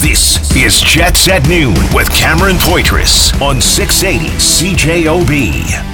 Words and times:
This 0.00 0.56
is 0.56 0.80
Jets 0.80 1.28
at 1.28 1.46
Noon 1.46 1.74
with 1.94 2.10
Cameron 2.10 2.56
Poitras 2.56 3.38
on 3.42 3.60
680 3.60 4.34
CJOB. 4.38 5.86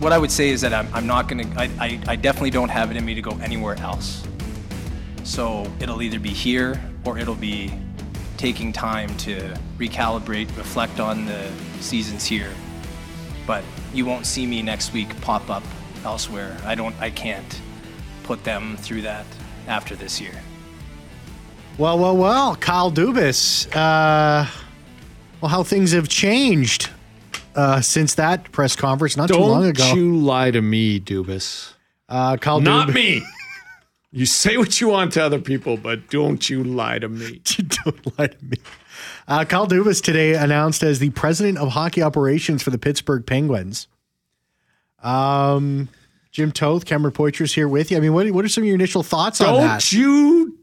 what 0.00 0.12
I 0.12 0.18
would 0.18 0.30
say 0.30 0.48
is 0.48 0.62
that 0.62 0.72
I'm, 0.72 0.88
I'm 0.94 1.06
not 1.06 1.28
going 1.28 1.50
to, 1.50 1.60
I, 1.60 2.00
I 2.06 2.16
definitely 2.16 2.50
don't 2.50 2.68
have 2.70 2.90
it 2.90 2.96
in 2.96 3.04
me 3.04 3.14
to 3.14 3.20
go 3.20 3.32
anywhere 3.42 3.74
else. 3.80 4.26
So 5.24 5.70
it'll 5.78 6.00
either 6.00 6.18
be 6.18 6.30
here 6.30 6.80
or 7.04 7.18
it'll 7.18 7.34
be 7.34 7.72
taking 8.36 8.72
time 8.72 9.14
to 9.18 9.56
recalibrate, 9.78 10.54
reflect 10.56 11.00
on 11.00 11.26
the 11.26 11.50
seasons 11.80 12.24
here. 12.24 12.50
But 13.46 13.64
you 13.94 14.04
won't 14.04 14.26
see 14.26 14.46
me 14.46 14.62
next 14.62 14.92
week 14.92 15.18
pop 15.20 15.48
up 15.50 15.62
elsewhere. 16.04 16.56
I 16.64 16.74
don't, 16.74 16.94
I 17.00 17.10
can't 17.10 17.60
put 18.24 18.44
them 18.44 18.76
through 18.76 19.02
that 19.02 19.26
after 19.68 19.94
this 19.94 20.20
year. 20.20 20.34
Well, 21.78 21.98
well, 21.98 22.16
well, 22.16 22.56
Kyle 22.56 22.90
Dubas. 22.90 23.66
Uh, 23.74 24.50
well, 25.40 25.50
how 25.50 25.62
things 25.62 25.92
have 25.92 26.08
changed 26.08 26.88
uh, 27.54 27.80
since 27.80 28.14
that 28.14 28.50
press 28.52 28.76
conference 28.76 29.16
not 29.16 29.28
Don't 29.28 29.38
too 29.38 29.46
long 29.46 29.64
ago. 29.64 29.84
Don't 29.88 29.96
you 29.96 30.16
lie 30.16 30.50
to 30.50 30.62
me, 30.62 31.00
Dubas. 31.00 31.72
Uh, 32.08 32.36
Kyle 32.36 32.60
Not 32.60 32.88
Dubas. 32.88 32.94
me. 32.94 33.22
You 34.12 34.24
say 34.24 34.56
what 34.56 34.80
you 34.80 34.88
want 34.88 35.12
to 35.14 35.24
other 35.24 35.40
people, 35.40 35.76
but 35.76 36.08
don't 36.08 36.48
you 36.48 36.64
lie 36.64 36.98
to 36.98 37.08
me. 37.08 37.42
Don't 37.84 38.18
lie 38.18 38.28
to 38.28 38.44
me. 38.44 38.56
Uh, 39.28 39.44
Kyle 39.44 39.66
Dubas 39.66 40.02
today 40.02 40.34
announced 40.34 40.82
as 40.82 41.00
the 41.00 41.10
president 41.10 41.58
of 41.58 41.70
hockey 41.70 42.02
operations 42.02 42.62
for 42.62 42.70
the 42.70 42.78
Pittsburgh 42.78 43.26
Penguins. 43.26 43.88
Um, 45.02 45.88
Jim 46.30 46.52
Toth, 46.52 46.84
Cameron 46.84 47.12
Poitras 47.12 47.54
here 47.54 47.68
with 47.68 47.90
you. 47.90 47.96
I 47.96 48.00
mean, 48.00 48.12
what, 48.12 48.30
what 48.30 48.44
are 48.44 48.48
some 48.48 48.62
of 48.62 48.66
your 48.66 48.74
initial 48.76 49.02
thoughts 49.02 49.40
on 49.40 49.54
that? 49.56 49.80
Don't 49.80 49.92
you 49.92 50.58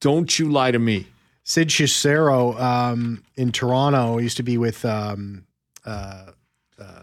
don't 0.00 0.38
you 0.38 0.50
lie 0.50 0.70
to 0.70 0.78
me. 0.78 1.06
Sid 1.44 1.70
Seixeiro 1.70 2.58
um, 2.58 3.22
in 3.36 3.52
Toronto 3.52 4.18
used 4.18 4.36
to 4.38 4.42
be 4.42 4.58
with 4.58 4.84
um, 4.84 5.46
uh, 5.84 6.26
uh, 6.78 7.02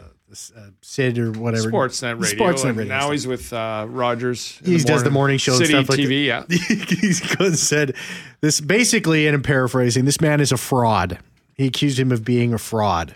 uh, 0.56 0.70
Sid 0.82 1.18
or 1.18 1.32
whatever. 1.32 1.72
Sportsnet 1.72 2.22
radio. 2.22 2.46
Sportsnet 2.46 2.70
and 2.70 2.78
radio. 2.78 2.94
Now 2.96 3.12
he's 3.12 3.28
with 3.28 3.52
uh, 3.52 3.86
Rogers. 3.90 4.60
He 4.64 4.78
does 4.78 5.04
the 5.04 5.12
morning 5.12 5.38
show 5.38 5.54
and 5.54 5.60
City 5.66 5.74
stuff 5.74 5.90
like 5.90 6.00
TV, 6.00 6.26
yeah. 6.26 6.44
He's 6.50 7.60
said 7.62 7.96
this 8.42 8.62
basically, 8.62 9.28
and 9.28 9.36
I'm 9.36 9.44
paraphrasing, 9.44 10.06
this 10.06 10.22
man 10.22 10.40
is 10.40 10.52
a 10.52 10.58
fraud. 10.58 11.20
He 11.56 11.68
accused 11.68 12.00
him 12.00 12.12
of 12.12 12.24
being 12.24 12.54
a 12.54 12.58
fraud. 12.58 13.14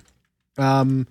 Um, 0.58 1.08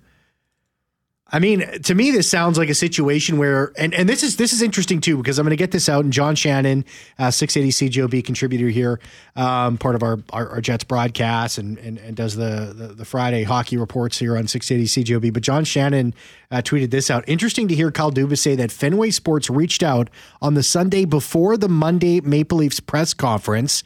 I 1.34 1.40
mean, 1.40 1.68
to 1.82 1.96
me, 1.96 2.12
this 2.12 2.30
sounds 2.30 2.58
like 2.58 2.68
a 2.68 2.76
situation 2.76 3.38
where, 3.38 3.72
and, 3.76 3.92
and 3.92 4.08
this 4.08 4.22
is 4.22 4.36
this 4.36 4.52
is 4.52 4.62
interesting 4.62 5.00
too 5.00 5.16
because 5.16 5.36
I'm 5.36 5.44
going 5.44 5.50
to 5.50 5.56
get 5.56 5.72
this 5.72 5.88
out. 5.88 6.04
And 6.04 6.12
John 6.12 6.36
Shannon, 6.36 6.84
uh, 7.18 7.32
680 7.32 7.90
CJOB 7.90 8.24
contributor 8.24 8.68
here, 8.68 9.00
um, 9.34 9.76
part 9.76 9.96
of 9.96 10.04
our, 10.04 10.20
our 10.32 10.48
our 10.48 10.60
Jets 10.60 10.84
broadcast, 10.84 11.58
and 11.58 11.76
and, 11.78 11.98
and 11.98 12.14
does 12.14 12.36
the, 12.36 12.72
the 12.72 12.86
the 12.94 13.04
Friday 13.04 13.42
hockey 13.42 13.76
reports 13.76 14.16
here 14.16 14.36
on 14.36 14.46
680 14.46 15.02
CJOB. 15.02 15.32
But 15.32 15.42
John 15.42 15.64
Shannon 15.64 16.14
uh, 16.52 16.58
tweeted 16.58 16.92
this 16.92 17.10
out. 17.10 17.24
Interesting 17.26 17.66
to 17.66 17.74
hear 17.74 17.90
Kyle 17.90 18.12
Dubas 18.12 18.38
say 18.38 18.54
that 18.54 18.70
Fenway 18.70 19.10
Sports 19.10 19.50
reached 19.50 19.82
out 19.82 20.10
on 20.40 20.54
the 20.54 20.62
Sunday 20.62 21.04
before 21.04 21.56
the 21.56 21.68
Monday 21.68 22.20
Maple 22.20 22.58
Leafs 22.58 22.78
press 22.78 23.12
conference 23.12 23.82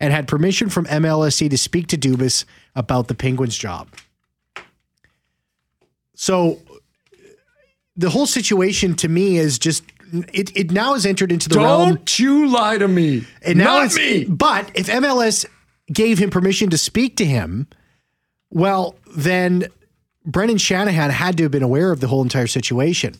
and 0.00 0.12
had 0.12 0.26
permission 0.26 0.68
from 0.68 0.84
MLSE 0.86 1.48
to 1.48 1.58
speak 1.58 1.86
to 1.86 1.96
Dubas 1.96 2.44
about 2.74 3.06
the 3.06 3.14
Penguins 3.14 3.56
job. 3.56 3.86
So 6.16 6.58
the 7.98 8.08
whole 8.08 8.26
situation 8.26 8.94
to 8.94 9.08
me 9.08 9.36
is 9.36 9.58
just 9.58 9.82
it, 10.32 10.56
it 10.56 10.70
now 10.70 10.94
has 10.94 11.04
entered 11.04 11.30
into 11.30 11.50
the 11.50 11.58
realm 11.58 11.88
Don't 11.96 12.18
you 12.18 12.46
lie 12.48 12.78
to 12.78 12.88
me. 12.88 13.26
and 13.42 13.58
now 13.58 13.80
Not 13.80 13.94
me. 13.96 14.24
but 14.24 14.70
if 14.74 14.86
MLS 14.86 15.44
gave 15.92 16.18
him 16.18 16.30
permission 16.30 16.70
to 16.70 16.78
speak 16.78 17.16
to 17.16 17.26
him, 17.26 17.66
well 18.50 18.94
then 19.14 19.66
Brendan 20.24 20.56
Shanahan 20.58 21.10
had 21.10 21.36
to 21.38 21.42
have 21.42 21.52
been 21.52 21.62
aware 21.62 21.90
of 21.92 22.00
the 22.00 22.06
whole 22.06 22.22
entire 22.22 22.46
situation. 22.46 23.14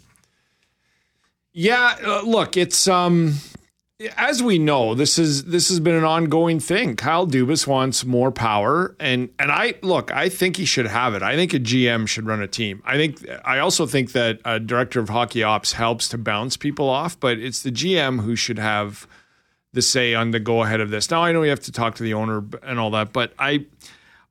Yeah, 1.52 1.96
uh, 2.06 2.22
look, 2.22 2.56
it's 2.56 2.86
um 2.86 3.34
as 4.16 4.42
we 4.42 4.59
know, 4.59 4.94
this 4.94 5.19
is 5.19 5.44
this 5.44 5.69
has 5.69 5.81
been 5.81 5.97
an 5.97 6.04
ongoing 6.04 6.60
thing. 6.60 6.94
Kyle 6.94 7.26
Dubas 7.26 7.66
wants 7.66 8.04
more 8.04 8.31
power 8.31 8.94
and 9.00 9.28
and 9.38 9.50
I 9.50 9.75
look, 9.82 10.12
I 10.12 10.28
think 10.28 10.56
he 10.56 10.64
should 10.64 10.86
have 10.86 11.14
it. 11.14 11.22
I 11.22 11.34
think 11.34 11.53
a 11.53 11.59
GM 11.59 12.06
should 12.06 12.26
run 12.26 12.41
a 12.41 12.47
team. 12.47 12.81
I 12.84 12.97
think 12.97 13.26
I 13.44 13.58
also 13.58 13.87
think 13.87 14.12
that 14.12 14.41
a 14.44 14.60
director 14.60 15.00
of 15.00 15.08
hockey 15.08 15.42
ops 15.42 15.72
helps 15.72 16.08
to 16.10 16.19
bounce 16.19 16.56
people 16.56 16.88
off, 16.88 17.19
but 17.19 17.38
it's 17.38 17.62
the 17.62 17.72
GM 17.72 18.22
who 18.22 18.37
should 18.37 18.58
have 18.58 19.08
the 19.72 19.82
say 19.82 20.14
on 20.14 20.31
the 20.31 20.38
go 20.38 20.62
ahead 20.62 20.81
of 20.81 20.91
this. 20.91 21.10
Now 21.10 21.25
I 21.25 21.32
know 21.32 21.42
you 21.42 21.50
have 21.50 21.60
to 21.60 21.72
talk 21.72 21.97
to 21.97 22.04
the 22.04 22.14
owner 22.14 22.44
and 22.62 22.78
all 22.78 22.91
that, 22.92 23.12
but 23.12 23.32
I 23.37 23.66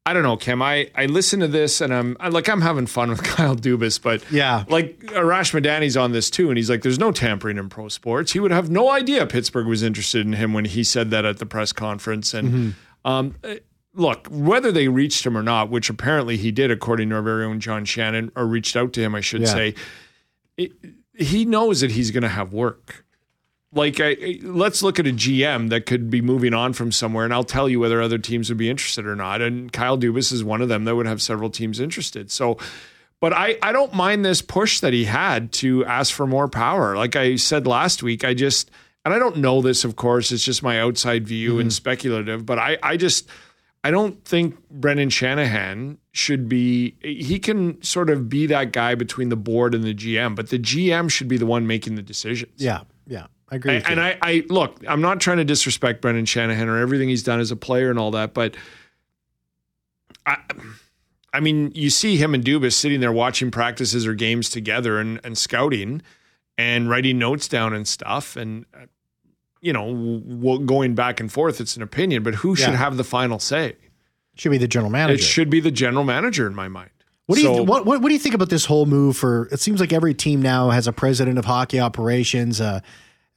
I 0.07 0.13
don't 0.13 0.23
know, 0.23 0.38
Kim. 0.38 0.62
I, 0.62 0.90
I 0.95 1.06
listen 1.07 1.41
to 1.41 1.47
this 1.50 1.81
and 1.81 1.94
I'm 1.94 2.16
I, 2.19 2.29
like 2.29 2.47
I'm 2.47 2.62
having 2.62 2.88
fun 2.88 3.09
with 3.09 3.23
Kyle 3.35 3.56
Dubas, 3.56 4.01
but 4.01 4.23
Yeah. 4.31 4.63
like 4.69 5.00
Arash 5.07 5.53
Madani's 5.53 5.97
on 5.97 6.13
this 6.13 6.29
too, 6.29 6.47
and 6.50 6.57
he's 6.57 6.69
like, 6.69 6.81
"There's 6.81 7.00
no 7.00 7.12
tampering 7.12 7.57
in 7.57 7.68
pro 7.68 7.90
sports." 7.90 8.31
He 8.31 8.40
would 8.40 8.51
have 8.51 8.69
no 8.69 8.90
idea 8.90 9.25
Pittsburgh 9.28 9.68
was 9.68 9.84
interested 9.84 10.25
in 10.25 10.34
him 10.34 10.53
when 10.53 10.66
he 10.66 10.84
said 10.84 11.12
that 11.12 11.25
at 11.25 11.40
the 11.40 11.45
press 11.45 11.73
conference. 11.73 12.34
And 12.34 12.73
um, 13.03 13.35
uh, 13.44 13.56
look, 13.94 14.28
whether 14.29 14.72
they 14.72 14.88
reached 14.88 15.25
him 15.25 15.38
or 15.38 15.44
not, 15.44 15.69
which 15.69 15.90
apparently 15.90 16.38
he 16.38 16.51
did, 16.51 16.72
according 16.72 17.09
to 17.09 17.16
our 17.16 17.22
very 17.22 17.44
own 17.44 17.59
John 17.59 17.84
Shannon, 17.84 18.31
or 18.35 18.45
reached 18.45 18.75
out 18.78 18.94
to 18.94 19.01
him, 19.01 19.13
I 19.13 19.19
should 19.22 19.41
Yeah. 19.41 19.47
say, 19.47 19.75
it, 20.56 20.72
he 21.16 21.45
knows 21.45 21.81
that 21.81 21.91
he's 21.91 22.12
going 22.12 22.24
to 22.24 22.29
have 22.29 22.53
work. 22.53 23.03
Like, 23.73 24.00
I, 24.00 24.39
let's 24.44 24.81
look 24.81 24.97
at 24.97 25.07
a 25.07 25.11
GM 25.11 25.69
that 25.69 25.85
could 25.85 26.09
be 26.09 26.22
moving 26.22 26.53
on 26.53 26.72
from 26.73 26.91
somewhere, 26.91 27.25
and 27.25 27.33
I'll 27.33 27.44
tell 27.44 27.67
you 27.67 27.79
whether 27.79 28.01
other 28.01 28.17
teams 28.17 28.50
would 28.50 28.57
be 28.57 28.69
interested 28.69 29.05
or 29.05 29.16
not. 29.16 29.41
And 29.41 29.72
Kyle 29.73 29.97
Dubas 29.97 30.31
is 30.31 30.44
one 30.44 30.61
of 30.61 30.69
them 30.69 30.85
that 30.85 30.95
would 30.95 31.05
have 31.05 31.22
several 31.22 31.50
teams 31.50 31.79
interested. 31.79 32.31
So, 32.31 32.57
but 33.19 33.33
I, 33.33 33.57
I 33.61 33.72
don't 33.72 33.94
mind 33.94 34.23
this 34.23 34.41
push 34.41 34.79
that 34.79 34.94
he 34.94 35.06
had 35.06 35.51
to 35.53 35.83
ask 35.85 36.13
for 36.13 36.25
more 36.25 36.47
power. 36.47 36.95
Like 36.95 37.16
I 37.16 37.35
said 37.35 37.67
last 37.67 38.03
week, 38.03 38.23
I 38.23 38.33
just, 38.33 38.72
and 39.03 39.13
I 39.13 39.19
don't 39.19 39.38
know 39.38 39.61
this, 39.61 39.83
of 39.83 39.95
course, 39.95 40.31
it's 40.31 40.44
just 40.44 40.63
my 40.63 40.79
outside 40.79 41.27
view 41.27 41.59
and 41.59 41.69
mm-hmm. 41.69 41.75
speculative, 41.75 42.45
but 42.45 42.59
I, 42.59 42.77
I 42.83 42.95
just, 42.95 43.27
I 43.83 43.91
don't 43.91 44.23
think 44.23 44.57
Brendan 44.69 45.09
Shanahan 45.09 45.97
should 46.11 46.47
be, 46.47 46.95
he 47.01 47.39
can 47.39 47.81
sort 47.81 48.09
of 48.09 48.29
be 48.29 48.45
that 48.47 48.72
guy 48.72 48.95
between 48.95 49.29
the 49.29 49.35
board 49.35 49.73
and 49.73 49.83
the 49.83 49.94
GM, 49.94 50.35
but 50.35 50.50
the 50.50 50.59
GM 50.59 51.09
should 51.09 51.27
be 51.27 51.38
the 51.38 51.45
one 51.45 51.67
making 51.67 51.95
the 51.95 52.01
decisions. 52.01 52.53
Yeah, 52.57 52.81
yeah. 53.07 53.27
I 53.49 53.55
agree 53.55 53.75
And, 53.75 53.85
and. 53.87 54.01
I, 54.01 54.17
I 54.21 54.43
look, 54.49 54.77
I'm 54.87 55.01
not 55.01 55.19
trying 55.21 55.37
to 55.37 55.45
disrespect 55.45 56.01
Brendan 56.01 56.25
Shanahan 56.25 56.67
or 56.69 56.77
everything 56.79 57.09
he's 57.09 57.23
done 57.23 57.39
as 57.39 57.51
a 57.51 57.55
player 57.55 57.89
and 57.89 57.97
all 57.97 58.11
that, 58.11 58.33
but 58.33 58.55
I, 60.25 60.37
I 61.33 61.39
mean, 61.39 61.71
you 61.73 61.89
see 61.89 62.17
him 62.17 62.33
and 62.33 62.43
Dubas 62.43 62.73
sitting 62.73 62.99
there 62.99 63.11
watching 63.11 63.51
practices 63.51 64.05
or 64.05 64.13
games 64.13 64.49
together 64.49 64.99
and, 64.99 65.19
and 65.23 65.37
scouting 65.37 66.01
and 66.57 66.89
writing 66.89 67.17
notes 67.19 67.47
down 67.47 67.73
and 67.73 67.87
stuff. 67.87 68.35
And, 68.35 68.65
uh, 68.73 68.87
you 69.61 69.71
know, 69.71 69.85
w- 69.93 70.65
going 70.65 70.95
back 70.95 71.19
and 71.19 71.31
forth, 71.31 71.61
it's 71.61 71.75
an 71.75 71.81
opinion, 71.83 72.23
but 72.23 72.35
who 72.35 72.55
should 72.55 72.75
have 72.75 72.97
the 72.97 73.03
final 73.03 73.39
say? 73.39 73.69
It 73.69 73.77
Should 74.41 74.51
be 74.51 74.57
the 74.57 74.67
general 74.67 74.91
manager. 74.91 75.15
It 75.21 75.23
should 75.23 75.49
be 75.49 75.59
the 75.59 75.71
general 75.71 76.03
manager 76.03 76.47
in 76.47 76.55
my 76.55 76.67
mind. 76.67 76.89
What 77.27 77.35
do 77.35 77.41
you 77.41 77.47
So- 77.55 77.63
what, 77.63 77.85
what 77.85 78.01
what 78.01 78.07
do 78.09 78.13
you 78.13 78.19
think 78.19 78.35
about 78.35 78.49
this 78.49 78.65
whole 78.65 78.85
move 78.85 79.17
for? 79.17 79.47
It 79.51 79.59
seems 79.59 79.79
like 79.79 79.91
every 79.93 80.13
team 80.13 80.41
now 80.41 80.69
has 80.69 80.87
a 80.87 80.93
president 80.93 81.37
of 81.37 81.45
hockey 81.45 81.79
operations, 81.79 82.61
uh, 82.61 82.79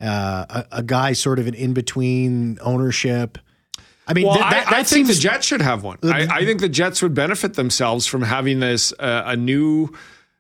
uh, 0.01 0.47
a, 0.49 0.67
a 0.79 0.83
guy 0.83 1.13
sort 1.13 1.39
of 1.39 1.47
an 1.47 1.55
in 1.55 1.73
between 1.75 2.59
ownership. 2.63 3.39
I 4.07 4.13
mean, 4.15 4.27
Well, 4.27 4.35
th- 4.37 4.51
that, 4.51 4.67
I, 4.67 4.71
that 4.71 4.79
I 4.79 4.83
think 4.83 5.07
the 5.07 5.15
Jets 5.15 5.47
should 5.47 5.63
have 5.63 5.85
one. 5.85 5.99
I, 6.03 6.27
I 6.31 6.45
think 6.45 6.61
the 6.61 6.69
Jets 6.69 7.01
would 7.03 7.15
benefit 7.15 7.55
themselves 7.55 8.07
from 8.07 8.23
having 8.23 8.59
this 8.61 8.93
uh, 8.99 9.23
a 9.27 9.37
new 9.37 9.91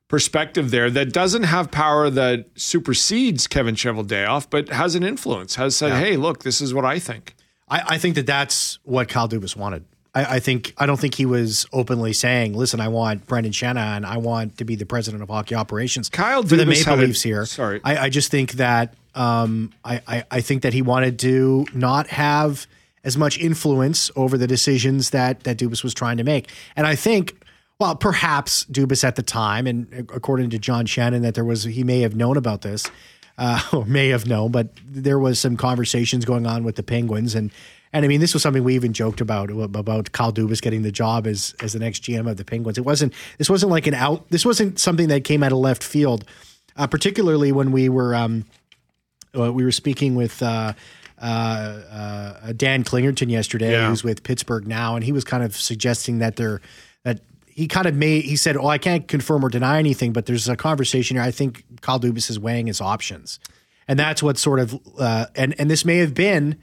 perspective 0.08 0.73
there 0.73 0.90
that 0.90 1.12
doesn't 1.12 1.44
have 1.44 1.70
power 1.70 2.11
that 2.11 2.46
supersedes 2.56 3.46
Kevin 3.46 3.76
Cheveldayoff, 3.76 4.49
but 4.50 4.69
has 4.70 4.94
an 4.96 5.05
influence. 5.05 5.55
Has 5.55 5.76
said, 5.76 5.93
"Hey, 5.93 6.17
look, 6.17 6.43
this 6.43 6.61
is 6.61 6.75
what 6.75 6.85
I 6.85 6.99
think." 6.99 7.35
I, 7.69 7.82
I 7.90 7.99
think 7.99 8.17
that 8.17 8.26
that's 8.26 8.79
what 8.82 9.08
Kyle 9.08 9.29
Dubas 9.29 9.55
wanted. 9.55 9.85
I, 10.12 10.37
I 10.37 10.40
think 10.40 10.75
I 10.79 10.87
don't 10.87 10.99
think 10.99 11.14
he 11.14 11.26
was 11.26 11.67
openly 11.73 12.12
saying, 12.12 12.55
"Listen, 12.55 12.81
I 12.81 12.88
want 12.88 13.26
Brendan 13.26 13.52
Shanahan. 13.52 14.05
I 14.05 14.17
want 14.17 14.58
to 14.58 14.64
be 14.64 14.75
the 14.75 14.87
president 14.87 15.23
of 15.23 15.29
hockey 15.29 15.55
operations." 15.55 16.08
Kyle 16.08 16.43
for 16.43 16.56
the 16.56 16.67
Maple 16.67 16.94
a- 16.94 16.96
Leafs 16.96 17.23
here. 17.23 17.46
sorry. 17.46 17.81
I, 17.85 18.06
I 18.06 18.08
just 18.08 18.32
think 18.32 18.52
that 18.55 18.94
um, 19.15 19.73
I, 19.85 20.01
I 20.07 20.25
I 20.31 20.41
think 20.41 20.62
that 20.62 20.73
he 20.73 20.83
wanted 20.83 21.19
to 21.21 21.67
not 21.75 22.09
have 22.09 22.67
as 23.03 23.17
much 23.17 23.39
influence 23.39 24.11
over 24.17 24.37
the 24.37 24.47
decisions 24.47 25.11
that 25.11 25.45
that 25.45 25.57
Dubas 25.57 25.83
was 25.83 25.95
trying 25.95 26.17
to 26.19 26.25
make, 26.25 26.49
and 26.77 26.87
I 26.87 26.95
think. 26.95 27.37
Well, 27.79 27.97
perhaps 27.97 28.67
Dubas 28.67 29.05
at 29.05 29.17
the 29.17 29.23
time, 29.23 29.67
and 29.67 30.07
according 30.15 30.51
to 30.51 30.59
John 30.59 30.85
Shannon, 30.85 31.23
that 31.23 31.35
there 31.35 31.47
was 31.47 31.65
he 31.65 31.83
may 31.83 32.03
have 32.03 32.15
known 32.15 32.37
about 32.37 32.61
this, 32.61 32.91
uh, 33.39 33.62
or 33.73 33.87
may 33.87 34.09
have 34.09 34.27
known, 34.27 34.53
but 34.53 34.69
there 34.85 35.19
was 35.19 35.41
some 35.41 35.57
conversations 35.57 36.27
going 36.27 36.47
on 36.47 36.62
with 36.62 36.77
the 36.77 36.83
Penguins, 36.83 37.35
and 37.35 37.51
And 37.93 38.05
I 38.05 38.09
mean, 38.09 38.21
this 38.21 38.35
was 38.35 38.43
something 38.43 38.62
we 38.62 38.75
even 38.75 38.93
joked 38.93 39.21
about 39.21 39.51
about 39.51 40.12
Kyle 40.12 40.33
Dubas 40.33 40.61
getting 40.61 40.83
the 40.83 40.93
job 40.93 41.27
as 41.27 41.55
as 41.61 41.73
the 41.73 41.79
next 41.79 42.03
GM 42.05 42.31
of 42.31 42.37
the 42.37 42.45
Penguins. 42.45 42.79
It 42.79 42.85
wasn't 42.85 43.15
this 43.39 43.51
wasn't 43.51 43.73
like 43.73 43.87
an 43.87 43.95
out. 43.95 44.29
This 44.31 44.45
wasn't 44.45 44.79
something 44.79 45.09
that 45.09 45.25
came 45.25 45.43
out 45.43 45.51
of 45.51 45.59
left 45.59 45.83
field, 45.83 46.25
uh, 46.77 46.87
particularly 46.87 47.51
when 47.51 47.73
we 47.73 47.89
were 47.89 48.15
um, 48.15 48.45
uh, 49.38 49.53
we 49.53 49.65
were 49.65 49.73
speaking 49.73 50.15
with. 50.15 50.43
Uh, 50.43 50.73
uh, 51.23 52.38
uh, 52.43 52.53
Dan 52.56 52.82
Kingerski 52.82 53.29
yesterday, 53.31 53.73
Yeah. 53.73 53.91
who's 53.91 54.03
with 54.03 54.23
Pittsburgh 54.23 54.67
now, 54.67 54.97
and 54.97 55.05
he 55.05 55.12
was 55.12 55.23
kind 55.23 55.43
of 55.43 55.55
suggesting 55.55 56.19
that 56.21 56.37
they're 56.37 56.62
that 57.05 57.21
he 57.47 57.69
kind 57.69 57.87
of 57.87 57.94
made 57.94 58.25
he 58.25 58.37
said, 58.37 58.56
"Oh, 58.56 58.69
I 58.69 58.79
can't 58.79 59.06
confirm 59.06 59.44
or 59.44 59.50
deny 59.50 59.79
anything, 59.79 60.15
but 60.15 60.25
there's 60.25 60.49
a 60.49 60.56
conversation 60.56 61.19
here. 61.19 61.23
I 61.25 61.31
think 61.31 61.65
Kyle 61.82 62.00
Dubas 62.00 62.31
is 62.31 62.38
weighing 62.38 62.69
his 62.69 62.81
options, 62.81 63.38
and 63.87 63.99
that's 63.99 64.23
what 64.23 64.38
sort 64.38 64.61
of 64.61 64.81
uh, 64.99 65.27
and 65.37 65.55
and 65.61 65.71
this 65.71 65.85
may 65.85 65.99
have 65.99 66.15
been 66.15 66.56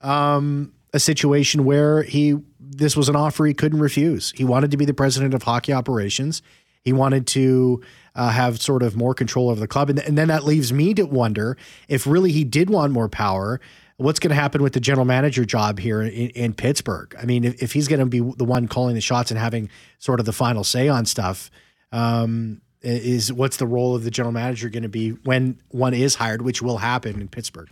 um, 0.00 0.72
a 0.92 0.98
situation 0.98 1.64
where 1.64 2.02
he 2.02 2.36
this 2.58 2.96
was 2.96 3.08
an 3.08 3.14
offer 3.14 3.46
he 3.46 3.54
couldn't 3.54 3.78
refuse. 3.78 4.32
He 4.36 4.44
wanted 4.44 4.72
to 4.72 4.76
be 4.76 4.84
the 4.84 4.94
president 4.94 5.34
of 5.34 5.44
hockey 5.44 5.72
operations. 5.72 6.42
He 6.82 6.92
wanted 6.92 7.26
to 7.28 7.82
uh, 8.14 8.30
have 8.30 8.60
sort 8.60 8.82
of 8.82 8.96
more 8.96 9.14
control 9.14 9.50
over 9.50 9.60
the 9.60 9.68
club, 9.68 9.90
and, 9.90 9.98
and 9.98 10.16
then 10.16 10.28
that 10.28 10.44
leaves 10.44 10.72
me 10.72 10.94
to 10.94 11.04
wonder 11.04 11.56
if 11.88 12.06
really 12.06 12.32
he 12.32 12.44
did 12.44 12.70
want 12.70 12.92
more 12.92 13.08
power. 13.08 13.60
What's 13.96 14.18
going 14.18 14.30
to 14.30 14.34
happen 14.34 14.62
with 14.62 14.72
the 14.72 14.80
general 14.80 15.04
manager 15.04 15.44
job 15.44 15.78
here 15.78 16.00
in, 16.00 16.30
in 16.30 16.54
Pittsburgh? 16.54 17.14
I 17.20 17.26
mean, 17.26 17.44
if, 17.44 17.62
if 17.62 17.72
he's 17.72 17.86
going 17.86 18.00
to 18.00 18.06
be 18.06 18.20
the 18.20 18.46
one 18.46 18.66
calling 18.66 18.94
the 18.94 19.00
shots 19.02 19.30
and 19.30 19.38
having 19.38 19.68
sort 19.98 20.20
of 20.20 20.26
the 20.26 20.32
final 20.32 20.64
say 20.64 20.88
on 20.88 21.04
stuff, 21.04 21.50
um, 21.92 22.62
is 22.82 23.30
what's 23.32 23.58
the 23.58 23.66
role 23.66 23.94
of 23.94 24.04
the 24.04 24.10
general 24.10 24.32
manager 24.32 24.70
going 24.70 24.84
to 24.84 24.88
be 24.88 25.10
when 25.10 25.60
one 25.68 25.92
is 25.92 26.14
hired, 26.14 26.42
which 26.42 26.62
will 26.62 26.78
happen 26.78 27.20
in 27.20 27.28
Pittsburgh? 27.28 27.68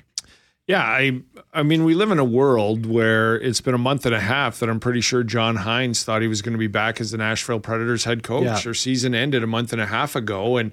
Yeah, 0.68 0.82
I 0.82 1.22
I 1.52 1.62
mean 1.64 1.84
we 1.84 1.94
live 1.94 2.10
in 2.10 2.18
a 2.18 2.24
world 2.24 2.84
where 2.86 3.36
it's 3.40 3.60
been 3.60 3.74
a 3.74 3.78
month 3.78 4.04
and 4.06 4.14
a 4.14 4.20
half 4.20 4.60
that 4.60 4.68
I'm 4.68 4.78
pretty 4.80 5.00
sure 5.00 5.22
John 5.24 5.56
Hynes 5.56 6.04
thought 6.04 6.22
he 6.22 6.28
was 6.28 6.42
going 6.42 6.52
to 6.52 6.58
be 6.58 6.66
back 6.66 7.00
as 7.00 7.10
the 7.10 7.18
Nashville 7.18 7.58
Predators 7.58 8.04
head 8.04 8.22
coach. 8.22 8.44
Yeah. 8.44 8.60
Their 8.60 8.74
season 8.74 9.14
ended 9.14 9.42
a 9.42 9.46
month 9.46 9.72
and 9.72 9.80
a 9.82 9.86
half 9.86 10.14
ago 10.14 10.58
and 10.58 10.70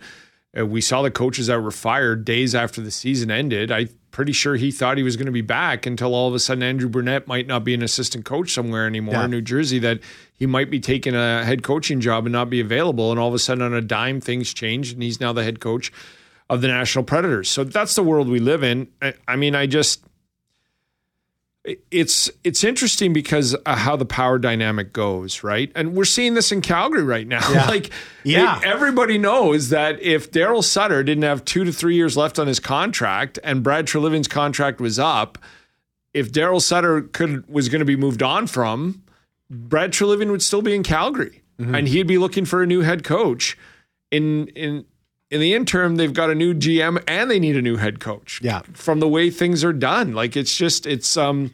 we 0.53 0.80
saw 0.81 1.01
the 1.01 1.12
coaches 1.12 1.47
that 1.47 1.62
were 1.62 1.71
fired 1.71 2.24
days 2.24 2.53
after 2.56 2.81
the 2.81 2.92
season 2.92 3.30
ended. 3.31 3.71
I'm 3.71 3.89
pretty 4.12 4.31
sure 4.31 4.56
he 4.56 4.71
thought 4.71 4.95
he 4.95 5.03
was 5.03 5.18
going 5.18 5.25
to 5.25 5.31
be 5.33 5.42
back 5.42 5.86
until 5.86 6.13
all 6.15 6.30
of 6.30 6.33
a 6.33 6.39
sudden 6.39 6.63
Andrew 6.63 6.88
Brunette 6.88 7.27
might 7.27 7.45
not 7.47 7.63
be 7.65 7.74
an 7.74 7.81
assistant 7.81 8.24
coach 8.24 8.53
somewhere 8.53 8.88
anymore 8.88 9.15
Yeah. 9.15 9.25
in 9.25 9.31
New 9.31 9.42
Jersey 9.42 9.80
that 9.80 10.00
he 10.33 10.45
might 10.45 10.69
be 10.69 10.80
taking 10.80 11.13
a 11.15 11.44
head 11.44 11.62
coaching 11.63 12.00
job 12.01 12.25
and 12.25 12.31
not 12.33 12.50
be 12.50 12.59
available 12.62 13.12
and 13.12 13.19
all 13.19 13.27
of 13.30 13.33
a 13.33 13.39
sudden 13.39 13.63
on 13.63 13.74
a 13.74 13.81
dime 13.81 14.19
things 14.21 14.53
changed 14.53 14.94
and 14.94 15.03
he's 15.03 15.19
now 15.19 15.33
the 15.33 15.44
head 15.44 15.59
coach 15.59 15.92
of 16.50 16.62
the 16.62 16.68
Nashville 16.68 17.03
Predators. 17.03 17.50
So 17.50 17.63
that's 17.63 17.95
the 17.95 18.03
world 18.03 18.27
we 18.30 18.39
live 18.39 18.63
in. 18.63 18.88
I, 19.01 19.13
I 19.27 19.36
mean, 19.36 19.56
I 19.56 19.65
just 19.65 20.03
it's 21.92 22.30
it's 22.44 22.63
interesting 22.63 23.12
because 23.12 23.56
how 23.65 23.95
the 23.95 24.06
power 24.06 24.38
dynamic 24.38 24.94
goes, 24.94 25.44
right? 25.44 25.71
And 25.75 25.95
we're 25.95 26.06
seeing 26.06 26.36
this 26.36 26.51
in 26.51 26.62
Calgary 26.62 27.03
right 27.03 27.27
now. 27.27 27.47
Yeah. 27.51 27.65
like, 27.68 27.92
Yeah. 28.24 28.59
it- 28.59 28.65
everybody 28.65 29.18
knows 29.18 29.69
that 29.69 30.00
if 30.01 30.31
Daryl 30.31 30.63
Sutter 30.63 31.03
didn't 31.03 31.24
have 31.24 31.44
two 31.44 31.63
to 31.63 31.71
three 31.74 31.95
years 31.95 32.15
left 32.15 32.38
on 32.38 32.45
his 32.47 32.59
contract, 32.59 33.39
and 33.44 33.63
Brad 33.63 33.88
Treliving's 33.88 34.27
contract 34.27 34.80
was 34.80 35.00
up, 35.00 35.39
if 36.13 36.31
Daryl 36.31 36.62
Sutter 36.62 37.01
could 37.01 37.47
was 37.50 37.68
going 37.69 37.80
to 37.80 37.86
be 37.86 37.95
moved 37.95 38.21
on 38.21 38.45
from, 38.45 39.03
Brad 39.50 39.92
Treliving 39.92 40.30
would 40.30 40.44
still 40.44 40.62
be 40.62 40.75
in 40.75 40.83
Calgary, 40.83 41.42
mm-hmm. 41.59 41.74
and 41.74 41.88
he'd 41.88 42.07
be 42.07 42.19
looking 42.19 42.45
for 42.45 42.62
a 42.62 42.68
new 42.68 42.81
head 42.81 43.03
coach. 43.03 43.57
In 44.12 44.47
in 44.50 44.86
in 45.35 45.41
the 45.41 45.53
interim, 45.53 45.97
they've 45.97 46.13
got 46.13 46.29
a 46.29 46.35
new 46.35 46.53
GM 46.53 47.03
and 47.07 47.29
they 47.29 47.39
need 47.39 47.55
a 47.57 47.61
new 47.61 47.75
head 47.77 47.99
coach. 47.99 48.39
Yeah. 48.41 48.61
from 48.73 48.99
the 48.99 49.07
way 49.07 49.29
things 49.29 49.63
are 49.63 49.73
done, 49.73 50.13
like 50.13 50.35
it's 50.35 50.55
just 50.55 50.85
it's 50.87 51.15
um. 51.17 51.51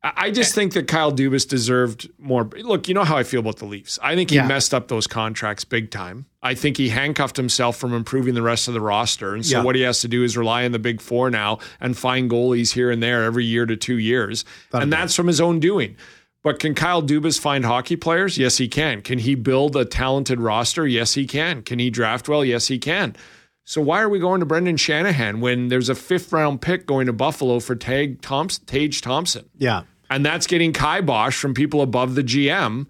I 0.00 0.30
just 0.30 0.54
think 0.54 0.74
that 0.74 0.86
Kyle 0.86 1.12
Dubas 1.12 1.46
deserved 1.46 2.08
more. 2.20 2.44
Look, 2.44 2.86
you 2.86 2.94
know 2.94 3.02
how 3.02 3.16
I 3.16 3.24
feel 3.24 3.40
about 3.40 3.56
the 3.56 3.64
Leafs. 3.64 3.98
I 4.00 4.14
think 4.14 4.30
he 4.30 4.36
Yeah. 4.36 4.46
messed 4.46 4.72
up 4.72 4.86
those 4.86 5.08
contracts 5.08 5.64
big 5.64 5.90
time. 5.90 6.26
I 6.40 6.54
think 6.54 6.76
he 6.76 6.90
handcuffed 6.90 7.36
himself 7.36 7.76
from 7.76 7.92
improving 7.92 8.34
the 8.34 8.40
rest 8.42 8.68
of 8.68 8.74
the 8.74 8.80
roster. 8.80 9.34
And 9.34 9.44
so 9.44 9.58
Yeah. 9.58 9.64
what 9.64 9.74
he 9.74 9.82
has 9.82 10.00
to 10.02 10.08
do 10.08 10.22
is 10.22 10.36
rely 10.36 10.64
on 10.64 10.70
the 10.70 10.78
big 10.78 11.00
four 11.00 11.30
now 11.30 11.58
and 11.80 11.98
find 11.98 12.30
goalies 12.30 12.74
here 12.74 12.92
and 12.92 13.02
there 13.02 13.24
every 13.24 13.44
year 13.44 13.66
to 13.66 13.74
two 13.76 13.98
years. 13.98 14.44
and 14.72 14.92
that's 14.92 15.16
from 15.16 15.26
his 15.26 15.40
own 15.40 15.58
doing. 15.58 15.96
But 16.42 16.58
can 16.60 16.74
Kyle 16.74 17.02
Dubas 17.02 17.38
find 17.38 17.64
hockey 17.64 17.96
players? 17.96 18.38
Yes, 18.38 18.58
he 18.58 18.68
can. 18.68 19.02
Can 19.02 19.18
he 19.18 19.34
build 19.34 19.74
a 19.76 19.84
talented 19.84 20.40
roster? 20.40 20.86
Yes, 20.86 21.14
he 21.14 21.26
can. 21.26 21.62
Can 21.62 21.78
he 21.78 21.90
draft 21.90 22.28
well? 22.28 22.44
Yes, 22.44 22.68
he 22.68 22.78
can. 22.78 23.16
So 23.64 23.80
why 23.82 24.00
are 24.00 24.08
we 24.08 24.18
going 24.18 24.40
to 24.40 24.46
Brendan 24.46 24.76
Shanahan 24.76 25.40
when 25.40 25.68
there's 25.68 25.88
a 25.88 25.94
fifth 25.94 26.32
round 26.32 26.62
pick 26.62 26.86
going 26.86 27.06
to 27.06 27.12
Buffalo 27.12 27.60
for 27.60 27.74
Tag 27.76 28.22
Thompson, 28.22 28.64
Tage 28.66 29.02
Thompson? 29.02 29.50
Yeah. 29.58 29.82
and 30.10 30.24
that's 30.24 30.46
getting 30.46 30.72
kibosh 30.72 31.38
from 31.38 31.52
people 31.54 31.82
above 31.82 32.14
the 32.14 32.22
GM. 32.22 32.86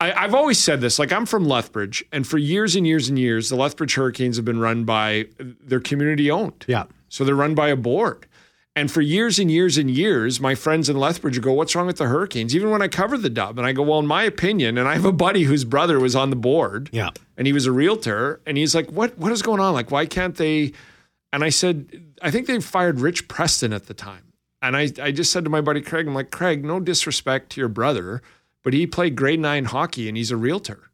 I, 0.00 0.12
I've 0.12 0.34
always 0.34 0.58
said 0.58 0.80
this, 0.80 0.98
like 0.98 1.12
I'm 1.12 1.26
from 1.26 1.44
Lethbridge, 1.44 2.02
and 2.10 2.26
for 2.26 2.38
years 2.38 2.74
and 2.74 2.86
years 2.86 3.08
and 3.08 3.18
years, 3.18 3.50
the 3.50 3.56
Lethbridge 3.56 3.94
Hurricanes 3.94 4.36
have 4.36 4.44
been 4.44 4.58
run 4.60 4.84
by 4.84 5.26
they're 5.38 5.78
community 5.80 6.30
owned. 6.30 6.64
Yeah. 6.66 6.84
So 7.08 7.24
they're 7.24 7.34
run 7.34 7.54
by 7.54 7.68
a 7.68 7.76
board. 7.76 8.26
And 8.74 8.90
for 8.90 9.02
years 9.02 9.38
and 9.38 9.50
years 9.50 9.76
and 9.76 9.90
years, 9.90 10.40
my 10.40 10.54
friends 10.54 10.88
in 10.88 10.96
Lethbridge 10.96 11.36
would 11.36 11.44
go, 11.44 11.52
What's 11.52 11.74
wrong 11.76 11.86
with 11.86 11.98
the 11.98 12.06
Hurricanes? 12.06 12.56
Even 12.56 12.70
when 12.70 12.80
I 12.80 12.88
cover 12.88 13.18
the 13.18 13.28
dub. 13.28 13.58
And 13.58 13.66
I 13.66 13.72
go, 13.72 13.82
Well, 13.82 13.98
in 13.98 14.06
my 14.06 14.22
opinion, 14.24 14.78
and 14.78 14.88
I 14.88 14.94
have 14.94 15.04
a 15.04 15.12
buddy 15.12 15.42
whose 15.42 15.64
brother 15.64 16.00
was 16.00 16.16
on 16.16 16.30
the 16.30 16.36
board 16.36 16.88
Yeah. 16.92 17.10
and 17.36 17.46
he 17.46 17.52
was 17.52 17.66
a 17.66 17.72
realtor 17.72 18.40
and 18.46 18.56
he's 18.56 18.74
like 18.74 18.90
what 18.90 19.16
what 19.18 19.30
is 19.32 19.42
going 19.42 19.60
on 19.60 19.74
like 19.74 19.90
why 19.90 20.06
can't 20.06 20.36
they 20.36 20.72
and 21.32 21.42
i 21.44 21.48
said 21.48 21.86
i 22.22 22.30
think 22.30 22.46
they 22.46 22.60
fired 22.60 23.00
rich 23.00 23.26
preston 23.28 23.72
at 23.72 23.86
the 23.86 23.94
time 23.94 24.32
and 24.60 24.76
i 24.76 24.88
i 25.02 25.10
just 25.10 25.32
said 25.32 25.44
to 25.44 25.50
my 25.50 25.60
buddy 25.60 25.80
craig 25.80 26.06
i'm 26.06 26.14
like 26.14 26.30
craig 26.30 26.64
no 26.64 26.78
disrespect 26.80 27.50
to 27.50 27.60
your 27.60 27.68
brother 27.68 28.22
but 28.62 28.72
he 28.74 28.86
played 28.86 29.16
grade 29.16 29.40
9 29.40 29.64
hockey 29.66 30.08
and 30.08 30.16
he's 30.16 30.30
a 30.30 30.36
realtor 30.36 30.90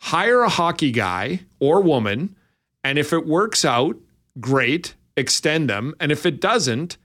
hire 0.00 0.42
a 0.42 0.48
hockey 0.48 0.90
guy 0.90 1.40
or 1.60 1.80
woman 1.80 2.36
and 2.84 2.98
if 2.98 3.12
it 3.12 3.26
works 3.26 3.64
out 3.64 3.96
great 4.40 4.94
extend 5.16 5.68
them 5.70 5.94
and 6.00 6.10
if 6.12 6.26
it 6.26 6.40
doesn't 6.40 6.96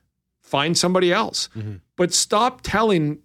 find 0.42 0.78
somebody 0.78 1.12
else 1.14 1.50
mm-hmm. 1.56 1.76
but 1.96 2.14
stop 2.14 2.62
telling 2.62 3.20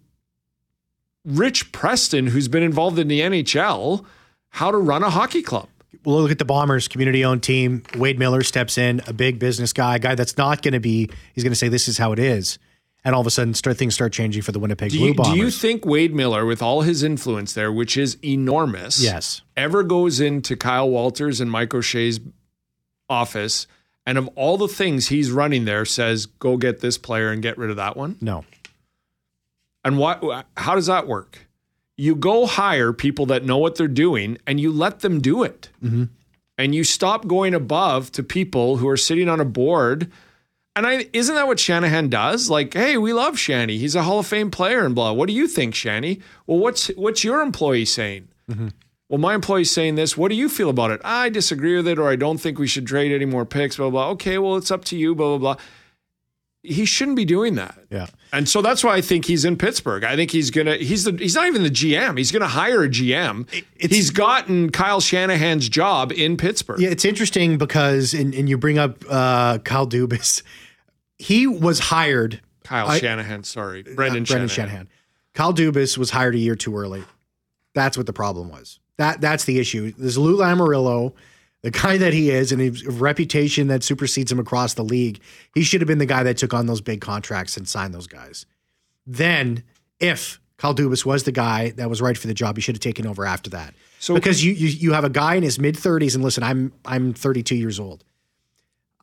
rich 1.23 1.71
preston 1.71 2.27
who's 2.27 2.47
been 2.47 2.63
involved 2.63 2.99
in 2.99 3.07
the 3.07 3.19
nhl 3.21 4.05
how 4.49 4.69
to 4.71 4.77
run 4.77 5.01
a 5.03 5.09
hockey 5.09 5.41
club 5.41 5.67
Well, 6.05 6.21
look 6.21 6.31
at 6.31 6.37
the 6.37 6.45
Bombers, 6.45 6.87
community 6.87 7.25
owned 7.25 7.41
team. 7.41 7.81
Wade 7.97 8.19
Miller 8.19 8.43
steps 8.43 8.77
in, 8.77 9.01
a 9.07 9.13
big 9.13 9.39
business 9.39 9.73
guy, 9.73 9.95
a 9.95 9.99
guy 9.99 10.13
that's 10.13 10.37
not 10.37 10.61
going 10.61 10.73
to 10.73 10.79
be, 10.79 11.09
he's 11.33 11.43
going 11.43 11.51
to 11.51 11.57
say, 11.57 11.67
this 11.67 11.87
is 11.87 11.97
how 11.97 12.11
it 12.11 12.19
is. 12.19 12.59
And 13.03 13.15
all 13.15 13.21
of 13.21 13.27
a 13.27 13.31
sudden, 13.31 13.53
start, 13.55 13.77
things 13.77 13.95
start 13.95 14.13
changing 14.13 14.43
for 14.43 14.51
the 14.51 14.59
Winnipeg 14.59 14.91
Do 14.91 14.97
Blue 14.99 15.07
you, 15.07 15.13
Bombers. 15.15 15.33
do 15.33 15.39
you 15.39 15.49
think 15.49 15.83
Wade 15.85 16.13
Miller, 16.13 16.45
with 16.45 16.61
all 16.61 16.81
his 16.83 17.01
influence 17.01 17.53
there, 17.53 17.71
which 17.71 17.97
is 17.97 18.17
enormous, 18.23 19.01
Yes. 19.03 19.41
ever 19.57 19.81
goes 19.83 20.19
into 20.19 20.55
Kyle 20.55 20.89
Walters 20.89 21.41
and 21.41 21.49
Mike 21.49 21.73
O'Shea's 21.73 22.19
office 23.09 23.65
and 24.05 24.17
of 24.17 24.27
all 24.35 24.57
the 24.57 24.67
things 24.67 25.07
he's 25.07 25.31
running 25.31 25.65
there 25.65 25.85
says, 25.85 26.25
go 26.25 26.57
get 26.57 26.79
this 26.81 26.97
player 26.97 27.31
and 27.31 27.41
get 27.41 27.57
rid 27.57 27.69
of 27.69 27.75
that 27.77 27.97
one? 27.97 28.17
No. 28.21 28.45
And 29.83 29.97
what? 29.97 30.45
How 30.57 30.75
does 30.75 30.87
that 30.87 31.07
work? 31.07 31.47
You 31.97 32.15
go 32.15 32.45
hire 32.45 32.91
people 32.91 33.25
that 33.27 33.45
know 33.45 33.57
what 33.57 33.75
they're 33.75 33.87
doing 33.87 34.37
and 34.45 34.59
you 34.59 34.71
let 34.71 34.99
them 34.99 35.21
do 35.21 35.43
it. 35.43 35.69
Mm-hmm. 35.83 36.05
And 36.57 36.73
you 36.73 36.83
stop 36.83 37.27
going 37.27 37.53
above 37.53 38.11
to 38.13 38.23
people 38.23 38.77
who 38.77 38.87
are 38.87 38.97
sitting 38.97 39.29
on 39.29 39.39
a 39.39 39.45
board. 39.45 40.11
And 40.75 40.85
I 40.85 41.07
isn't 41.13 41.35
that 41.35 41.47
what 41.47 41.59
Shanahan 41.59 42.09
does? 42.09 42.49
Like, 42.49 42.73
hey, 42.73 42.97
we 42.97 43.13
love 43.13 43.39
Shanny. 43.39 43.77
He's 43.77 43.95
a 43.95 44.03
Hall 44.03 44.19
of 44.19 44.27
Fame 44.27 44.51
player 44.51 44.85
and 44.85 44.93
blah. 44.93 45.13
What 45.13 45.27
do 45.27 45.33
you 45.33 45.47
think, 45.47 45.73
Shanny? 45.75 46.19
Well, 46.47 46.59
what's 46.59 46.87
what's 46.89 47.23
your 47.23 47.41
employee 47.41 47.85
saying? 47.85 48.27
Mm-hmm. 48.49 48.67
Well, 49.09 49.19
my 49.19 49.35
employee's 49.35 49.69
saying 49.69 49.95
this. 49.95 50.17
What 50.17 50.29
do 50.29 50.35
you 50.35 50.49
feel 50.49 50.69
about 50.69 50.89
it? 50.91 50.99
I 51.03 51.29
disagree 51.29 51.75
with 51.75 51.87
it, 51.87 51.99
or 51.99 52.09
I 52.09 52.15
don't 52.15 52.39
think 52.39 52.57
we 52.57 52.65
should 52.67 52.87
trade 52.87 53.11
any 53.11 53.25
more 53.25 53.45
picks, 53.45 53.77
blah, 53.77 53.89
blah. 53.89 54.05
blah. 54.05 54.11
Okay, 54.13 54.37
well, 54.39 54.55
it's 54.55 54.71
up 54.71 54.83
to 54.85 54.97
you, 54.97 55.13
blah, 55.13 55.37
blah, 55.37 55.53
blah. 55.55 55.63
He 56.63 56.85
shouldn't 56.85 57.15
be 57.15 57.25
doing 57.25 57.53
that. 57.55 57.77
Yeah. 57.91 58.07
And 58.33 58.49
so 58.49 58.63
that's 58.63 58.83
why 58.83 58.95
I 58.95 59.01
think 59.01 59.25
he's 59.25 59.45
in 59.45 59.55
Pittsburgh. 59.55 60.03
I 60.03 60.15
think 60.15 60.31
he's 60.31 60.49
gonna 60.49 60.77
he's 60.77 61.03
the 61.03 61.11
he's 61.11 61.35
not 61.35 61.45
even 61.45 61.61
the 61.61 61.69
GM. 61.69 62.17
He's 62.17 62.31
gonna 62.31 62.47
hire 62.47 62.81
a 62.83 62.89
GM. 62.89 63.47
it's- 63.53 63.95
he's 63.95 64.09
gotten 64.09 64.71
Kyle 64.71 64.99
Shanahan's 64.99 65.69
job 65.69 66.11
in 66.11 66.37
Pittsburgh. 66.37 66.79
Yeah, 66.79 66.89
it's 66.89 67.05
interesting 67.05 67.59
because, 67.59 68.15
and, 68.15 68.33
and 68.33 68.49
you 68.49 68.57
bring 68.57 68.79
up 68.79 69.03
uh, 69.07 69.59
Kyle 69.59 69.87
Dubas, 69.87 70.41
he 71.19 71.45
was 71.45 71.77
hired. 71.77 72.41
Kyle 72.63 72.87
I- 72.87 72.97
Shanahan, 72.97 73.43
sorry. 73.43 73.83
Brendan, 73.83 74.23
Brendan 74.23 74.25
Shanahan. 74.25 74.49
Shanahan. 74.49 74.89
Kyle 75.35 75.53
Dubas 75.53 75.99
was 75.99 76.09
hired 76.09 76.33
a 76.33 76.39
year 76.39 76.55
too 76.55 76.75
early. 76.75 77.03
That's 77.75 77.95
what 77.95 78.07
the 78.07 78.13
problem 78.13 78.49
was. 78.49 78.79
That 78.97 79.21
That's 79.21 79.45
the 79.45 79.59
issue. 79.59 79.93
There's 79.97 80.17
Lou 80.17 80.37
Lamoriello, 80.37 81.13
the 81.61 81.71
guy 81.71 81.97
that 81.97 82.13
he 82.13 82.29
is, 82.29 82.51
and 82.51 82.61
his 82.61 82.85
reputation 82.85 83.67
that 83.67 83.83
supersedes 83.83 84.31
him 84.31 84.39
across 84.39 84.73
the 84.75 84.83
league. 84.83 85.19
He 85.53 85.63
should 85.63 85.81
have 85.81 85.87
been 85.87 85.97
the 85.97 86.05
guy 86.05 86.23
that 86.23 86.37
took 86.37 86.53
on 86.53 86.65
those 86.65 86.81
big 86.81 87.01
contracts 87.01 87.57
and 87.57 87.67
signed 87.67 87.93
those 87.93 88.07
guys. 88.07 88.45
Then, 89.07 89.63
if 89.99 90.39
Kyle 90.57 90.73
Dubas 90.73 91.05
was 91.05 91.23
the 91.23 91.31
guy 91.31 91.71
that 91.71 91.89
was 91.89 92.01
right 92.01 92.17
for 92.17 92.27
the 92.27 92.33
job, 92.33 92.55
he 92.57 92.61
should 92.61 92.75
have 92.75 92.81
taken 92.81 93.05
over 93.05 93.25
after 93.25 93.49
that. 93.51 93.73
So- 93.99 94.13
because 94.15 94.43
you, 94.43 94.53
you 94.53 94.67
you 94.67 94.93
have 94.93 95.03
a 95.03 95.09
guy 95.09 95.35
in 95.35 95.43
his 95.43 95.59
mid 95.59 95.75
30s, 95.75 96.15
and 96.15 96.23
listen, 96.23 96.43
I'm 96.43 96.71
I'm 96.85 97.13
32 97.13 97.55
years 97.55 97.79
old. 97.79 98.03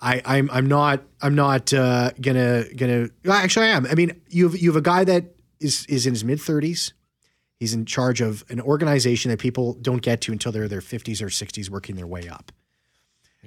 I, 0.01 0.21
I'm 0.25 0.51
I'm 0.53 0.67
not 0.67 1.01
I'm 1.21 1.37
not 1.37 1.73
uh, 1.73 2.11
gonna 2.21 2.65
gonna 2.75 3.09
actually 3.31 3.67
I 3.67 3.69
am. 3.71 3.87
I 3.87 3.95
mean 3.95 4.21
you 4.29 4.49
have 4.49 4.61
you 4.61 4.71
have 4.71 4.77
a 4.77 4.81
guy 4.83 5.05
that 5.05 5.37
is 5.61 5.87
is 5.87 6.07
in 6.07 6.13
his 6.13 6.25
mid 6.25 6.41
thirties. 6.41 6.93
He's 7.63 7.75
in 7.75 7.87
charge 7.87 8.21
of 8.21 8.45
an 8.49 8.61
organization 8.61 9.31
that 9.31 9.39
people 9.39 9.75
don't 9.75 10.03
get 10.03 10.21
to 10.23 10.33
until 10.33 10.51
they're 10.51 10.67
their 10.67 10.81
fifties 10.81 11.23
or 11.23 11.31
sixties, 11.31 11.71
working 11.71 11.95
their 11.95 12.09
way 12.09 12.29
up. 12.29 12.51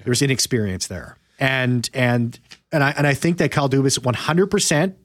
There's 0.05 0.21
inexperience 0.21 0.87
there, 0.87 1.17
and 1.37 1.89
and 1.93 2.39
and 2.71 2.81
I 2.81 2.91
and 2.91 3.05
I 3.05 3.13
think 3.13 3.39
that 3.39 3.51
Kyle 3.51 3.67
Dubas 3.67 4.01
100 4.01 4.47
percent 4.47 4.97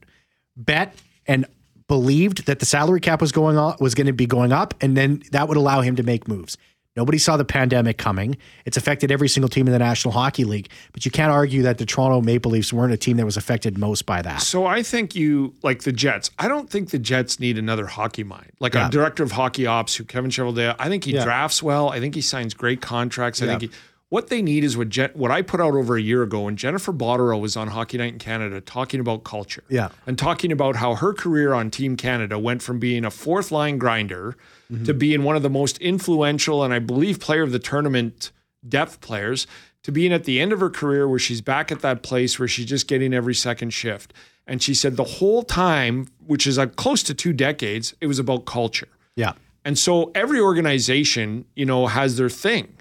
bet 0.56 0.94
and 1.26 1.44
believed 1.88 2.46
that 2.46 2.60
the 2.60 2.66
salary 2.66 3.00
cap 3.00 3.20
was 3.20 3.32
going 3.32 3.58
on 3.58 3.74
was 3.80 3.96
going 3.96 4.06
to 4.06 4.12
be 4.12 4.26
going 4.26 4.52
up, 4.52 4.74
and 4.80 4.96
then 4.96 5.24
that 5.32 5.48
would 5.48 5.56
allow 5.56 5.80
him 5.80 5.96
to 5.96 6.04
make 6.04 6.28
moves. 6.28 6.56
Nobody 6.96 7.18
saw 7.18 7.36
the 7.36 7.44
pandemic 7.44 7.98
coming. 7.98 8.36
It's 8.64 8.76
affected 8.76 9.12
every 9.12 9.28
single 9.28 9.48
team 9.48 9.68
in 9.68 9.72
the 9.72 9.78
National 9.78 10.10
Hockey 10.12 10.44
League, 10.44 10.68
but 10.92 11.04
you 11.04 11.12
can't 11.12 11.30
argue 11.30 11.62
that 11.62 11.78
the 11.78 11.86
Toronto 11.86 12.20
Maple 12.20 12.50
Leafs 12.50 12.72
weren't 12.72 12.92
a 12.92 12.96
team 12.96 13.16
that 13.18 13.24
was 13.24 13.36
affected 13.36 13.78
most 13.78 14.06
by 14.06 14.20
that. 14.22 14.42
So 14.42 14.66
I 14.66 14.82
think 14.82 15.14
you 15.14 15.54
like 15.62 15.82
the 15.84 15.92
Jets. 15.92 16.32
I 16.38 16.48
don't 16.48 16.68
think 16.68 16.90
the 16.90 16.98
Jets 16.98 17.38
need 17.38 17.58
another 17.58 17.86
hockey 17.86 18.24
mind, 18.24 18.50
like 18.58 18.74
Yeah. 18.74 18.88
a 18.88 18.90
director 18.90 19.22
of 19.22 19.32
hockey 19.32 19.66
ops 19.66 19.94
who 19.94 20.04
Kevin 20.04 20.30
Cheveldae. 20.32 20.74
I 20.80 20.88
think 20.88 21.04
he 21.04 21.12
Yeah. 21.12 21.22
drafts 21.22 21.62
well. 21.62 21.90
I 21.90 22.00
think 22.00 22.16
he 22.16 22.20
signs 22.20 22.54
great 22.54 22.80
contracts. 22.80 23.40
I 23.40 23.44
Yeah. 23.46 23.58
think 23.58 23.62
he, 23.72 23.78
what 24.10 24.28
they 24.28 24.42
need 24.42 24.64
is 24.64 24.76
what 24.76 24.88
Jen, 24.88 25.10
what 25.14 25.30
I 25.30 25.40
put 25.40 25.60
out 25.60 25.74
over 25.74 25.96
a 25.96 26.02
year 26.02 26.22
ago 26.22 26.42
when 26.42 26.56
Jennifer 26.56 26.92
Botterill 26.92 27.40
was 27.40 27.56
on 27.56 27.68
Hockey 27.68 27.96
Night 27.96 28.12
in 28.12 28.18
Canada 28.18 28.60
talking 28.60 29.00
about 29.00 29.24
culture. 29.24 29.64
Yeah. 29.68 29.88
and 30.06 30.18
talking 30.18 30.52
about 30.52 30.76
how 30.76 30.96
her 30.96 31.14
career 31.14 31.54
on 31.54 31.70
Team 31.70 31.96
Canada 31.96 32.38
went 32.38 32.62
from 32.62 32.78
being 32.78 33.04
a 33.04 33.10
fourth 33.10 33.50
line 33.50 33.78
grinder 33.78 34.36
mm-hmm. 34.70 34.84
to 34.84 34.92
being 34.92 35.22
one 35.22 35.36
of 35.36 35.42
the 35.42 35.50
most 35.50 35.78
influential 35.78 36.62
and 36.62 36.74
I 36.74 36.80
believe 36.80 37.20
player 37.20 37.42
of 37.42 37.52
the 37.52 37.60
tournament 37.60 38.32
depth 38.68 39.00
players 39.00 39.46
to 39.84 39.92
being 39.92 40.12
at 40.12 40.24
the 40.24 40.40
end 40.40 40.52
of 40.52 40.60
her 40.60 40.70
career 40.70 41.08
where 41.08 41.18
she's 41.18 41.40
back 41.40 41.72
at 41.72 41.80
that 41.80 42.02
place 42.02 42.38
where 42.38 42.48
she's 42.48 42.66
just 42.66 42.88
getting 42.88 43.14
every 43.14 43.34
second 43.34 43.70
shift. 43.70 44.12
And 44.46 44.60
she 44.60 44.74
said 44.74 44.96
the 44.96 45.04
whole 45.04 45.44
time, 45.44 46.08
which 46.26 46.46
is 46.46 46.58
like 46.58 46.74
close 46.74 47.04
to 47.04 47.14
two 47.14 47.32
decades, 47.32 47.94
it 48.00 48.08
was 48.08 48.18
about 48.18 48.44
culture. 48.44 48.88
Yeah. 49.14 49.34
And 49.64 49.78
so 49.78 50.10
every 50.14 50.40
organization, 50.40 51.44
you 51.54 51.64
know, 51.64 51.86
has 51.86 52.16
their 52.16 52.28
thing. 52.28 52.74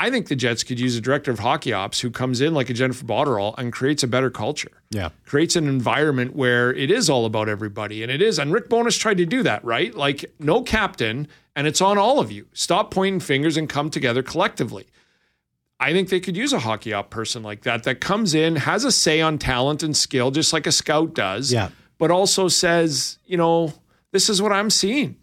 I 0.00 0.10
think 0.10 0.28
the 0.28 0.36
Jets 0.36 0.64
could 0.64 0.80
use 0.80 0.96
a 0.96 1.00
director 1.00 1.30
of 1.30 1.38
hockey 1.40 1.72
ops 1.72 2.00
who 2.00 2.10
comes 2.10 2.40
in 2.40 2.54
like 2.54 2.70
a 2.70 2.72
Jennifer 2.74 3.04
Botterill 3.04 3.54
and 3.58 3.72
creates 3.72 4.02
a 4.02 4.06
better 4.06 4.30
culture 4.30 4.70
Yeah. 4.90 5.10
creates 5.26 5.56
an 5.56 5.68
environment 5.68 6.34
where 6.34 6.72
it 6.72 6.90
is 6.90 7.10
all 7.10 7.26
about 7.26 7.48
everybody. 7.48 8.02
And 8.02 8.10
it 8.10 8.22
is. 8.22 8.38
And 8.38 8.52
Rick 8.52 8.68
Bowness 8.70 8.96
tried 8.98 9.18
to 9.18 9.26
do 9.26 9.42
that, 9.42 9.64
right? 9.64 9.94
Like, 9.94 10.24
no 10.38 10.62
captain, 10.62 11.28
and 11.54 11.66
it's 11.66 11.80
on 11.80 11.98
all 11.98 12.18
of 12.18 12.32
you. 12.32 12.46
Stop 12.54 12.90
pointing 12.90 13.20
fingers 13.20 13.56
and 13.58 13.68
come 13.68 13.90
together 13.90 14.22
collectively. 14.22 14.86
I 15.78 15.92
think 15.92 16.08
they 16.08 16.20
could 16.20 16.36
use 16.36 16.52
a 16.52 16.58
hockey 16.60 16.92
op 16.92 17.10
person 17.10 17.42
like 17.42 17.62
that 17.62 17.84
that 17.84 18.00
comes 18.00 18.34
in, 18.34 18.56
has 18.56 18.84
a 18.84 18.92
say 18.92 19.20
on 19.20 19.38
talent 19.38 19.82
and 19.82 19.96
skill, 19.96 20.30
just 20.30 20.52
like 20.52 20.66
a 20.66 20.72
scout 20.72 21.14
does. 21.14 21.52
Yeah. 21.52 21.70
But 21.98 22.10
also 22.10 22.48
says, 22.48 23.18
you 23.26 23.36
know, 23.36 23.72
this 24.12 24.28
is 24.28 24.40
what 24.42 24.52
I'm 24.52 24.70
seeing. 24.70 25.16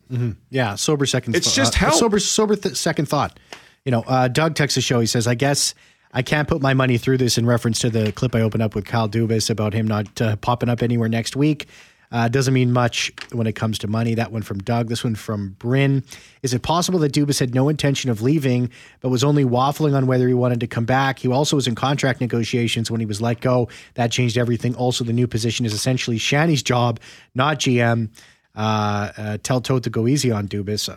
Yeah, 0.50 0.76
sober 0.76 1.06
second. 1.06 1.36
It's 1.36 1.48
thought- 1.48 1.56
just 1.56 1.76
uh, 1.76 1.80
help. 1.88 1.94
sober, 1.96 2.20
sober 2.20 2.56
th- 2.56 2.76
second 2.76 3.08
thought. 3.08 3.40
You 3.88 3.92
know, 3.92 4.04
uh, 4.06 4.28
Doug 4.28 4.56
texts 4.56 4.76
the 4.76 4.82
show. 4.82 5.00
He 5.00 5.06
says, 5.06 5.28
"I 5.28 5.36
guess 5.36 5.74
I 6.12 6.22
can't 6.22 6.46
put 6.46 6.62
my 6.62 6.74
money 6.74 6.98
through 6.98 7.20
this." 7.20 7.38
In 7.38 7.46
reference 7.46 7.80
to 7.80 7.90
the 7.90 8.12
clip 8.12 8.36
I 8.36 8.42
opened 8.42 8.62
up 8.62 8.76
with 8.76 8.84
Kyle 8.84 9.08
Dubas 9.08 9.50
about 9.50 9.74
him 9.74 9.88
not 9.88 10.22
uh, 10.22 10.36
popping 10.36 10.68
up 10.68 10.84
anywhere 10.84 11.08
next 11.08 11.38
week. 11.38 11.68
Uh, 12.12 12.28
doesn't 12.28 12.54
mean 12.54 12.74
much 12.74 13.14
when 13.32 13.48
it 13.48 13.54
comes 13.54 13.80
to 13.80 13.88
money. 13.88 14.14
That 14.14 14.34
one 14.34 14.42
from 14.42 14.60
Doug. 14.60 14.90
This 14.90 15.06
one 15.06 15.16
from 15.16 15.56
Bryn. 15.58 16.04
Is 16.44 16.54
it 16.54 16.64
possible 16.64 17.00
that 17.00 17.14
Dubas 17.14 17.40
had 17.40 17.56
no 17.56 17.70
intention 17.70 18.10
of 18.10 18.22
leaving, 18.22 18.72
but 19.00 19.08
was 19.08 19.24
only 19.24 19.46
waffling 19.46 19.96
on 19.96 20.06
whether 20.06 20.28
he 20.28 20.34
wanted 20.34 20.60
to 20.60 20.68
come 20.68 20.84
back? 20.84 21.20
He 21.20 21.30
also 21.30 21.56
was 21.56 21.66
in 21.66 21.76
contract 21.76 22.20
negotiations 22.20 22.92
when 22.92 23.00
he 23.00 23.06
was 23.06 23.22
let 23.22 23.40
go. 23.40 23.70
That 23.94 24.12
changed 24.12 24.38
everything. 24.38 24.76
Also, 24.76 25.06
the 25.06 25.14
new 25.14 25.28
position 25.28 25.66
is 25.66 25.72
essentially 25.72 26.18
Shanny's 26.18 26.62
job, 26.62 27.00
not 27.36 27.60
GM. 27.60 28.10
Uh, 28.54 29.12
uh, 29.18 29.38
tell 29.44 29.62
Toad 29.62 29.86
to 29.86 29.90
go 29.90 30.08
easy 30.08 30.30
on 30.30 30.50
Dubas. 30.50 30.90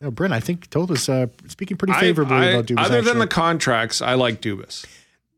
No, 0.00 0.10
Bryn, 0.12 0.32
I 0.32 0.40
think 0.40 0.68
was 0.74 1.08
uh, 1.08 1.26
speaking 1.48 1.76
pretty 1.76 1.94
favorably 1.94 2.36
I- 2.36 2.40
I- 2.40 2.50
about 2.50 2.66
Dubas. 2.66 2.84
other 2.84 3.02
than 3.02 3.18
the 3.18 3.26
contracts, 3.26 4.00
I 4.00 4.14
like 4.14 4.40
Dubas. 4.40 4.86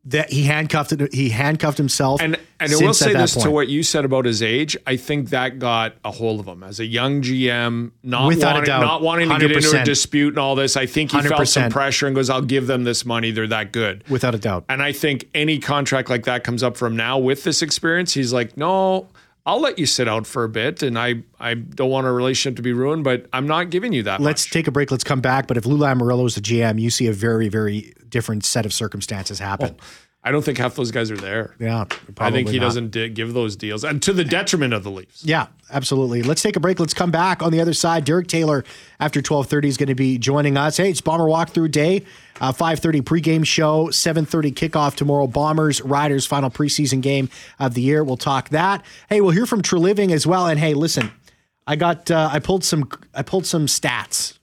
that 0.05 0.31
he 0.31 0.43
handcuffed 0.45 0.93
it, 0.93 1.15
he 1.15 1.31
handcuffed 1.31 1.79
himself. 1.79 2.21
And 2.21 2.37
and 2.59 2.71
I 2.73 2.77
will 2.77 2.93
say 2.93 3.15
this 3.15 3.35
to 3.37 3.51
what 3.51 3.69
you 3.69 3.83
said 3.83 4.05
about 4.05 4.27
his 4.27 4.43
age. 4.43 4.77
I 4.87 4.97
think 4.97 5.31
that 5.31 5.59
got 5.59 5.95
a 6.05 6.11
hold 6.11 6.41
of 6.41 6.47
him 6.47 6.63
as 6.63 6.79
a 6.79 6.85
young 6.85 7.23
GM, 7.23 7.93
not 8.03 8.27
Without 8.29 8.51
a 8.51 8.55
wanting, 8.57 8.65
doubt. 8.67 8.81
not 8.81 9.01
wanting 9.03 9.29
to 9.31 9.39
get 9.39 9.53
into 9.53 9.81
a 9.81 9.85
dispute 9.85 10.29
and 10.35 10.39
all 10.39 10.55
this. 10.55 10.77
I 10.77 10.85
think 10.85 11.13
he 11.13 11.23
felt 11.23 11.49
some 11.49 11.71
pressure 11.71 12.07
and 12.07 12.15
goes, 12.15 12.29
"I'll 12.29 12.43
give 12.43 12.67
them 12.67 12.85
this 12.85 13.07
money. 13.07 13.31
They're 13.31 13.47
that 13.47 13.73
good." 13.73 14.05
without 14.11 14.35
a 14.35 14.39
doubt. 14.39 14.65
And 14.69 14.83
I 14.83 14.93
think 14.93 15.27
any 15.35 15.59
contract 15.59 16.11
like 16.11 16.25
that 16.25 16.45
comes 16.45 16.63
up 16.63 16.77
from 16.77 16.97
now 16.97 17.19
with 17.19 17.45
this 17.45 17.63
experience. 17.63 18.13
He's 18.13 18.33
like, 18.33 18.59
"No, 18.59 19.09
I'll 19.51 19.61
let 19.61 19.81
you 19.81 19.87
sit 19.87 20.07
out 20.07 20.29
for 20.29 20.45
a 20.45 20.49
bit, 20.49 20.81
and 20.85 20.97
I 20.97 21.25
I 21.41 21.55
don't 21.55 21.91
want 21.91 22.07
a 22.07 22.13
relationship 22.13 22.55
to 22.57 22.63
be 22.63 22.73
ruined, 22.73 23.03
but 23.03 23.27
I'm 23.33 23.49
not 23.49 23.71
giving 23.71 23.93
you 23.93 24.05
that." 24.05 24.21
Let's 24.21 24.47
much. 24.47 24.53
take 24.53 24.69
a 24.69 24.71
break. 24.71 24.93
Let's 24.93 25.03
come 25.03 25.21
back. 25.21 25.49
But 25.49 25.57
if 25.57 25.67
Lou 25.67 25.77
Lamoriello 25.77 26.25
is 26.27 26.37
the 26.37 26.41
GM, 26.41 26.81
you 26.81 26.89
see 26.89 27.09
a 27.09 27.13
very, 27.13 27.49
very 27.49 27.93
different 28.09 28.45
set 28.45 28.65
of 28.65 28.73
circumstances 28.73 29.41
happen. 29.41 29.75
I 30.23 30.33
don't 30.33 30.43
think 30.45 30.59
half 30.59 30.75
those 30.75 30.91
guys 30.91 31.11
are 31.11 31.17
there. 31.17 31.55
yeah, 31.59 31.87
I 32.19 32.31
think 32.31 32.51
he 32.51 32.59
not. 32.59 32.67
doesn't 32.67 32.91
di- 32.91 33.09
give 33.09 33.33
those 33.33 33.57
deals, 33.57 33.85
and 33.85 34.03
to 34.03 34.13
the 34.13 34.23
detriment 34.25 34.75
of 34.75 34.85
the 34.85 34.91
Leafs. 34.91 35.25
Yeah, 35.25 35.47
absolutely. 35.71 36.23
Let's 36.23 36.43
take 36.43 36.57
a 36.57 36.61
break. 36.61 36.79
Let's 36.79 36.93
come 36.93 37.11
back 37.11 37.43
on 37.43 37.53
the 37.53 37.61
other 37.63 37.73
side. 37.73 38.05
Derek 38.05 38.27
Taylor 38.27 38.63
after 39.01 39.23
twelve 39.23 39.47
thirty 39.47 39.69
is 39.69 39.79
going 39.79 39.89
to 39.89 39.95
be 39.95 40.19
joining 40.19 40.59
us. 40.59 40.77
Hey, 40.77 40.91
it's 40.91 41.01
Bomber 41.01 41.25
Walkthrough 41.25 41.71
Day. 41.71 42.05
Uh, 42.39 42.53
Five 42.53 42.81
thirty 42.81 43.01
pregame 43.01 43.47
show. 43.47 43.91
Seven 43.91 44.27
thirty 44.27 44.53
kickoff 44.53 44.95
tomorrow. 44.95 45.27
Bombers 45.27 45.81
Riders 45.81 46.27
final 46.27 46.51
preseason 46.51 47.01
game 47.01 47.31
of 47.59 47.73
the 47.73 47.81
year. 47.81 48.05
We'll 48.05 48.19
talk 48.19 48.51
that. 48.51 48.85
Hey, 49.09 49.23
we'll 49.23 49.31
hear 49.31 49.47
from 49.47 49.63
Treliving 49.63 50.11
as 50.13 50.27
well. 50.27 50.47
And 50.49 50.61
hey, 50.61 50.75
listen, 50.75 51.11
I 51.67 51.77
got 51.77 52.11
uh, 52.11 52.29
I 52.31 52.41
pulled 52.41 52.63
some 52.65 52.91
I 53.15 53.23
pulled 53.23 53.47
some 53.47 53.65
stats. 53.65 54.37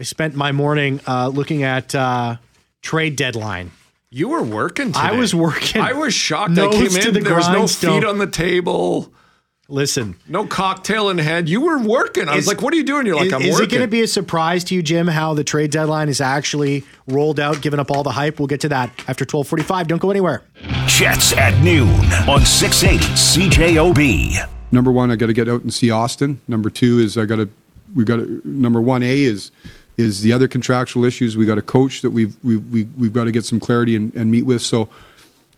I 0.00 0.04
spent 0.04 0.34
my 0.34 0.52
morning 0.52 1.00
uh, 1.06 1.28
looking 1.28 1.62
at 1.64 1.94
uh, 1.94 2.36
trade 2.80 3.16
deadline. 3.16 3.70
You 4.14 4.28
were 4.28 4.44
working 4.44 4.92
today. 4.92 5.08
I 5.08 5.10
was 5.10 5.34
working. 5.34 5.80
I 5.82 5.92
was 5.92 6.14
shocked. 6.14 6.56
I 6.56 6.68
came 6.68 6.88
to 6.88 7.08
in. 7.08 7.14
the 7.14 7.20
there 7.20 7.34
was 7.34 7.48
no 7.48 7.54
grindstone. 7.54 8.00
feet 8.00 8.08
on 8.08 8.18
the 8.18 8.28
table, 8.28 9.12
Listen, 9.68 10.14
no 10.28 10.46
cocktail 10.46 11.08
in 11.08 11.18
hand. 11.18 11.48
You 11.48 11.62
were 11.62 11.82
working. 11.82 12.28
I 12.28 12.36
was 12.36 12.46
like, 12.46 12.62
"What 12.62 12.72
are 12.72 12.76
you 12.76 12.84
doing?" 12.84 13.06
You're 13.06 13.16
like, 13.16 13.26
is, 13.26 13.32
"I'm 13.32 13.42
is 13.42 13.54
working." 13.54 13.66
Is 13.66 13.72
it 13.72 13.76
going 13.76 13.82
to 13.82 13.90
be 13.90 14.02
a 14.02 14.06
surprise 14.06 14.62
to 14.64 14.74
you, 14.76 14.84
Jim, 14.84 15.08
how 15.08 15.34
the 15.34 15.42
trade 15.42 15.72
deadline 15.72 16.08
is 16.08 16.20
actually 16.20 16.84
rolled 17.08 17.40
out, 17.40 17.60
given 17.60 17.80
up 17.80 17.90
all 17.90 18.04
the 18.04 18.12
hype? 18.12 18.38
We'll 18.38 18.46
get 18.46 18.60
to 18.60 18.68
that 18.68 18.90
after 19.08 19.24
1245. 19.24 19.88
Don't 19.88 20.00
go 20.00 20.12
anywhere. 20.12 20.44
Jets 20.86 21.32
at 21.32 21.60
noon 21.64 21.88
on 22.28 22.46
680 22.46 23.04
CJOB. 23.16 24.48
number 24.70 24.92
one, 24.92 25.10
I 25.10 25.16
got 25.16 25.26
to 25.26 25.32
get 25.32 25.48
out 25.48 25.62
and 25.62 25.74
see 25.74 25.90
Austin. 25.90 26.40
Number 26.46 26.70
two 26.70 27.00
is 27.00 27.18
I 27.18 27.24
got 27.24 27.36
to 27.36 27.48
we 27.96 28.04
got 28.04 28.18
to 28.18 28.40
number 28.44 28.80
one 28.80 29.02
A 29.02 29.24
is 29.24 29.50
is 29.96 30.22
the 30.22 30.32
other 30.32 30.48
contractual 30.48 31.04
issues. 31.04 31.36
We 31.36 31.46
got 31.46 31.58
a 31.58 31.62
coach 31.62 32.02
that 32.02 32.10
we've 32.10 32.36
we've 32.42 32.64
we, 32.72 32.84
we've 32.98 33.12
got 33.12 33.24
to 33.24 33.32
get 33.32 33.44
some 33.44 33.60
clarity 33.60 33.94
and, 33.96 34.14
and 34.14 34.30
meet 34.30 34.42
with. 34.42 34.62
So, 34.62 34.88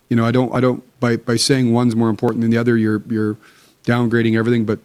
you 0.08 0.16
know, 0.16 0.24
I 0.24 0.30
don't 0.30 0.54
I 0.54 0.60
don't 0.60 0.82
by 1.00 1.16
by 1.16 1.36
saying 1.36 1.72
one's 1.72 1.96
more 1.96 2.08
important 2.10 2.42
than 2.42 2.50
the 2.50 2.58
other. 2.58 2.76
You're 2.76 3.02
you're 3.08 3.36
downgrading 3.84 4.36
everything, 4.38 4.64
but 4.64 4.78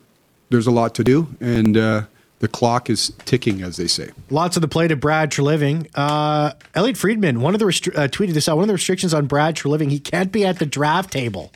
there's 0.49 0.67
a 0.67 0.71
lot 0.71 0.95
to 0.95 1.03
do, 1.03 1.27
and 1.39 1.77
uh, 1.77 2.03
the 2.39 2.47
clock 2.47 2.89
is 2.89 3.13
ticking, 3.25 3.61
as 3.61 3.77
they 3.77 3.87
say. 3.87 4.09
Lots 4.29 4.57
of 4.57 4.61
the 4.61 4.67
plate 4.67 4.91
of 4.91 4.99
Brad 4.99 5.31
Treliving. 5.31 5.89
Uh, 5.95 6.53
Elliot 6.75 6.97
Friedman, 6.97 7.39
one 7.41 7.53
of 7.53 7.59
the 7.59 7.65
restri- 7.65 7.97
uh, 7.97 8.07
tweeted 8.07 8.33
this 8.33 8.49
out. 8.49 8.55
One 8.55 8.63
of 8.63 8.67
the 8.67 8.73
restrictions 8.73 9.13
on 9.13 9.27
Brad 9.27 9.55
Treliving, 9.55 9.89
he 9.89 9.99
can't 9.99 10.31
be 10.31 10.45
at 10.45 10.59
the 10.59 10.65
draft 10.65 11.11
table 11.11 11.51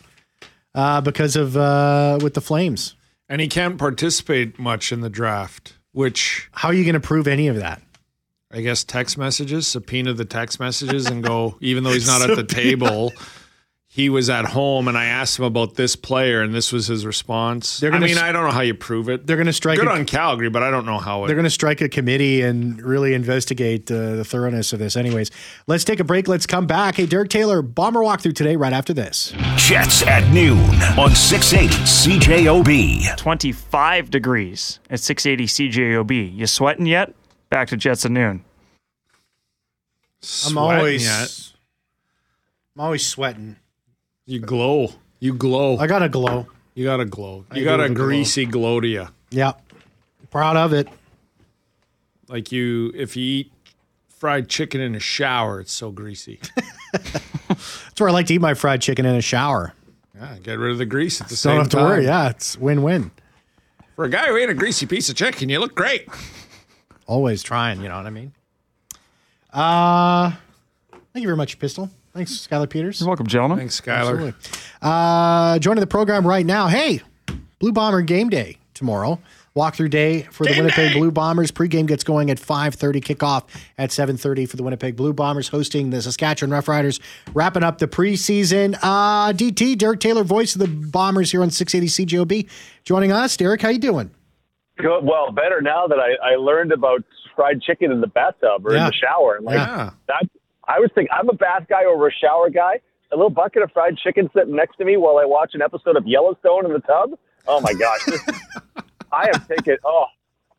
uh, 0.73 1.01
because 1.01 1.35
of 1.35 1.57
uh, 1.57 2.19
with 2.21 2.33
the 2.35 2.41
Flames. 2.41 2.95
and 3.29 3.41
he 3.41 3.47
can't 3.47 3.77
participate 3.77 4.59
much 4.59 4.91
in 4.91 5.01
the 5.01 5.09
draft, 5.09 5.73
which 5.95 6.49
How 6.51 6.67
are 6.69 6.73
you 6.73 6.83
going 6.83 6.93
to 6.93 6.99
prove 6.99 7.25
any 7.27 7.47
of 7.47 7.55
that? 7.55 7.81
I 8.51 8.61
guess 8.61 8.83
text 8.83 9.17
messages, 9.17 9.67
subpoena 9.67 10.13
the 10.13 10.25
text 10.25 10.59
messages, 10.59 11.07
and 11.07 11.23
go. 11.23 11.57
Even 11.61 11.83
though 11.83 11.91
he's 11.91 12.07
not 12.07 12.29
at 12.29 12.35
the 12.35 12.43
table, 12.43 13.11
he 13.95 14.09
was 14.09 14.29
at 14.29 14.43
home, 14.43 14.89
and 14.89 14.97
I 14.97 15.05
asked 15.05 15.39
him 15.39 15.45
about 15.45 15.75
this 15.75 15.95
player, 15.95 16.41
and 16.41 16.53
this 16.53 16.73
was 16.73 16.87
his 16.87 17.05
response. 17.05 17.79
They're 17.79 17.91
I 17.91 17.93
gonna 17.93 18.07
I 18.07 18.09
mean, 18.09 18.17
I 18.17 18.33
don't 18.33 18.43
know 18.43 18.51
how 18.51 18.59
you 18.59 18.73
prove 18.73 19.07
it. 19.07 19.25
They're 19.25 19.37
going 19.37 19.45
to 19.45 19.53
strike. 19.53 19.79
good 19.79 19.87
a- 19.87 19.91
on 19.91 20.03
Calgary, 20.03 20.49
but 20.49 20.63
I 20.63 20.69
don't 20.69 20.85
know 20.85 20.97
how 20.97 21.23
it. 21.23 21.27
They're 21.27 21.35
going 21.37 21.45
to 21.45 21.49
strike 21.49 21.79
a 21.79 21.87
committee 21.87 22.41
and 22.41 22.81
really 22.81 23.13
investigate 23.13 23.89
uh, 23.89 24.17
the 24.17 24.25
thoroughness 24.25 24.73
of 24.73 24.79
this. 24.79 24.97
Anyways, 24.97 25.31
let's 25.67 25.85
take 25.85 26.01
a 26.01 26.03
break. 26.03 26.27
Let's 26.27 26.45
come 26.45 26.67
back. 26.67 26.95
Hey, 26.95 27.05
Derek 27.05 27.29
Taylor, 27.29 27.61
bomber 27.61 28.01
walkthrough 28.01 28.35
today, 28.35 28.57
right 28.57 28.73
after 28.73 28.93
this. 28.93 29.33
Jets 29.55 30.01
at 30.05 30.29
noon 30.33 30.59
on 30.99 31.15
680 31.15 31.73
CJOB. 31.85 33.15
25 33.15 34.09
degrees 34.11 34.81
at 34.89 34.99
680 34.99 35.69
CJOB. 35.71 36.35
You 36.35 36.47
sweating 36.47 36.85
yet? 36.85 37.13
Back 37.49 37.69
to 37.69 37.77
Jets 37.77 38.03
at 38.03 38.11
noon. 38.11 38.43
I'm 40.47 40.57
always, 40.57 41.05
yet. 41.05 41.53
I'm 42.75 42.81
always 42.81 43.07
sweating. 43.07 43.55
You 44.25 44.39
glow. 44.39 44.89
You 45.19 45.33
glow. 45.33 45.77
I 45.77 45.87
got 45.87 46.01
a 46.03 46.09
glow. 46.09 46.47
you 46.73 46.83
got 46.85 46.99
a 46.99 47.05
glow. 47.05 47.45
I 47.51 47.57
You 47.57 47.63
got 47.63 47.77
do 47.77 47.81
a 47.81 47.83
have 47.83 47.91
a 47.91 47.95
glow. 47.95 48.05
greasy 48.05 48.45
glow 48.45 48.79
to 48.79 48.87
you. 48.87 49.07
Yeah, 49.29 49.53
proud 50.31 50.57
of 50.57 50.73
it. 50.73 50.87
Like 52.27 52.51
you, 52.51 52.91
if 52.95 53.15
you 53.15 53.23
eat 53.23 53.51
fried 54.09 54.49
chicken 54.49 54.81
in 54.81 54.95
a 54.95 54.99
shower, 54.99 55.59
it's 55.59 55.71
so 55.71 55.91
greasy. 55.91 56.39
That's 56.93 57.99
where 57.99 58.09
I 58.09 58.11
like 58.13 58.27
to 58.27 58.33
eat 58.33 58.41
my 58.41 58.53
fried 58.55 58.81
chicken 58.81 59.05
in 59.05 59.15
a 59.15 59.21
shower. 59.21 59.73
Yeah, 60.15 60.37
get 60.41 60.57
rid 60.57 60.71
of 60.71 60.77
the 60.77 60.85
grease 60.85 61.21
at 61.21 61.27
the 61.27 61.35
same 61.35 61.51
time. 61.51 61.55
Don't 61.57 61.63
have 61.65 61.69
to 61.71 61.77
time. 61.77 61.85
worry. 61.85 62.05
Yeah, 62.05 62.29
it's 62.29 62.57
win 62.57 62.81
win. 62.83 63.11
For 63.95 64.05
a 64.05 64.09
guy 64.09 64.27
who 64.27 64.35
ate 64.37 64.49
a 64.49 64.53
greasy 64.53 64.85
piece 64.85 65.09
of 65.09 65.15
chicken, 65.15 65.49
you 65.49 65.59
look 65.59 65.75
great. 65.75 66.07
Always 67.07 67.43
trying. 67.43 67.81
You 67.81 67.89
know 67.89 67.97
what 67.97 68.05
I 68.07 68.09
mean? 68.09 68.33
Uh, 69.53 70.31
thank 71.13 71.21
you 71.21 71.27
very 71.27 71.37
much, 71.37 71.59
Pistol. 71.59 71.89
Thanks, 72.15 72.31
Skylar 72.47 72.69
Peters. 72.69 73.01
You're 73.01 73.09
welcome, 73.09 73.27
gentlemen. 73.27 73.57
Thanks, 73.57 73.81
Skylar. 73.81 74.33
Uh, 74.81 75.59
joining 75.59 75.81
the 75.81 75.87
program 75.87 76.25
right 76.25 76.45
now. 76.45 76.67
Hey, 76.67 77.01
Blue 77.59 77.73
Bomber 77.73 78.01
game 78.03 78.29
day 78.29 78.57
tomorrow. 78.73 79.19
Walkthrough 79.53 79.89
day 79.89 80.21
for 80.31 80.45
the 80.45 80.51
Winnipeg 80.55 80.93
Blue 80.93 81.11
Bombers. 81.11 81.51
Pregame 81.51 81.85
gets 81.87 82.05
going 82.05 82.29
at 82.31 82.37
5:30. 82.39 83.01
Kickoff 83.01 83.43
at 83.77 83.89
7:30 83.91 84.45
for 84.45 84.55
the 84.55 84.63
Winnipeg 84.63 84.95
Blue 84.95 85.11
Bombers, 85.13 85.49
hosting 85.49 85.89
the 85.89 86.01
Saskatchewan 86.01 86.51
Roughriders. 86.57 87.01
Wrapping 87.33 87.63
up 87.63 87.79
the 87.79 87.87
preseason. 87.87 88.77
Uh, 88.81 89.31
DT 89.33 89.77
Derek 89.77 89.99
Taylor, 89.99 90.23
voice 90.23 90.55
of 90.55 90.59
the 90.61 90.67
Bombers 90.67 91.31
here 91.31 91.41
on 91.41 91.51
680 91.51 92.05
CJOB, 92.05 92.49
joining 92.85 93.11
us. 93.11 93.35
Derek, 93.37 93.61
how 93.61 93.69
you 93.69 93.79
doing? 93.79 94.11
Good. 94.77 95.03
Well, 95.03 95.31
better 95.33 95.61
now 95.61 95.87
that 95.87 95.99
I, 95.99 96.33
I 96.33 96.35
learned 96.35 96.71
about 96.73 97.03
fried 97.35 97.61
chicken 97.61 97.91
in 97.93 97.99
the 98.01 98.07
bathtub 98.07 98.65
or 98.65 98.73
Yeah. 98.73 98.79
in 98.79 98.85
the 98.87 98.93
shower. 98.93 99.39
Like 99.41 99.55
Yeah. 99.55 99.91
that, 100.07 100.23
I 100.67 100.79
was 100.79 100.89
thinking 100.95 101.09
I'm 101.17 101.29
a 101.29 101.33
bath 101.33 101.67
guy 101.69 101.85
over 101.85 102.07
a 102.07 102.11
shower 102.11 102.49
guy. 102.49 102.79
A 103.11 103.15
little 103.15 103.29
bucket 103.29 103.61
of 103.61 103.71
fried 103.71 103.97
chicken 103.97 104.29
sitting 104.35 104.55
next 104.55 104.77
to 104.77 104.85
me 104.85 104.97
while 104.97 105.17
I 105.17 105.25
watch 105.25 105.51
an 105.53 105.61
episode 105.61 105.95
of 105.95 106.07
Yellowstone 106.07 106.65
in 106.65 106.73
the 106.73 106.79
tub. 106.79 107.11
Oh 107.47 107.61
my 107.61 107.73
gosh, 107.73 108.03
this, 108.05 108.21
I 109.11 109.29
am 109.33 109.39
thinking. 109.41 109.77
Oh, 109.85 110.05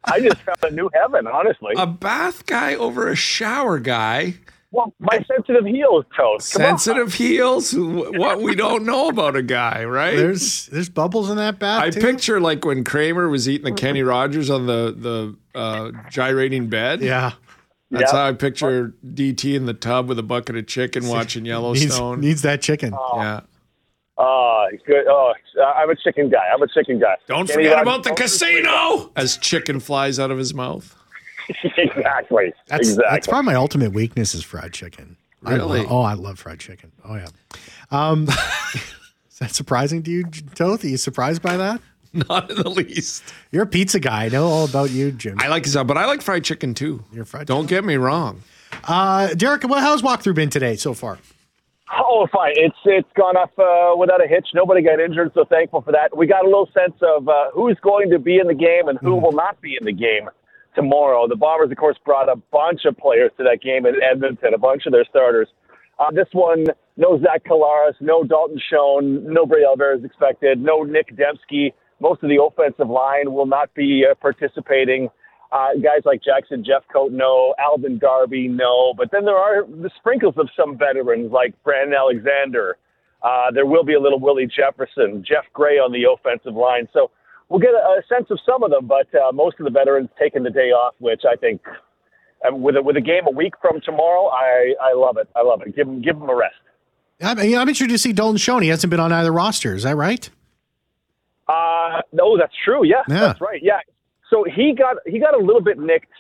I 0.05 0.21
just 0.21 0.37
found 0.43 0.59
a 0.63 0.71
new 0.71 0.89
heaven. 0.95 1.27
Honestly, 1.27 1.75
A 1.77 1.87
bath 1.87 2.47
guy 2.47 2.77
over 2.77 3.09
a 3.09 3.17
shower 3.17 3.81
guy. 3.81 4.35
well, 4.71 4.95
my 5.01 5.25
sensitive 5.27 5.67
heels, 5.67 6.05
is 6.05 6.11
toast. 6.17 6.53
Come 6.53 6.63
on. 6.63 6.79
Sensitive 6.79 7.15
heels. 7.15 7.75
What 7.77 8.41
we 8.41 8.55
don't 8.55 8.85
know 8.85 9.09
about 9.09 9.35
a 9.35 9.43
guy, 9.43 9.85
right? 9.85 10.17
There's 10.17 10.67
there's 10.67 10.89
bubbles 10.89 11.29
in 11.29 11.37
that 11.39 11.59
bath. 11.59 11.83
I 11.83 11.91
too? 11.91 12.01
picture 12.01 12.41
like 12.41 12.65
when 12.65 12.85
Kramer 12.85 13.29
was 13.29 13.49
eating 13.49 13.65
the 13.65 13.73
Kenny 13.73 14.03
Rogers 14.05 14.51
on 14.51 14.67
the 14.67 14.95
the 14.97 15.59
uh, 15.59 15.91
gyrating 16.11 16.69
bed. 16.69 17.01
Yeah. 17.01 17.33
That's 17.91 18.13
Yeah. 18.13 18.19
how 18.19 18.29
I 18.29 18.33
picture 18.33 18.95
DT 19.05 19.55
in 19.55 19.67
the 19.67 19.75
tub 19.75 20.09
with 20.09 20.19
a 20.19 20.23
bucket 20.23 20.57
of 20.57 20.67
chicken 20.67 21.07
watching 21.09 21.45
Yellowstone. 21.45 22.21
needs 22.21 22.43
that 22.43 22.61
chicken. 22.63 22.93
yeah. 23.17 23.41
Oh, 24.19 24.67
good. 24.87 25.05
Oh, 25.09 25.33
I'm 25.77 25.91
a 25.91 25.95
chicken 25.97 26.31
guy. 26.31 26.49
I'm 26.53 26.63
a 26.63 26.67
chicken 26.69 26.99
guy. 26.99 27.17
Don't 27.29 27.47
Kenny 27.47 27.65
forget 27.65 27.83
about 27.83 28.03
the 28.03 28.11
casino 28.15 29.11
as 29.15 29.37
chicken 29.37 29.79
flies 29.79 30.19
out 30.19 30.31
of 30.31 30.39
his 30.39 30.55
mouth. 30.55 30.97
exactly. 31.77 32.53
That's 32.67 32.89
exactly. 32.89 33.05
that's 33.11 33.27
probably 33.27 33.47
my 33.47 33.55
ultimate 33.57 33.93
weakness 33.93 34.35
is 34.35 34.43
fried 34.43 34.73
chicken. 34.73 35.17
I 35.45 35.55
Really? 35.57 35.81
love- 35.83 35.93
oh, 35.93 36.01
I 36.01 36.15
love 36.15 36.39
fried 36.39 36.59
chicken. 36.61 36.93
Oh 37.05 37.15
yeah. 37.15 37.29
Um, 37.91 38.23
is 39.31 39.39
that 39.39 39.55
surprising 39.55 40.03
to 40.05 40.11
you, 40.11 40.25
Toth? 40.55 40.83
Are 40.85 40.89
you 40.89 40.97
surprised 40.97 41.43
by 41.43 41.57
that? 41.59 41.81
Not 42.29 42.51
in 42.51 42.57
the 42.57 42.71
least. 42.71 43.23
You're 43.51 43.65
a 43.65 43.67
pizza 43.67 44.01
guy. 44.01 44.25
I 44.25 44.29
know 44.29 44.47
all 44.47 44.65
about 44.65 44.91
you, 44.91 45.13
Jim. 45.13 45.37
I 45.39 45.49
like 45.49 45.65
his, 45.65 45.75
but 45.75 45.97
I 45.97 46.07
like 46.07 46.23
fried 46.23 46.45
chicken 46.45 46.75
too. 46.75 47.05
You're 47.13 47.25
fried 47.25 47.47
Don't 47.47 47.67
get 47.67 47.85
me 47.85 47.97
wrong. 47.97 48.43
Uh, 48.85 49.35
Derek, 49.35 49.65
what 49.65 49.81
how's 49.81 50.03
walkthrough 50.03 50.35
been 50.35 50.51
today 50.51 50.77
so 50.77 50.95
far? 50.95 51.19
Oh, 51.97 52.27
fine. 52.33 52.53
It's 52.57 52.77
it's 52.85 53.09
gone 53.15 53.37
off 53.37 53.51
uh, 53.59 53.97
without 53.97 54.25
a 54.25 54.27
hitch. 54.27 54.49
Nobody 54.55 54.83
got 54.83 54.99
injured, 54.99 55.31
so 55.35 55.45
thankful 55.45 55.83
for 55.83 55.93
that. 55.93 56.17
We 56.17 56.27
got 56.27 56.45
a 56.45 56.49
little 56.49 56.69
sense 56.75 56.97
of 57.03 57.29
uh, 57.29 57.51
who's 57.53 57.79
going 57.83 58.11
to 58.11 58.19
be 58.19 58.39
in 58.39 58.47
the 58.49 58.55
game 58.55 58.89
and 58.89 58.99
who 58.99 59.17
will 59.17 59.33
not 59.33 59.61
be 59.61 59.77
in 59.79 59.85
the 59.85 59.93
game 59.93 60.29
tomorrow. 60.75 61.29
The 61.29 61.37
Bombers, 61.37 61.71
of 61.71 61.77
course, 61.77 61.97
brought 62.05 62.29
a 62.29 62.37
bunch 62.51 62.85
of 62.87 62.97
players 62.97 63.31
to 63.39 63.45
that 63.45 63.61
game 63.63 63.87
in 63.87 63.95
Edmonton, 64.03 64.55
a 64.55 64.59
bunch 64.59 64.87
of 64.87 64.93
their 64.93 65.05
starters. 65.05 65.49
Uh, 65.99 66.11
this 66.11 66.29
one, 66.33 66.67
no 66.97 67.19
Zach 67.21 67.45
Collaros, 67.45 67.95
no 68.01 68.25
Dalton 68.25 68.61
Schoen, 68.69 69.33
no 69.33 69.47
Bray 69.47 69.65
Alvarez 69.65 70.05
expected, 70.05 70.61
no 70.61 70.83
Nic 70.83 71.17
Demski. 71.17 71.73
Most 72.01 72.23
of 72.23 72.29
the 72.29 72.43
offensive 72.43 72.89
line 72.89 73.33
will 73.33 73.47
not 73.47 73.73
be 73.75 74.05
uh, 74.11 74.15
participating. 74.15 75.09
Uh, 75.53 75.69
guys 75.83 76.03
like 76.05 76.23
Jackson 76.23 76.65
Jeffcoat, 76.65 77.13
no. 77.13 77.55
Alden 77.65 77.99
Darby, 77.99 78.49
no. 78.49 78.93
But 78.97 79.11
then 79.13 79.25
there 79.25 79.37
are 79.37 79.65
the 79.65 79.91
sprinkles 79.97 80.35
of 80.37 80.49
some 80.57 80.77
veterans 80.77 81.33
like 81.33 81.55
Brandon 81.65 81.95
Alexander. 81.97 82.77
Uh, 83.23 83.51
there 83.53 83.67
will 83.67 83.85
be 83.85 83.95
a 83.95 84.01
little 84.01 84.21
Willie 84.21 84.47
Jefferson, 84.47 85.25
Geoff 85.27 85.47
Gray 85.53 85.79
on 85.79 85.93
the 85.93 86.05
offensive 86.11 86.55
line. 86.55 86.89
So 86.93 87.11
we'll 87.49 87.61
get 87.61 87.71
a, 87.71 88.01
a 88.01 88.03
sense 88.09 88.27
of 88.31 88.39
some 88.45 88.63
of 88.63 88.71
them, 88.71 88.87
but 88.87 89.07
uh, 89.15 89.33
most 89.33 89.57
of 89.59 89.65
the 89.65 89.71
veterans 89.71 90.11
taking 90.21 90.43
the 90.43 90.51
day 90.51 90.71
off, 90.71 90.95
which 90.99 91.23
I 91.25 91.37
think 91.37 91.63
uh, 92.47 92.55
with 92.55 92.77
a, 92.77 92.83
with 92.83 92.97
a 92.97 93.01
game 93.01 93.27
a 93.27 93.31
week 93.31 93.55
from 93.61 93.81
tomorrow, 93.81 94.29
I, 94.29 94.75
I 94.83 94.95
love 94.95 95.17
it. 95.17 95.29
I 95.35 95.43
love 95.43 95.63
it. 95.63 95.75
Give 95.75 95.87
them, 95.87 96.03
give 96.03 96.19
them 96.19 96.29
a 96.29 96.35
rest. 96.35 96.55
I'm, 97.23 97.39
I'm 97.39 97.69
interested 97.69 97.89
to 97.89 97.99
see 97.99 98.13
Dalton 98.13 98.37
Schoen. 98.37 98.63
He 98.63 98.69
hasn't 98.69 98.91
been 98.91 99.01
on 99.01 99.13
either 99.13 99.33
roster. 99.33 99.75
Is 99.75 99.85
that 99.85 99.97
right? 99.97 100.29
Uh, 101.49 102.01
no, 102.13 102.37
that's 102.37 102.55
true. 102.65 102.85
Yeah, 102.85 103.03
Yeah. 103.09 103.21
that's 103.21 103.41
right. 103.41 103.61
Yeah. 103.63 103.79
So 104.31 104.45
he 104.45 104.75
got 104.77 104.97
he 105.07 105.19
got 105.21 105.35
a 105.35 105.39
little 105.45 105.63
bit 105.63 105.79
nicked 105.79 106.11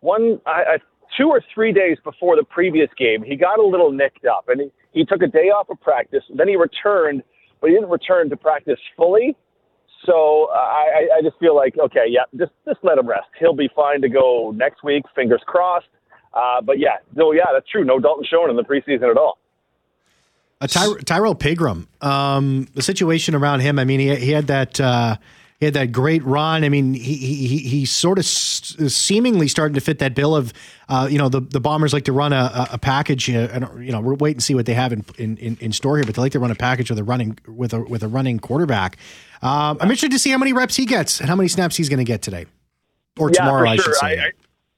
one 0.00 0.40
I, 0.46 0.50
I, 0.50 0.78
two 1.16 1.28
or 1.28 1.42
three 1.54 1.72
days 1.72 1.98
before 2.04 2.36
the 2.36 2.44
previous 2.44 2.88
game. 2.96 3.22
He 3.22 3.34
got 3.36 3.58
a 3.58 3.62
little 3.66 3.90
nicked 3.90 4.24
up, 4.24 4.48
and 4.48 4.60
he, 4.60 5.00
he 5.00 5.04
took 5.04 5.22
a 5.22 5.26
day 5.26 5.48
off 5.50 5.68
of 5.68 5.80
practice. 5.80 6.22
Then 6.34 6.46
he 6.48 6.56
returned, 6.56 7.22
but 7.60 7.70
he 7.70 7.74
didn't 7.74 7.90
return 7.90 8.30
to 8.30 8.36
practice 8.36 8.78
fully. 8.96 9.36
So 10.06 10.48
uh, 10.54 10.56
I, 10.56 11.08
I 11.18 11.22
just 11.22 11.36
feel 11.40 11.56
like 11.56 11.74
okay, 11.78 12.06
yeah, 12.08 12.22
just 12.38 12.52
just 12.64 12.78
let 12.84 12.98
him 12.98 13.08
rest. 13.08 13.26
He'll 13.40 13.56
be 13.56 13.68
fine 13.74 14.00
to 14.02 14.08
go 14.08 14.52
next 14.54 14.84
week. 14.84 15.02
Fingers 15.16 15.42
crossed. 15.46 15.86
Uh, 16.34 16.60
but 16.60 16.78
yeah, 16.78 16.98
no, 17.16 17.32
yeah, 17.32 17.46
that's 17.52 17.68
true. 17.68 17.84
No 17.84 17.98
Dalton 17.98 18.24
Schoen 18.24 18.50
in 18.50 18.56
the 18.56 18.62
preseason 18.62 19.10
at 19.10 19.16
all. 19.16 19.38
Uh, 20.60 20.66
Ty- 20.66 21.00
Tyrrell 21.04 21.36
Pigrome, 21.36 21.86
um, 22.02 22.66
the 22.74 22.82
situation 22.82 23.34
around 23.34 23.60
him. 23.60 23.78
I 23.78 23.84
mean, 23.84 24.00
he, 24.00 24.14
he 24.16 24.30
had 24.32 24.48
that 24.48 24.80
uh, 24.80 25.16
he 25.60 25.66
had 25.66 25.74
that 25.74 25.92
great 25.92 26.24
run. 26.24 26.64
I 26.64 26.68
mean, 26.68 26.94
he 26.94 27.14
he 27.14 27.58
he- 27.58 27.84
sort 27.84 28.18
of 28.18 28.24
s- 28.24 28.74
seemingly 28.88 29.46
starting 29.46 29.74
to 29.74 29.80
fit 29.80 30.00
that 30.00 30.16
bill 30.16 30.34
of 30.34 30.52
uh, 30.88 31.06
you 31.08 31.16
know 31.18 31.28
the, 31.28 31.40
the 31.40 31.60
Bombers 31.60 31.92
like 31.92 32.04
to 32.06 32.12
run 32.12 32.32
a, 32.32 32.66
a 32.72 32.78
package. 32.78 33.30
I 33.30 33.58
don't, 33.58 33.82
you 33.82 33.92
know, 33.92 34.00
we'll 34.00 34.16
wait 34.16 34.34
and 34.34 34.42
see 34.42 34.56
what 34.56 34.66
they 34.66 34.74
have 34.74 34.92
in, 34.92 35.04
in, 35.16 35.56
in 35.60 35.72
store 35.72 35.96
here, 35.96 36.04
but 36.04 36.16
they 36.16 36.22
like 36.22 36.32
to 36.32 36.40
run 36.40 36.50
a 36.50 36.56
package 36.56 36.90
with 36.90 36.98
a 36.98 37.04
running 37.04 37.38
with 37.46 37.72
a 37.72 37.80
with 37.80 38.02
a 38.02 38.08
running 38.08 38.40
quarterback. 38.40 38.96
Um, 39.42 39.78
I'm 39.80 39.82
interested 39.82 40.10
to 40.10 40.18
see 40.18 40.30
how 40.30 40.38
many 40.38 40.52
reps 40.52 40.74
he 40.74 40.86
gets 40.86 41.20
and 41.20 41.28
how 41.28 41.36
many 41.36 41.48
snaps 41.48 41.76
he's 41.76 41.88
going 41.88 41.98
to 41.98 42.04
get 42.04 42.20
today 42.22 42.46
or 43.16 43.30
yeah, 43.30 43.44
tomorrow. 43.44 43.60
for 43.60 43.66
I 43.68 43.76
should 43.76 43.94
say. 43.94 44.18
I, 44.18 44.30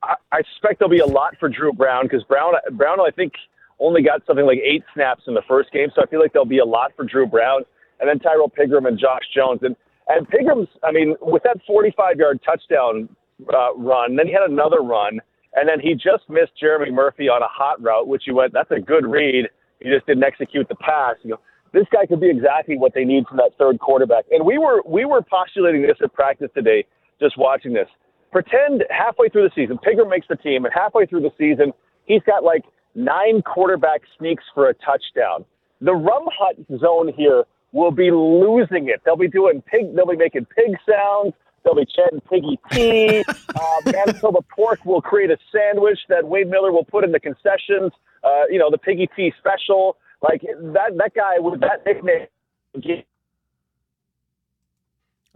I, 0.03 0.14
I 0.33 0.43
suspect 0.53 0.79
there'll 0.79 0.90
be 0.90 0.99
a 0.99 1.07
lot 1.07 1.37
for 1.40 1.49
Drew 1.49 1.73
Brown 1.73 2.05
because 2.05 2.23
Brown, 2.25 2.53
Brown, 2.73 3.01
I 3.01 3.11
think, 3.11 3.33
only 3.81 4.03
got 4.03 4.25
something 4.27 4.47
like 4.47 4.59
eight 4.59 4.85
snaps 4.95 5.23
in 5.27 5.35
the 5.35 5.43
first 5.49 5.73
game, 5.73 5.88
so 5.95 6.03
I 6.03 6.07
feel 6.07 6.21
like 6.21 6.33
there'll 6.33 6.47
be 6.47 6.59
a 6.59 6.64
lot 6.64 6.93
for 6.97 7.05
Drew 7.05 7.27
Brown, 7.27 7.62
and 7.99 8.09
then 8.09 8.19
Tyrrell 8.19 8.51
Pigrome 8.51 8.87
and 8.87 8.99
Josh 8.99 9.25
Jones, 9.35 9.61
and 9.62 9.77
and 10.09 10.27
Pigrome's, 10.29 10.69
I 10.83 10.90
mean, 10.90 11.14
with 11.21 11.45
that 11.45 11.59
45-yard 11.69 12.40
touchdown 12.45 13.09
uh, 13.55 13.75
run, 13.77 14.16
then 14.16 14.27
he 14.27 14.33
had 14.33 14.43
another 14.43 14.81
run, 14.81 15.21
and 15.55 15.69
then 15.69 15.79
he 15.79 15.95
just 15.95 16.29
missed 16.29 16.51
Jeremy 16.59 16.90
Murphy 16.90 17.29
on 17.29 17.43
a 17.43 17.49
hot 17.49 17.81
route, 17.81 18.09
which 18.09 18.25
you 18.27 18.35
went, 18.35 18.53
that's 18.53 18.73
a 18.73 18.81
good 18.81 19.07
read. 19.07 19.47
He 19.79 19.88
just 19.88 20.07
didn't 20.07 20.25
execute 20.25 20.69
the 20.69 20.75
pass. 20.75 21.14
You 21.23 21.31
know, 21.31 21.40
this 21.73 21.87
guy 21.93 22.07
could 22.07 22.21
be 22.21 22.29
exactly 22.29 22.77
what 22.77 22.93
they 22.93 23.05
need 23.05 23.27
from 23.29 23.37
that 23.37 23.53
third 23.57 23.79
quarterback. 23.79 24.25
And 24.31 24.45
we 24.45 24.59
were 24.59 24.83
we 24.85 25.05
were 25.05 25.23
postulating 25.23 25.83
this 25.83 25.97
at 26.03 26.12
practice 26.12 26.51
today, 26.55 26.85
just 27.21 27.38
watching 27.38 27.73
this. 27.73 27.88
Pretend 28.33 28.85
halfway 28.90 29.29
through 29.29 29.49
the 29.49 29.55
season, 29.55 29.79
Pigrome 29.79 30.11
makes 30.11 30.27
the 30.29 30.37
team, 30.37 30.64
and 30.64 30.75
halfway 30.75 31.07
through 31.07 31.23
the 31.23 31.33
season, 31.38 31.73
he's 32.05 32.23
got 32.27 32.45
like 32.45 32.64
nine 32.94 33.42
quarterback 33.42 34.03
sneaks 34.18 34.44
for 34.55 34.68
a 34.68 34.74
touchdown. 34.74 35.44
The 35.81 35.94
rum 35.94 36.24
hut 36.33 36.57
zone 36.79 37.12
here 37.16 37.44
will 37.72 37.90
be 37.90 38.11
losing 38.11 38.88
it. 38.88 39.00
They'll 39.05 39.16
be 39.16 39.29
doing 39.29 39.62
pig. 39.62 39.94
They'll 39.94 40.07
be 40.07 40.16
making 40.16 40.46
pig 40.46 40.76
sounds. 40.88 41.33
They'll 41.64 41.74
be 41.74 41.87
chanting 41.87 42.20
piggy 42.22 42.59
tea. 42.70 43.24
uh, 43.55 43.92
Manitoba 43.92 44.40
Pork 44.55 44.85
will 44.85 45.03
create 45.03 45.31
a 45.31 45.38
sandwich 45.53 45.98
that 46.09 46.26
Wade 46.26 46.48
Miller 46.48 46.72
will 46.72 46.85
put 46.85 47.05
in 47.05 47.12
the 47.12 47.20
concessions. 47.20 47.92
Uh, 48.24 48.44
you 48.50 48.59
know, 48.59 48.70
the 48.70 48.79
piggy 48.79 49.09
tea 49.14 49.33
special. 49.38 49.96
Like 50.22 50.42
that. 50.42 50.96
That 50.96 51.14
guy 51.14 51.38
with 51.38 51.61
that 51.61 51.85
nickname. 51.87 52.26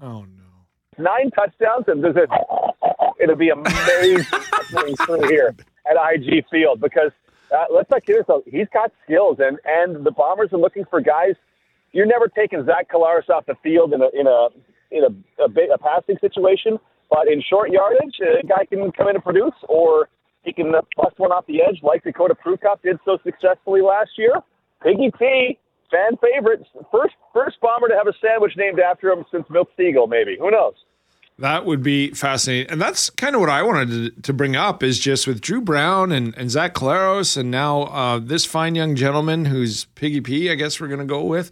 Oh 0.02 0.24
no. 0.24 0.44
nine 0.98 1.30
touchdowns, 1.30 1.84
and 1.86 2.02
there's 2.02 2.16
a, 2.16 2.26
it'll 3.22 3.36
be 3.36 3.50
amazing 3.50 4.24
through 5.06 5.28
here 5.28 5.54
at 5.86 5.96
IG 6.14 6.44
Field 6.50 6.80
because 6.80 7.12
uh, 7.54 7.64
let's 7.74 7.90
not 7.90 8.04
kid 8.04 8.18
ourselves. 8.18 8.44
He's 8.50 8.66
got 8.72 8.92
skills, 9.04 9.38
and 9.38 9.58
and 9.64 10.04
the 10.04 10.10
Bombers 10.10 10.50
are 10.52 10.58
looking 10.58 10.84
for 10.90 11.00
guys. 11.00 11.34
You're 11.92 12.06
never 12.06 12.28
taking 12.28 12.64
Zach 12.66 12.90
Collaros 12.90 13.30
off 13.30 13.46
the 13.46 13.54
field 13.62 13.92
in 13.92 14.02
a 14.02 14.08
in 14.12 14.26
a 14.26 14.48
in 14.90 15.04
a 15.04 15.42
a, 15.44 15.48
big, 15.48 15.70
a 15.72 15.78
passing 15.78 16.16
situation, 16.20 16.78
but 17.10 17.28
in 17.28 17.42
short 17.48 17.70
yardage, 17.70 18.18
a 18.20 18.46
guy 18.46 18.64
can 18.66 18.90
come 18.92 19.08
in 19.08 19.16
and 19.16 19.24
produce, 19.24 19.54
or 19.68 20.08
he 20.42 20.52
can 20.52 20.72
bust 20.96 21.18
one 21.18 21.32
off 21.32 21.46
the 21.46 21.62
edge 21.62 21.80
like 21.82 22.02
Dakota 22.04 22.34
Prukop 22.34 22.82
did 22.82 22.98
so 23.04 23.18
successfully 23.24 23.80
last 23.80 24.10
year. 24.18 24.34
Piggy 24.82 25.10
T, 25.18 25.58
fan 25.90 26.18
favorite, 26.20 26.66
first 26.90 27.14
first 27.32 27.60
bomber 27.60 27.88
to 27.88 27.94
have 27.94 28.06
a 28.06 28.12
sandwich 28.20 28.52
named 28.56 28.80
after 28.80 29.10
him 29.10 29.24
since 29.30 29.44
Milt 29.48 29.68
Stegall, 29.78 30.08
maybe. 30.08 30.36
Who 30.38 30.50
knows? 30.50 30.74
That 31.38 31.66
would 31.66 31.82
be 31.82 32.10
fascinating. 32.10 32.70
And 32.70 32.80
that's 32.80 33.10
kind 33.10 33.34
of 33.34 33.40
what 33.40 33.50
I 33.50 33.62
wanted 33.62 34.14
to, 34.14 34.22
to 34.22 34.32
bring 34.32 34.54
up 34.54 34.84
is 34.84 35.00
just 35.00 35.26
with 35.26 35.40
Drew 35.40 35.60
Brown 35.60 36.12
and, 36.12 36.32
and 36.36 36.48
Zach 36.48 36.74
Collaros 36.74 37.36
and 37.36 37.50
now 37.50 37.82
uh, 37.84 38.20
this 38.20 38.44
fine 38.44 38.76
young 38.76 38.94
gentleman 38.94 39.44
who's 39.44 39.86
Piggy 39.96 40.20
P, 40.20 40.50
I 40.50 40.54
guess 40.54 40.80
we're 40.80 40.86
going 40.88 41.00
to 41.00 41.06
go 41.06 41.24
with. 41.24 41.50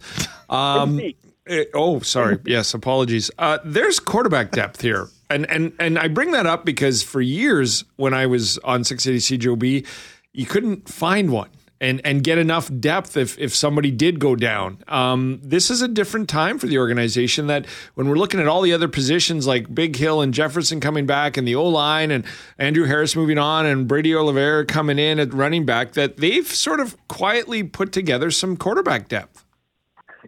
Um, 0.49 1.01
eh, 1.47 1.65
oh, 1.73 1.99
sorry. 1.99 2.39
yes, 2.45 2.73
apologies. 2.73 3.29
Uh, 3.37 3.57
there's 3.65 3.99
quarterback 3.99 4.51
depth 4.51 4.81
here. 4.81 5.09
And, 5.29 5.49
and, 5.49 5.73
and 5.79 5.99
I 5.99 6.07
bring 6.07 6.31
that 6.31 6.45
up 6.45 6.63
because 6.63 7.03
for 7.03 7.19
years 7.19 7.83
when 7.97 8.13
I 8.13 8.25
was 8.27 8.57
on 8.59 8.85
680 8.85 9.37
CJOB, 9.37 9.85
you 10.31 10.45
couldn't 10.45 10.87
find 10.87 11.31
one 11.31 11.49
and 11.83 11.99
and 12.05 12.23
get 12.23 12.37
enough 12.37 12.71
depth 12.79 13.17
if 13.17 13.37
if 13.37 13.53
somebody 13.53 13.91
did 13.91 14.19
go 14.19 14.35
down. 14.35 14.77
Um, 14.87 15.39
this 15.43 15.69
is 15.69 15.81
a 15.81 15.87
different 15.87 16.29
time 16.29 16.57
for 16.57 16.65
the 16.65 16.77
organization. 16.77 17.47
That 17.47 17.65
when 17.95 18.07
we're 18.07 18.15
looking 18.15 18.39
at 18.39 18.47
all 18.47 18.61
the 18.61 18.71
other 18.71 18.87
positions 18.87 19.45
like 19.45 19.67
Bighill 19.67 20.23
and 20.23 20.33
Jefferson 20.33 20.79
coming 20.79 21.05
back, 21.05 21.35
and 21.35 21.45
the 21.45 21.55
O 21.55 21.67
line, 21.67 22.09
and 22.09 22.23
Andrew 22.57 22.85
Harris 22.85 23.15
moving 23.15 23.37
on, 23.37 23.65
and 23.65 23.87
Brady 23.87 24.15
Oliveira 24.15 24.65
coming 24.65 24.97
in 24.97 25.19
at 25.19 25.33
running 25.33 25.65
back, 25.65 25.91
that 25.93 26.17
they've 26.17 26.47
sort 26.47 26.79
of 26.79 26.95
quietly 27.09 27.63
put 27.63 27.91
together 27.91 28.31
some 28.31 28.55
quarterback 28.55 29.09
depth. 29.09 29.43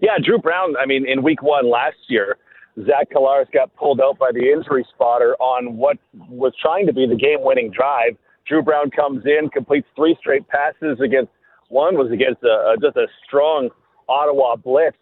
Yeah, 0.01 0.17
Drew 0.21 0.37
Brown. 0.37 0.75
I 0.77 0.85
mean, 0.85 1.07
in 1.07 1.23
Week 1.23 1.41
One 1.41 1.69
last 1.69 1.97
year. 2.09 2.37
Zach 2.85 3.09
Collaros 3.09 3.49
got 3.53 3.73
pulled 3.77 4.01
out 4.01 4.19
by 4.19 4.31
the 4.33 4.51
injury 4.51 4.85
spotter 4.93 5.37
on 5.39 5.77
what 5.77 5.97
was 6.27 6.51
trying 6.61 6.85
to 6.87 6.91
be 6.91 7.07
the 7.07 7.15
game 7.15 7.37
winning 7.39 7.71
drive. 7.71 8.17
Drew 8.45 8.61
Brown 8.61 8.91
comes 8.91 9.23
in, 9.25 9.49
completes 9.49 9.87
three 9.95 10.17
straight 10.19 10.45
passes 10.49 10.99
against 10.99 11.31
one 11.75 11.95
was 11.95 12.09
against 12.11 12.41
a, 12.43 12.71
a, 12.71 12.75
just 12.81 12.95
a 12.95 13.07
strong 13.27 13.69
Ottawa 14.07 14.55
blitz. 14.55 14.97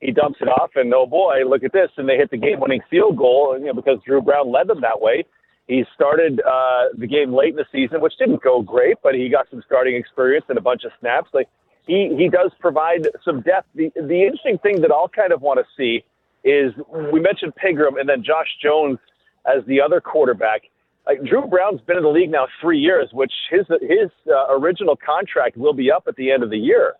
He 0.00 0.12
dumps 0.12 0.38
it 0.40 0.48
off, 0.48 0.70
and 0.76 0.92
oh 0.94 1.06
boy, 1.06 1.42
look 1.48 1.64
at 1.64 1.72
this! 1.72 1.90
And 1.96 2.08
they 2.08 2.16
hit 2.16 2.30
the 2.30 2.36
game-winning 2.36 2.82
field 2.88 3.16
goal, 3.16 3.56
you 3.58 3.66
know, 3.66 3.74
because 3.74 3.98
Drew 4.06 4.20
Brown 4.20 4.52
led 4.52 4.68
them 4.68 4.80
that 4.82 5.00
way. 5.00 5.24
He 5.66 5.84
started 5.94 6.40
uh, 6.40 6.94
the 6.96 7.06
game 7.06 7.34
late 7.34 7.50
in 7.50 7.56
the 7.56 7.66
season, 7.72 8.00
which 8.00 8.16
didn't 8.18 8.42
go 8.42 8.62
great, 8.62 8.96
but 9.02 9.14
he 9.14 9.28
got 9.28 9.46
some 9.50 9.62
starting 9.66 9.96
experience 9.96 10.46
and 10.48 10.56
a 10.56 10.60
bunch 10.60 10.84
of 10.84 10.92
snaps. 11.00 11.30
Like 11.32 11.48
he 11.86 12.14
he 12.16 12.28
does 12.28 12.52
provide 12.60 13.08
some 13.24 13.40
depth. 13.42 13.68
The 13.74 13.90
the 13.96 14.22
interesting 14.22 14.58
thing 14.58 14.80
that 14.82 14.92
I'll 14.92 15.08
kind 15.10 15.32
of 15.32 15.42
want 15.42 15.58
to 15.58 15.66
see 15.76 16.04
is 16.44 16.72
we 17.12 17.20
mentioned 17.20 17.52
Pigrome 17.62 17.98
and 17.98 18.08
then 18.08 18.22
Josh 18.22 18.48
Jones 18.62 18.98
as 19.44 19.64
the 19.66 19.80
other 19.80 20.00
quarterback 20.00 20.62
like 21.08 21.22
Drew 21.24 21.46
Brown's 21.46 21.80
been 21.80 21.96
in 21.96 22.02
the 22.02 22.10
league 22.10 22.30
now 22.30 22.46
three 22.60 22.78
years, 22.78 23.08
which 23.12 23.32
his 23.50 23.66
his 23.80 24.10
uh, 24.28 24.54
original 24.54 24.94
contract 24.94 25.56
will 25.56 25.72
be 25.72 25.90
up 25.90 26.04
at 26.06 26.16
the 26.16 26.30
end 26.30 26.42
of 26.42 26.50
the 26.50 26.58
year. 26.58 26.94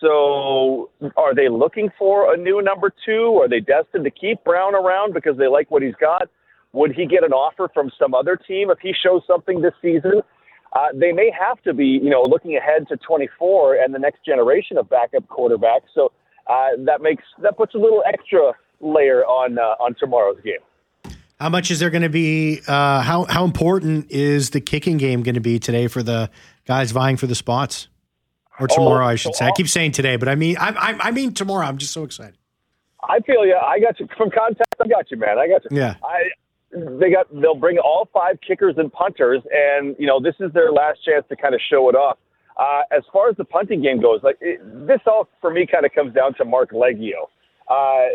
So, 0.00 0.90
are 1.16 1.34
they 1.34 1.48
looking 1.48 1.88
for 1.98 2.34
a 2.34 2.36
new 2.36 2.60
number 2.60 2.92
two? 3.06 3.38
Are 3.40 3.48
they 3.48 3.60
destined 3.60 4.04
to 4.04 4.10
keep 4.10 4.42
Brown 4.44 4.74
around 4.74 5.14
because 5.14 5.38
they 5.38 5.46
like 5.46 5.70
what 5.70 5.82
he's 5.82 5.94
got? 6.00 6.28
Would 6.72 6.92
he 6.92 7.06
get 7.06 7.22
an 7.22 7.32
offer 7.32 7.70
from 7.72 7.90
some 7.98 8.12
other 8.12 8.36
team 8.36 8.70
if 8.70 8.78
he 8.80 8.92
shows 8.92 9.22
something 9.26 9.62
this 9.62 9.72
season? 9.80 10.20
Uh, 10.72 10.88
they 10.92 11.12
may 11.12 11.30
have 11.30 11.62
to 11.62 11.72
be, 11.72 11.86
you 11.86 12.10
know, 12.10 12.22
looking 12.22 12.56
ahead 12.56 12.88
to 12.88 12.96
24 12.96 13.76
and 13.76 13.94
the 13.94 13.98
next 13.98 14.24
generation 14.26 14.76
of 14.76 14.90
backup 14.90 15.24
quarterbacks. 15.28 15.86
So 15.94 16.10
uh, 16.48 16.70
that 16.78 17.00
makes 17.00 17.22
that 17.42 17.56
puts 17.56 17.74
a 17.74 17.78
little 17.78 18.02
extra 18.06 18.52
layer 18.80 19.24
on 19.24 19.58
uh, 19.58 19.76
on 19.80 19.94
tomorrow's 19.94 20.40
game. 20.44 20.58
How 21.44 21.50
much 21.50 21.70
is 21.70 21.78
there 21.78 21.90
going 21.90 22.00
to 22.00 22.08
be? 22.08 22.62
Uh, 22.66 23.02
how 23.02 23.24
how 23.24 23.44
important 23.44 24.10
is 24.10 24.48
the 24.48 24.62
kicking 24.62 24.96
game 24.96 25.22
going 25.22 25.34
to 25.34 25.42
be 25.42 25.58
today 25.58 25.88
for 25.88 26.02
the 26.02 26.30
guys 26.64 26.90
vying 26.90 27.18
for 27.18 27.26
the 27.26 27.34
spots, 27.34 27.88
or 28.58 28.66
tomorrow? 28.66 29.04
Oh, 29.04 29.08
I 29.08 29.16
should 29.16 29.34
so 29.34 29.40
say. 29.40 29.48
I 29.48 29.50
keep 29.54 29.68
saying 29.68 29.92
today, 29.92 30.16
but 30.16 30.26
I 30.26 30.36
mean 30.36 30.56
I, 30.56 30.70
I, 30.70 31.08
I 31.08 31.10
mean 31.10 31.34
tomorrow. 31.34 31.66
I'm 31.66 31.76
just 31.76 31.92
so 31.92 32.02
excited. 32.02 32.38
I 33.06 33.20
feel 33.20 33.44
you. 33.44 33.56
I 33.56 33.78
got 33.78 34.00
you 34.00 34.08
from 34.16 34.30
contact. 34.30 34.74
I 34.82 34.88
got 34.88 35.10
you, 35.10 35.18
man. 35.18 35.38
I 35.38 35.46
got 35.46 35.70
you. 35.70 35.76
Yeah. 35.76 35.96
I 36.02 36.30
they 36.70 37.10
got 37.10 37.26
they'll 37.30 37.54
bring 37.54 37.76
all 37.76 38.08
five 38.14 38.38
kickers 38.40 38.76
and 38.78 38.90
punters, 38.90 39.42
and 39.52 39.94
you 39.98 40.06
know 40.06 40.20
this 40.22 40.36
is 40.40 40.50
their 40.54 40.72
last 40.72 41.04
chance 41.04 41.26
to 41.28 41.36
kind 41.36 41.54
of 41.54 41.60
show 41.70 41.90
it 41.90 41.94
off. 41.94 42.16
Uh, 42.58 42.84
as 42.90 43.02
far 43.12 43.28
as 43.28 43.36
the 43.36 43.44
punting 43.44 43.82
game 43.82 44.00
goes, 44.00 44.20
like 44.22 44.38
it, 44.40 44.62
this 44.86 45.00
all 45.06 45.28
for 45.42 45.50
me 45.50 45.66
kind 45.70 45.84
of 45.84 45.92
comes 45.92 46.14
down 46.14 46.32
to 46.36 46.46
Marc 46.46 46.70
Liegghio. 46.70 47.28
Uh, 47.68 48.06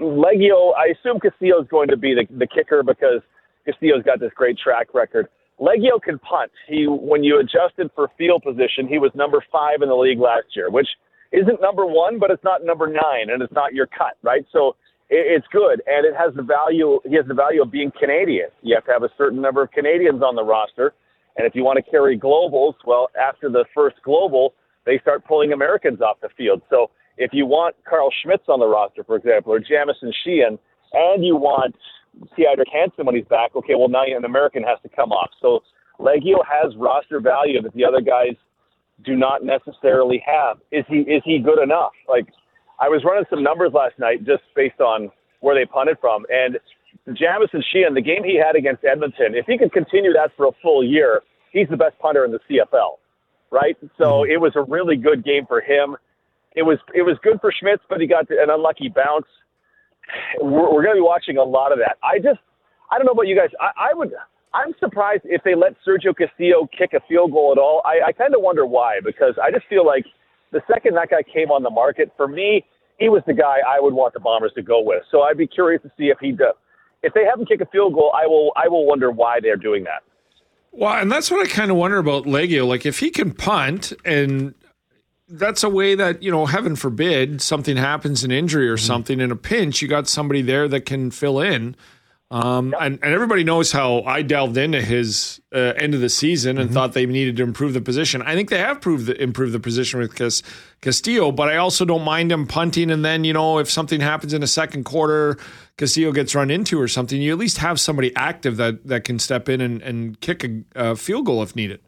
Liegghio, 0.00 0.74
I 0.76 0.92
assume 0.98 1.20
Castillo 1.20 1.62
is 1.62 1.68
going 1.68 1.88
to 1.88 1.96
be 1.96 2.14
the, 2.14 2.26
the 2.36 2.46
kicker 2.46 2.82
because 2.82 3.22
Castillo's 3.64 4.02
got 4.04 4.20
this 4.20 4.32
great 4.34 4.58
track 4.58 4.94
record. 4.94 5.28
Liegghio 5.60 6.00
can 6.02 6.18
punt. 6.20 6.52
He, 6.68 6.86
when 6.86 7.24
you 7.24 7.40
adjusted 7.40 7.90
for 7.94 8.10
field 8.16 8.42
position, 8.42 8.86
he 8.86 8.98
was 8.98 9.10
number 9.14 9.42
five 9.50 9.82
in 9.82 9.88
the 9.88 9.96
league 9.96 10.20
last 10.20 10.54
year, 10.54 10.70
which 10.70 10.86
isn't 11.32 11.60
number 11.60 11.84
one, 11.84 12.18
but 12.18 12.30
it's 12.30 12.44
not 12.44 12.64
number 12.64 12.86
nine, 12.86 13.30
and 13.30 13.42
it's 13.42 13.52
not 13.52 13.74
your 13.74 13.86
cut, 13.86 14.16
right? 14.22 14.44
So 14.52 14.76
it, 15.10 15.40
it's 15.40 15.46
good, 15.52 15.82
and 15.86 16.06
it 16.06 16.14
has 16.16 16.34
the 16.34 16.42
value. 16.42 17.00
He 17.04 17.16
has 17.16 17.26
the 17.26 17.34
value 17.34 17.62
of 17.62 17.72
being 17.72 17.90
Canadian. 17.98 18.48
You 18.62 18.74
have 18.76 18.84
to 18.86 18.92
have 18.92 19.02
a 19.02 19.10
certain 19.18 19.40
number 19.40 19.62
of 19.62 19.70
Canadians 19.72 20.22
on 20.22 20.36
the 20.36 20.44
roster, 20.44 20.94
and 21.36 21.46
if 21.46 21.54
you 21.54 21.64
want 21.64 21.82
to 21.82 21.90
carry 21.90 22.18
globals, 22.18 22.74
well, 22.86 23.08
after 23.20 23.48
the 23.48 23.64
first 23.74 23.96
global, 24.04 24.54
they 24.86 24.98
start 25.00 25.24
pulling 25.24 25.52
Americans 25.52 26.00
off 26.00 26.18
the 26.22 26.28
field. 26.36 26.62
So 26.70 26.90
if 27.18 27.30
you 27.32 27.46
want 27.46 27.76
Carl 27.88 28.10
Schmitz 28.22 28.44
on 28.48 28.60
the 28.60 28.66
roster, 28.66 29.04
for 29.04 29.16
example, 29.16 29.52
or 29.52 29.58
Jamieson 29.58 30.12
Sheahan, 30.24 30.58
and 30.92 31.24
you 31.24 31.36
want 31.36 31.74
Theodric 32.36 32.70
Hansen 32.72 33.04
when 33.04 33.14
he's 33.14 33.26
back, 33.26 33.54
okay, 33.54 33.74
well, 33.74 33.88
now 33.88 34.04
an 34.04 34.24
American 34.24 34.62
has 34.62 34.78
to 34.82 34.88
come 34.88 35.12
off. 35.12 35.30
So 35.42 35.60
Liegghio 36.00 36.38
has 36.46 36.74
roster 36.76 37.20
value 37.20 37.60
that 37.62 37.74
the 37.74 37.84
other 37.84 38.00
guys 38.00 38.34
do 39.04 39.16
not 39.16 39.44
necessarily 39.44 40.22
have. 40.24 40.58
Is 40.72 40.84
he 40.88 41.00
is 41.00 41.22
he 41.24 41.38
good 41.38 41.62
enough? 41.62 41.92
Like 42.08 42.26
I 42.80 42.88
was 42.88 43.02
running 43.04 43.24
some 43.30 43.42
numbers 43.42 43.72
last 43.74 43.98
night 43.98 44.24
just 44.24 44.42
based 44.56 44.80
on 44.80 45.10
where 45.40 45.54
they 45.54 45.66
punted 45.66 45.98
from, 46.00 46.24
and 46.30 46.58
Jamieson 47.06 47.62
Sheahan, 47.72 47.94
the 47.94 48.02
game 48.02 48.24
he 48.24 48.36
had 48.36 48.56
against 48.56 48.84
Edmonton, 48.84 49.34
if 49.34 49.46
he 49.46 49.56
could 49.56 49.72
continue 49.72 50.12
that 50.12 50.30
for 50.36 50.46
a 50.46 50.52
full 50.62 50.84
year, 50.84 51.22
he's 51.52 51.68
the 51.68 51.76
best 51.76 51.98
punter 51.98 52.24
in 52.24 52.32
the 52.32 52.40
CFL, 52.50 52.98
right? 53.50 53.76
So 53.96 54.22
mm-hmm. 54.22 54.32
it 54.32 54.40
was 54.40 54.52
a 54.56 54.62
really 54.62 54.96
good 54.96 55.24
game 55.24 55.46
for 55.46 55.60
him 55.60 55.96
it 56.58 56.62
was 56.66 56.78
it 56.92 57.02
was 57.02 57.16
good 57.22 57.38
for 57.40 57.52
Schmitz, 57.52 57.82
but 57.88 58.00
he 58.00 58.06
got 58.06 58.28
an 58.30 58.50
unlucky 58.50 58.88
bounce. 58.88 59.30
We're, 60.40 60.72
we're 60.72 60.82
going 60.82 60.96
to 60.96 61.02
be 61.02 61.06
watching 61.06 61.36
a 61.36 61.44
lot 61.44 61.70
of 61.70 61.78
that. 61.78 61.96
I 62.02 62.18
just 62.18 62.40
I 62.90 62.98
don't 62.98 63.06
know 63.06 63.12
about 63.12 63.28
you 63.28 63.36
guys. 63.36 63.50
I, 63.60 63.90
I 63.90 63.94
would 63.94 64.12
I'm 64.52 64.74
surprised 64.80 65.22
if 65.24 65.42
they 65.44 65.54
let 65.54 65.76
Sergio 65.86 66.16
Castillo 66.16 66.68
kick 66.76 66.94
a 66.94 67.00
field 67.08 67.32
goal 67.32 67.52
at 67.52 67.58
all. 67.58 67.82
I, 67.84 68.08
I 68.08 68.12
kind 68.12 68.34
of 68.34 68.42
wonder 68.42 68.66
why 68.66 68.98
because 69.04 69.34
I 69.42 69.50
just 69.50 69.66
feel 69.68 69.86
like 69.86 70.04
the 70.50 70.60
second 70.70 70.94
that 70.96 71.10
guy 71.10 71.22
came 71.22 71.50
on 71.50 71.62
the 71.62 71.70
market, 71.70 72.10
for 72.16 72.26
me, 72.26 72.64
he 72.98 73.08
was 73.08 73.22
the 73.26 73.34
guy 73.34 73.58
I 73.66 73.78
would 73.78 73.94
want 73.94 74.14
the 74.14 74.20
Bombers 74.20 74.52
to 74.56 74.62
go 74.62 74.82
with. 74.82 75.02
So 75.10 75.22
I'd 75.22 75.36
be 75.36 75.46
curious 75.46 75.82
to 75.82 75.92
see 75.96 76.04
if 76.04 76.18
he 76.18 76.32
does. 76.32 76.54
If 77.02 77.14
they 77.14 77.24
have 77.24 77.38
him 77.38 77.46
kick 77.46 77.60
a 77.60 77.66
field 77.66 77.94
goal, 77.94 78.10
I 78.16 78.26
will 78.26 78.52
I 78.56 78.66
will 78.66 78.86
wonder 78.86 79.12
why 79.12 79.38
they're 79.40 79.56
doing 79.56 79.84
that. 79.84 80.02
Well, 80.72 80.94
and 80.94 81.12
that's 81.12 81.30
what 81.30 81.46
I 81.46 81.48
kind 81.48 81.70
of 81.70 81.76
wonder 81.76 81.98
about 81.98 82.24
Liegghio. 82.24 82.66
Like 82.66 82.84
if 82.84 82.98
he 82.98 83.10
can 83.10 83.32
punt 83.32 83.92
and 84.04 84.54
that's 85.28 85.62
a 85.62 85.68
way 85.68 85.94
that 85.94 86.22
you 86.22 86.30
know 86.30 86.46
heaven 86.46 86.76
forbid 86.76 87.40
something 87.42 87.76
happens 87.76 88.24
an 88.24 88.30
injury 88.30 88.68
or 88.68 88.76
mm-hmm. 88.76 88.86
something 88.86 89.20
in 89.20 89.30
a 89.30 89.36
pinch 89.36 89.82
you 89.82 89.88
got 89.88 90.08
somebody 90.08 90.42
there 90.42 90.68
that 90.68 90.82
can 90.82 91.10
fill 91.10 91.40
in 91.40 91.76
um, 92.30 92.72
yep. 92.72 92.80
and, 92.82 92.98
and 93.02 93.14
everybody 93.14 93.42
knows 93.42 93.72
how 93.72 94.02
I 94.02 94.20
delved 94.20 94.58
into 94.58 94.82
his 94.82 95.40
uh, 95.54 95.72
end 95.76 95.94
of 95.94 96.02
the 96.02 96.10
season 96.10 96.58
and 96.58 96.66
mm-hmm. 96.66 96.74
thought 96.74 96.92
they 96.92 97.06
needed 97.06 97.38
to 97.38 97.42
improve 97.42 97.72
the 97.72 97.80
position. 97.80 98.20
I 98.20 98.34
think 98.34 98.50
they 98.50 98.58
have 98.58 98.82
proved 98.82 99.06
the, 99.06 99.20
improved 99.20 99.54
the 99.54 99.60
position 99.60 99.98
with 99.98 100.14
Cas- 100.14 100.42
Castillo, 100.82 101.32
but 101.32 101.48
I 101.48 101.56
also 101.56 101.86
don't 101.86 102.04
mind 102.04 102.30
him 102.30 102.46
punting. 102.46 102.90
And 102.90 103.02
then, 103.02 103.24
you 103.24 103.32
know, 103.32 103.58
if 103.58 103.70
something 103.70 104.00
happens 104.00 104.34
in 104.34 104.42
a 104.42 104.46
second 104.46 104.84
quarter, 104.84 105.38
Castillo 105.78 106.12
gets 106.12 106.34
run 106.34 106.50
into 106.50 106.78
or 106.78 106.86
something, 106.86 107.20
you 107.20 107.32
at 107.32 107.38
least 107.38 107.58
have 107.58 107.80
somebody 107.80 108.14
active 108.14 108.58
that, 108.58 108.86
that 108.86 109.04
can 109.04 109.18
step 109.18 109.48
in 109.48 109.62
and, 109.62 109.80
and 109.80 110.20
kick 110.20 110.44
a, 110.44 110.64
a 110.74 110.96
field 110.96 111.24
goal 111.24 111.42
if 111.42 111.56
needed. 111.56 111.80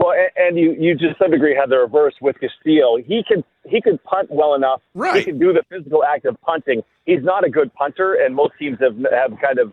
Well, 0.00 0.14
and 0.36 0.58
you 0.58 0.74
you 0.78 0.94
just 0.94 1.18
to 1.18 1.24
some 1.24 1.30
degree 1.30 1.54
had 1.54 1.68
the 1.68 1.76
reverse 1.76 2.14
with 2.22 2.36
Castillo. 2.40 2.96
He 2.96 3.22
could 3.28 3.44
he 3.66 3.82
could 3.82 4.02
punt 4.04 4.28
well 4.30 4.54
enough. 4.54 4.80
Right. 4.94 5.18
He 5.18 5.24
can 5.24 5.38
do 5.38 5.52
the 5.52 5.62
physical 5.68 6.02
act 6.02 6.24
of 6.24 6.40
punting. 6.40 6.82
He's 7.04 7.22
not 7.22 7.44
a 7.44 7.50
good 7.50 7.72
punter, 7.74 8.14
and 8.14 8.34
most 8.34 8.52
teams 8.58 8.78
have 8.80 8.96
have 9.12 9.38
kind 9.40 9.58
of 9.58 9.72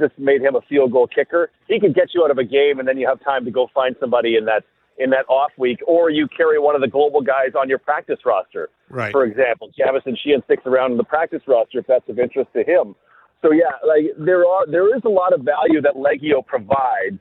just 0.00 0.18
made 0.18 0.42
him 0.42 0.56
a 0.56 0.60
field 0.62 0.90
goal 0.90 1.06
kicker. 1.06 1.50
He 1.68 1.78
could 1.78 1.94
get 1.94 2.08
you 2.12 2.24
out 2.24 2.32
of 2.32 2.38
a 2.38 2.44
game, 2.44 2.80
and 2.80 2.88
then 2.88 2.98
you 2.98 3.06
have 3.06 3.22
time 3.22 3.44
to 3.44 3.52
go 3.52 3.68
find 3.72 3.94
somebody 4.00 4.36
in 4.36 4.46
that 4.46 4.64
in 4.98 5.10
that 5.10 5.26
off 5.28 5.52
week, 5.56 5.78
or 5.86 6.10
you 6.10 6.26
carry 6.36 6.58
one 6.58 6.74
of 6.74 6.80
the 6.80 6.88
global 6.88 7.20
guys 7.20 7.54
on 7.56 7.68
your 7.68 7.78
practice 7.78 8.18
roster. 8.26 8.70
Right. 8.90 9.12
For 9.12 9.24
example, 9.24 9.70
Jamieson 9.78 10.16
Sheahan 10.16 10.42
sticks 10.44 10.64
around 10.66 10.90
in 10.90 10.96
the 10.96 11.04
practice 11.04 11.42
roster 11.46 11.78
if 11.78 11.86
that's 11.86 12.08
of 12.08 12.18
interest 12.18 12.50
to 12.54 12.64
him. 12.64 12.96
So 13.42 13.52
yeah, 13.52 13.78
like 13.86 14.06
there 14.18 14.44
are 14.44 14.66
there 14.66 14.92
is 14.96 15.02
a 15.04 15.08
lot 15.08 15.32
of 15.32 15.42
value 15.42 15.80
that 15.82 15.94
Liegghio 15.94 16.44
provides 16.44 17.20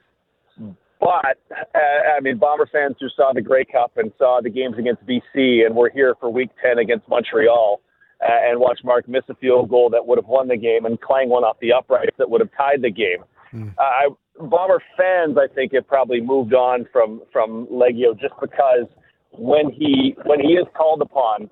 but 0.99 1.37
uh, 1.51 2.15
I 2.17 2.19
mean, 2.21 2.37
Bomber 2.37 2.67
fans 2.71 2.95
who 2.99 3.07
saw 3.15 3.31
the 3.33 3.41
Grey 3.41 3.65
Cup 3.65 3.93
and 3.97 4.11
saw 4.17 4.39
the 4.41 4.49
games 4.49 4.75
against 4.77 5.05
BC, 5.05 5.65
and 5.65 5.75
we're 5.75 5.91
here 5.91 6.15
for 6.19 6.29
Week 6.29 6.49
10 6.63 6.79
against 6.79 7.07
Montreal, 7.07 7.81
uh, 8.21 8.49
and 8.49 8.59
watch 8.59 8.79
Mark 8.83 9.07
miss 9.07 9.23
a 9.29 9.35
field 9.35 9.69
goal 9.69 9.89
that 9.91 10.05
would 10.05 10.17
have 10.17 10.27
won 10.27 10.47
the 10.47 10.57
game, 10.57 10.85
and 10.85 10.99
Klang 10.99 11.29
one 11.29 11.43
off 11.43 11.57
the 11.61 11.73
uprights 11.73 12.15
that 12.17 12.29
would 12.29 12.41
have 12.41 12.49
tied 12.57 12.81
the 12.81 12.91
game. 12.91 13.23
Mm. 13.53 13.73
Uh, 13.77 13.81
I, 13.81 14.07
Bomber 14.39 14.81
fans, 14.95 15.37
I 15.37 15.53
think, 15.53 15.73
have 15.73 15.87
probably 15.87 16.21
moved 16.21 16.53
on 16.53 16.85
from 16.91 17.21
from 17.31 17.67
Liegghio 17.71 18.19
just 18.19 18.33
because 18.39 18.85
when 19.31 19.71
he 19.71 20.15
when 20.25 20.39
he 20.39 20.53
is 20.53 20.65
called 20.75 21.01
upon, 21.01 21.49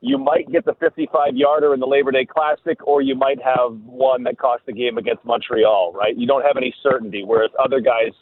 you 0.00 0.18
might 0.18 0.50
get 0.50 0.64
the 0.64 0.74
55 0.80 1.34
yarder 1.34 1.74
in 1.74 1.80
the 1.80 1.86
Labor 1.86 2.10
Day 2.10 2.26
Classic, 2.26 2.78
or 2.86 3.02
you 3.02 3.14
might 3.14 3.38
have 3.42 3.72
one 3.84 4.22
that 4.24 4.38
cost 4.38 4.62
the 4.66 4.72
game 4.72 4.98
against 4.98 5.24
Montreal, 5.24 5.92
right? 5.92 6.16
You 6.16 6.26
don't 6.26 6.42
have 6.42 6.56
any 6.56 6.74
certainty, 6.82 7.22
whereas 7.24 7.50
other 7.62 7.80
guys 7.80 8.12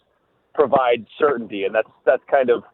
provide 0.59 1.07
certainty, 1.18 1.64
and 1.64 1.75
that's 1.75 1.88
that's 2.05 2.23
kind 2.29 2.51
of 2.51 2.64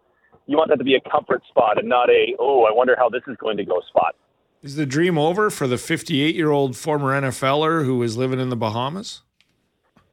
you 0.47 0.57
want 0.57 0.71
that 0.71 0.77
to 0.77 0.85
be 0.85 0.95
a 0.95 1.11
comfort 1.11 1.43
spot 1.49 1.79
and 1.79 1.89
not 1.89 2.09
a 2.09 2.35
oh 2.39 2.65
I 2.65 2.73
wonder 2.73 2.97
how 2.99 3.11
this 3.11 3.23
is 3.29 3.37
going 3.37 3.59
to 3.59 3.65
go 3.65 3.81
spot. 3.89 4.17
Is 4.63 4.77
the 4.77 4.87
dream 4.87 5.19
over 5.19 5.51
for 5.51 5.67
the 5.67 5.77
58 5.77 6.35
year 6.35 6.51
old 6.51 6.77
former 6.77 7.21
NFLer 7.21 7.85
who 7.85 8.03
is 8.03 8.17
living 8.17 8.41
in 8.41 8.49
the 8.49 8.57
Bahamas? 8.57 9.21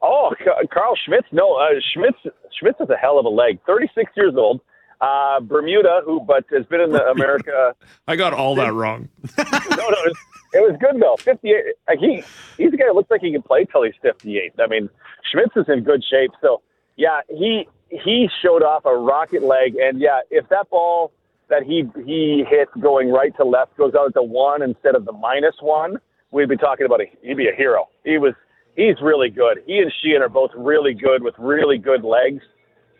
Oh, 0.02 0.34
Carl 0.72 0.94
Schmitz. 1.06 1.26
No, 1.32 1.54
uh, 1.54 1.68
Schmitz. 1.94 2.18
Schmitz 2.58 2.78
is 2.80 2.90
a 2.90 2.96
hell 2.96 3.18
of 3.18 3.24
a 3.24 3.30
leg. 3.30 3.60
36 3.66 4.12
years 4.16 4.34
old. 4.36 4.60
Uh, 5.00 5.40
Bermuda, 5.40 6.02
who 6.04 6.20
but 6.20 6.44
has 6.50 6.66
been 6.66 6.80
in 6.80 6.90
the 6.90 7.02
America. 7.16 7.74
I 8.06 8.16
got 8.16 8.34
all 8.34 8.54
that 8.56 8.74
wrong. 8.74 9.08
no, 9.38 9.44
no, 9.44 9.88
it 9.88 10.06
was, 10.06 10.18
it 10.52 10.60
was 10.60 10.76
good 10.80 11.00
though. 11.00 11.16
58. 11.18 11.64
Like 11.88 11.98
he, 11.98 12.22
he's 12.58 12.72
a 12.74 12.76
guy 12.76 12.86
that 12.86 12.94
looks 12.94 13.10
like 13.10 13.22
he 13.22 13.32
can 13.32 13.42
play 13.42 13.64
till 13.64 13.84
he's 13.84 13.94
58. 14.02 14.52
I 14.58 14.66
mean, 14.66 14.90
Schmitz 15.30 15.56
is 15.56 15.64
in 15.68 15.82
good 15.82 16.04
shape. 16.04 16.32
So 16.42 16.60
yeah, 16.96 17.20
he 17.28 17.68
he 17.90 18.28
showed 18.42 18.62
off 18.62 18.84
a 18.84 18.94
rocket 18.94 19.42
leg, 19.42 19.76
and 19.76 20.00
yeah, 20.00 20.20
if 20.30 20.48
that 20.48 20.68
ball 20.70 21.12
that 21.48 21.62
he 21.62 21.84
he 22.04 22.44
hit 22.48 22.68
going 22.80 23.10
right 23.10 23.34
to 23.36 23.44
left 23.44 23.76
goes 23.76 23.92
out 23.94 24.06
at 24.06 24.14
the 24.14 24.22
one 24.22 24.62
instead 24.62 24.94
of 24.94 25.04
the 25.04 25.12
minus 25.12 25.54
one, 25.60 25.98
we'd 26.30 26.48
be 26.48 26.56
talking 26.56 26.86
about 26.86 27.00
a 27.00 27.04
he'd 27.22 27.36
be 27.36 27.48
a 27.48 27.54
hero. 27.56 27.88
He 28.04 28.18
was 28.18 28.34
he's 28.76 28.96
really 29.02 29.30
good. 29.30 29.58
He 29.66 29.78
and 29.78 29.92
Sheahan 30.00 30.20
are 30.20 30.28
both 30.28 30.50
really 30.56 30.94
good 30.94 31.22
with 31.22 31.34
really 31.38 31.78
good 31.78 32.04
legs. 32.04 32.42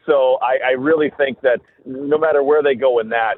So 0.06 0.38
I, 0.42 0.70
I 0.70 0.72
really 0.72 1.12
think 1.16 1.40
that 1.42 1.60
no 1.86 2.18
matter 2.18 2.42
where 2.42 2.62
they 2.62 2.74
go 2.74 2.98
in 2.98 3.08
that, 3.10 3.34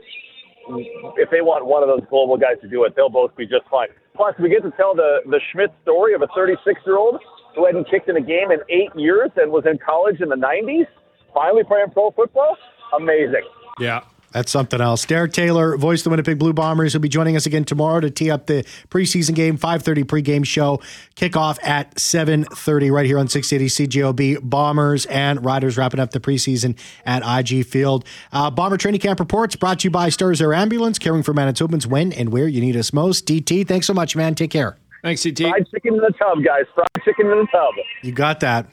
if 1.16 1.30
they 1.30 1.42
want 1.42 1.66
one 1.66 1.82
of 1.82 1.88
those 1.88 2.08
global 2.08 2.38
guys 2.38 2.56
to 2.62 2.68
do 2.68 2.84
it, 2.84 2.94
they'll 2.96 3.10
both 3.10 3.36
be 3.36 3.46
just 3.46 3.68
fine. 3.70 3.88
Plus, 4.16 4.34
we 4.40 4.48
get 4.48 4.62
to 4.62 4.70
tell 4.72 4.94
the 4.94 5.18
the 5.26 5.40
Schmidt 5.52 5.70
story 5.82 6.14
of 6.14 6.22
a 6.22 6.28
36 6.34 6.80
year 6.86 6.96
old 6.96 7.20
who 7.54 7.66
hadn't 7.66 7.88
kicked 7.90 8.08
in 8.08 8.16
a 8.16 8.20
game 8.20 8.50
in 8.50 8.60
eight 8.68 8.90
years 8.96 9.30
and 9.36 9.50
was 9.50 9.64
in 9.66 9.78
college 9.78 10.20
in 10.20 10.28
the 10.28 10.36
90s, 10.36 10.86
finally 11.32 11.64
playing 11.64 11.90
pro 11.92 12.10
football. 12.10 12.56
Amazing. 12.96 13.44
Yeah. 13.78 14.02
That's 14.34 14.50
something 14.50 14.80
else. 14.80 15.06
Derek 15.06 15.32
Taylor, 15.32 15.76
voice 15.76 16.00
of 16.00 16.04
the 16.04 16.10
Winnipeg 16.10 16.40
Blue 16.40 16.52
Bombers, 16.52 16.92
will 16.92 17.00
be 17.00 17.08
joining 17.08 17.36
us 17.36 17.46
again 17.46 17.64
tomorrow 17.64 18.00
to 18.00 18.10
tee 18.10 18.32
up 18.32 18.46
the 18.46 18.64
preseason 18.90 19.36
game, 19.36 19.56
5.30 19.56 20.02
pregame 20.02 20.44
show. 20.44 20.80
Kickoff 21.14 21.56
at 21.62 21.94
7.30 21.94 22.90
right 22.90 23.06
here 23.06 23.20
on 23.20 23.28
680 23.28 23.86
CJOB. 23.86 24.40
Bombers 24.42 25.06
and 25.06 25.44
Riders 25.44 25.78
wrapping 25.78 26.00
up 26.00 26.10
the 26.10 26.18
preseason 26.18 26.76
at 27.06 27.22
IG 27.24 27.64
Field. 27.64 28.04
Uh, 28.32 28.50
Bomber 28.50 28.76
Training 28.76 29.00
Camp 29.00 29.20
Reports 29.20 29.54
brought 29.54 29.78
to 29.80 29.84
you 29.84 29.90
by 29.92 30.08
Stars 30.08 30.42
Air 30.42 30.52
Ambulance, 30.52 30.98
caring 30.98 31.22
for 31.22 31.32
Manitobans 31.32 31.86
when 31.86 32.12
and 32.12 32.30
where 32.30 32.48
you 32.48 32.60
need 32.60 32.76
us 32.76 32.92
most. 32.92 33.26
DT, 33.28 33.68
thanks 33.68 33.86
so 33.86 33.94
much, 33.94 34.16
man. 34.16 34.34
Take 34.34 34.50
care. 34.50 34.76
Thanks, 35.04 35.22
CT. 35.22 35.38
Fried 35.38 35.68
chicken 35.70 35.94
in 35.94 36.00
the 36.00 36.14
tub, 36.18 36.42
guys. 36.42 36.64
Fried 36.74 37.04
chicken 37.04 37.26
in 37.26 37.38
the 37.38 37.46
tub. 37.52 37.74
You 38.02 38.12
got 38.12 38.40
that. 38.40 38.66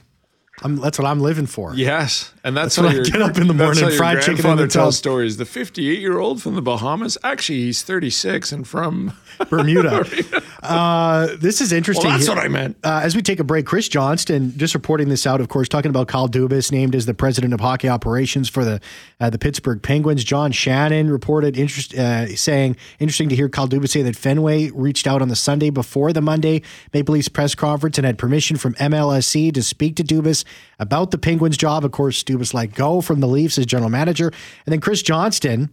I'm, 0.64 0.78
that's 0.78 0.98
what 0.98 1.06
I'm 1.06 1.20
living 1.20 1.46
for. 1.46 1.74
Yes, 1.76 2.34
and 2.44 2.56
that's, 2.56 2.76
That's 2.76 2.88
how 2.88 2.94
when 2.94 3.06
I 3.06 3.10
get 3.10 3.22
up 3.22 3.38
in 3.38 3.48
the 3.48 3.54
that's 3.54 3.58
morning, 3.66 3.84
how 3.84 3.90
your 3.90 3.98
fried 3.98 4.20
chicken 4.20 4.32
in 4.32 4.38
the 4.38 4.42
grandfather 4.44 4.68
tells 4.68 4.98
stories. 4.98 5.38
The 5.38 5.46
58 5.46 6.00
year 6.00 6.20
old 6.20 6.42
from 6.42 6.56
the 6.56 6.62
Bahamas. 6.62 7.18
Actually, 7.24 7.60
he's 7.64 7.84
36 7.84 8.52
and 8.54 8.68
from. 8.68 9.14
Bermuda. 9.50 10.06
uh, 10.62 11.36
this 11.38 11.60
is 11.60 11.72
interesting. 11.72 12.10
Well, 12.10 12.18
that's 12.18 12.30
what 12.30 12.38
I 12.38 12.48
meant. 12.48 12.78
Uh, 12.84 13.02
as 13.04 13.16
we 13.16 13.22
take 13.22 13.40
a 13.40 13.44
break, 13.44 13.66
Chris 13.66 13.88
Johnston 13.90 14.56
just 14.58 14.74
reporting 14.74 15.10
this 15.10 15.26
out. 15.26 15.42
Of 15.42 15.50
course, 15.50 15.68
talking 15.68 15.90
about 15.90 16.08
Kyle 16.08 16.30
Dubas 16.30 16.72
named 16.72 16.94
as 16.94 17.06
the 17.06 17.14
president 17.14 17.54
of 17.54 17.60
hockey 17.60 17.90
operations 17.90 18.48
for 18.48 18.64
the 18.64 18.80
uh, 19.20 19.30
the 19.30 19.40
Pittsburgh 19.40 19.82
Penguins. 19.82 20.24
John 20.24 20.52
Shannon 20.52 21.10
reported 21.10 21.58
interest 21.58 21.96
uh, 21.96 22.28
saying 22.36 22.78
interesting 23.00 23.30
to 23.30 23.36
hear 23.36 23.50
Kyle 23.50 23.68
Dubas 23.68 23.90
say 23.90 24.04
that 24.04 24.16
Fenway 24.16 24.70
reached 24.72 25.08
out 25.08 25.22
on 25.22 25.30
the 25.30 25.36
Sunday 25.36 25.72
before 25.72 26.14
the 26.14 26.22
Monday 26.22 26.62
Maple 26.94 27.14
Leafs 27.14 27.28
press 27.28 27.56
conference 27.56 27.98
and 27.98 28.06
had 28.06 28.18
permission 28.18 28.58
from 28.58 28.76
MLSE 28.76 29.54
to 29.54 29.64
speak 29.64 29.96
to 29.96 30.04
Dubas 30.04 30.46
about 30.80 31.12
the 31.12 31.18
Penguins 31.18 31.58
job. 31.58 31.84
Of 31.84 31.92
course, 31.92 32.24
Dubas 32.24 32.54
let 32.54 32.76
go 32.76 33.02
from 33.02 33.20
the 33.20 33.28
Leafs 33.28 33.58
as 33.58 33.66
general 33.66 33.90
manager, 33.90 34.28
and 34.28 34.74
then 34.74 34.80
Chris 34.80 35.02
Johnston, 35.02 35.70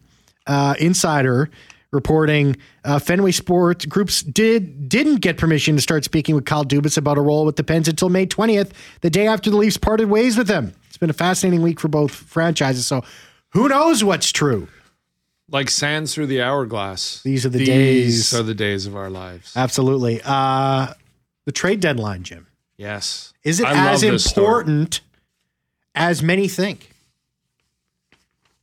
uh, 0.46 0.74
insider 0.78 1.50
reporting 1.92 2.56
uh, 2.84 2.98
Fenway 2.98 3.32
Sports 3.32 3.86
Groups 3.86 4.22
did 4.22 4.88
didn't 4.88 5.16
get 5.16 5.38
permission 5.38 5.76
to 5.76 5.82
start 5.82 6.04
speaking 6.04 6.34
with 6.34 6.44
Kyle 6.44 6.64
Dubas 6.64 6.98
about 6.98 7.18
a 7.18 7.20
role 7.20 7.44
with 7.44 7.56
the 7.56 7.64
Pens 7.64 7.88
until 7.88 8.08
May 8.08 8.26
20th, 8.26 8.72
the 9.00 9.10
day 9.10 9.26
after 9.26 9.50
the 9.50 9.56
Leafs 9.56 9.76
parted 9.76 10.08
ways 10.10 10.36
with 10.36 10.48
him. 10.48 10.74
It's 10.88 10.98
been 10.98 11.10
a 11.10 11.14
fascinating 11.14 11.62
week 11.62 11.80
for 11.80 11.88
both 11.88 12.12
franchises. 12.12 12.86
So 12.86 13.04
who 13.50 13.68
knows 13.68 14.04
what's 14.04 14.30
true? 14.32 14.68
Like 15.50 15.70
sands 15.70 16.14
through 16.14 16.26
the 16.26 16.42
hourglass. 16.42 17.22
These 17.22 17.46
are 17.46 17.48
the 17.48 17.58
These 17.58 17.68
days. 17.68 18.34
are 18.34 18.42
the 18.42 18.54
days 18.54 18.86
of 18.86 18.94
our 18.96 19.08
lives. 19.08 19.54
Absolutely. 19.56 20.20
Uh, 20.22 20.92
the 21.46 21.52
trade 21.52 21.80
deadline, 21.80 22.22
Jim. 22.22 22.46
Yes. 22.76 23.32
Is 23.42 23.58
it 23.58 23.66
I 23.66 23.92
as 23.92 24.00
story. 24.00 24.14
important 24.60 25.00
as 25.94 26.22
many 26.22 26.48
think? 26.48 26.90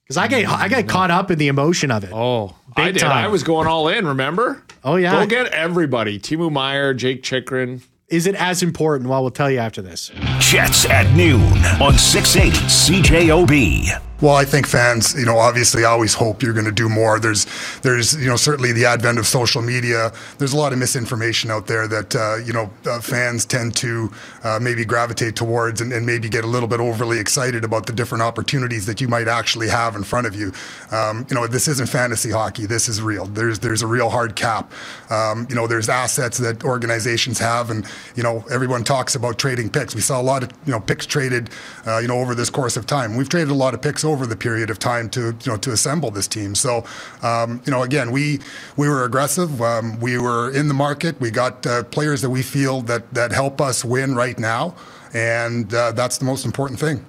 Because 0.06 0.18
I 0.18 0.28
get 0.28 0.46
mm-hmm. 0.46 0.62
I 0.62 0.68
get 0.68 0.88
caught 0.88 1.10
up 1.10 1.32
in 1.32 1.40
the 1.40 1.48
emotion 1.48 1.90
of 1.90 2.04
it. 2.04 2.12
Oh, 2.14 2.56
I 2.76 2.92
did. 2.92 3.00
time. 3.00 3.12
I 3.12 3.28
was 3.28 3.44
going 3.44 3.68
all 3.68 3.88
in. 3.88 4.06
Remember? 4.06 4.62
Oh, 4.84 4.98
yeah. 4.98 5.14
Go 5.14 5.26
get 5.26 5.48
everybody. 5.48 6.20
Timo 6.20 6.52
Meier, 6.52 6.94
Jake 6.94 7.24
Chychrun. 7.24 7.82
Is 8.08 8.28
it 8.28 8.36
as 8.36 8.62
important? 8.62 9.10
Well, 9.10 9.24
we'll 9.24 9.32
tell 9.32 9.50
you 9.50 9.58
after 9.58 9.82
this. 9.82 10.12
Jets 10.38 10.86
at 10.86 11.12
noon 11.16 11.42
on 11.82 11.98
680 11.98 12.56
CJOB. 12.68 14.15
Well, 14.22 14.36
I 14.36 14.46
think 14.46 14.66
fans, 14.66 15.14
you 15.14 15.26
know, 15.26 15.38
obviously 15.38 15.84
always 15.84 16.14
hope 16.14 16.42
you're 16.42 16.54
going 16.54 16.66
to 16.66 16.72
do 16.72 16.88
more. 16.88 17.20
There's, 17.20 17.46
there's, 17.82 18.16
you 18.16 18.30
know, 18.30 18.38
certainly 18.38 18.72
the 18.72 18.86
advent 18.86 19.20
of 19.20 19.28
social 19.28 19.62
media. 19.62 20.14
There's 20.38 20.54
a 20.54 20.58
lot 20.58 20.72
of 20.72 20.80
misinformation 20.80 21.52
out 21.52 21.68
there 21.68 21.86
that, 21.90 22.16
uh, 22.16 22.38
you 22.38 22.54
know, 22.54 22.72
uh, 22.90 23.02
fans 23.02 23.46
tend 23.46 23.76
to 23.78 24.10
uh, 24.46 24.58
maybe 24.62 24.86
gravitate 24.86 25.36
towards 25.36 25.82
and, 25.82 25.92
and 25.92 26.06
maybe 26.06 26.30
get 26.30 26.46
a 26.46 26.48
little 26.48 26.70
bit 26.70 26.80
overly 26.80 27.20
excited 27.20 27.66
about 27.66 27.88
the 27.88 27.92
different 27.92 28.22
opportunities 28.22 28.86
that 28.86 29.02
you 29.02 29.10
might 29.10 29.28
actually 29.28 29.68
have 29.68 29.98
in 29.98 30.04
front 30.04 30.26
of 30.26 30.34
you. 30.34 30.54
Um, 30.92 31.28
you 31.30 31.36
know, 31.36 31.46
this 31.46 31.68
isn't 31.68 31.90
fantasy 31.90 32.32
hockey. 32.32 32.66
This 32.66 32.88
is 32.88 33.02
real. 33.02 33.26
There's, 33.26 33.60
there's 33.60 33.82
a 33.82 33.88
real 33.88 34.10
hard 34.10 34.38
cap. 34.38 34.72
Um, 35.10 35.46
you 35.50 35.56
know, 35.56 35.68
there's 35.68 35.90
assets 35.90 36.38
that 36.38 36.64
organizations 36.64 37.38
have, 37.40 37.70
and 37.70 37.86
you 38.16 38.24
know, 38.24 38.46
everyone 38.50 38.86
talks 38.86 39.14
about 39.16 39.38
trading 39.38 39.70
picks. 39.70 39.94
We 39.94 40.00
saw 40.00 40.22
a 40.22 40.24
lot 40.24 40.42
of, 40.42 40.52
you 40.66 40.72
know, 40.72 40.80
picks 40.80 41.06
traded, 41.06 41.50
uh, 41.86 41.98
you 41.98 42.08
know, 42.08 42.20
over 42.22 42.34
this 42.34 42.50
course 42.50 42.78
of 42.78 42.86
time. 42.86 43.18
We've 43.18 43.28
traded 43.28 43.50
a 43.50 43.54
lot 43.54 43.74
of 43.74 43.82
picks 43.82 44.06
over 44.06 44.15
the 44.24 44.36
period 44.36 44.70
of 44.70 44.78
time 44.78 45.10
to 45.10 45.36
you 45.44 45.52
know 45.52 45.58
to 45.58 45.72
assemble 45.72 46.12
this 46.12 46.28
team. 46.28 46.54
So 46.54 46.84
um, 47.24 47.60
you 47.66 47.72
know 47.72 47.82
again 47.82 48.12
we 48.12 48.40
we 48.78 48.88
were 48.88 49.04
aggressive. 49.04 49.60
Um, 49.60 50.00
we 50.00 50.20
were 50.20 50.52
in 50.52 50.68
the 50.68 50.76
market. 50.76 51.20
We 51.20 51.32
got 51.32 51.66
uh, 51.66 51.84
players 51.86 52.22
that 52.22 52.30
we 52.30 52.44
feel 52.44 52.82
that 52.84 53.12
that 53.16 53.32
help 53.32 53.60
us 53.60 53.84
win 53.84 54.14
right 54.14 54.38
now, 54.38 54.76
and 55.12 55.74
uh, 55.74 55.94
that's 55.94 56.20
the 56.20 56.26
most 56.26 56.46
important 56.46 56.80
thing. 56.80 57.04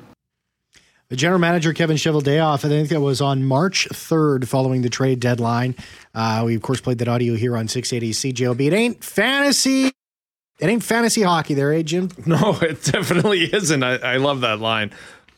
The 1.09 1.17
general 1.17 1.39
manager, 1.39 1.73
Kevin 1.73 1.97
Cheveldayoff, 1.97 2.65
I 2.65 2.69
think 2.69 2.89
that 2.89 3.01
was 3.01 3.21
on 3.21 3.45
March 3.45 3.89
3rd 3.91 4.49
following 4.49 4.83
the 4.83 4.91
trade 4.91 5.21
deadline. 5.21 5.77
Uh, 6.13 6.43
we, 6.47 6.57
of 6.57 6.63
course, 6.63 6.81
played 6.81 6.99
that 6.99 7.07
audio 7.07 7.37
here 7.37 7.57
on 7.57 7.69
680 7.69 8.33
CJOB. 8.33 8.67
It 8.67 8.73
ain't 8.73 9.05
fantasy. 9.05 9.93
It 10.59 10.67
ain't 10.67 10.83
fantasy 10.83 11.23
hockey 11.23 11.55
there, 11.55 11.73
eh, 11.73 11.83
Jim? 11.83 12.09
No, 12.27 12.59
it 12.61 12.83
definitely 12.83 13.45
isn't. 13.55 13.85
I, 13.85 13.97
I 13.97 14.17
love 14.17 14.41
that 14.41 14.59
line. 14.59 14.91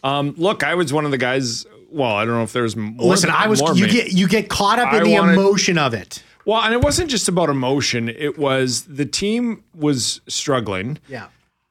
Um, 0.04 0.34
look, 0.36 0.62
I 0.64 0.74
was 0.74 0.92
one 0.92 1.04
of 1.04 1.10
the 1.10 1.18
guys. 1.18 1.66
Well, 1.90 2.12
I 2.12 2.24
don't 2.24 2.34
know 2.34 2.42
if 2.42 2.52
there's 2.52 2.76
more. 2.76 3.08
Listen, 3.10 3.30
I 3.30 3.48
was 3.48 3.60
you 3.78 3.88
get 3.88 4.12
you 4.12 4.28
get 4.28 4.48
caught 4.48 4.78
up 4.78 4.92
in 4.94 5.00
I 5.00 5.04
the 5.04 5.12
wanted- 5.14 5.32
emotion 5.34 5.78
of 5.78 5.94
it. 5.94 6.22
Well, 6.44 6.62
and 6.62 6.72
it 6.72 6.80
wasn't 6.80 7.10
just 7.10 7.28
about 7.28 7.50
emotion. 7.50 8.08
It 8.08 8.38
was 8.38 8.84
the 8.84 9.04
team 9.04 9.64
was 9.74 10.20
struggling. 10.28 10.98
Yeah. 11.08 11.26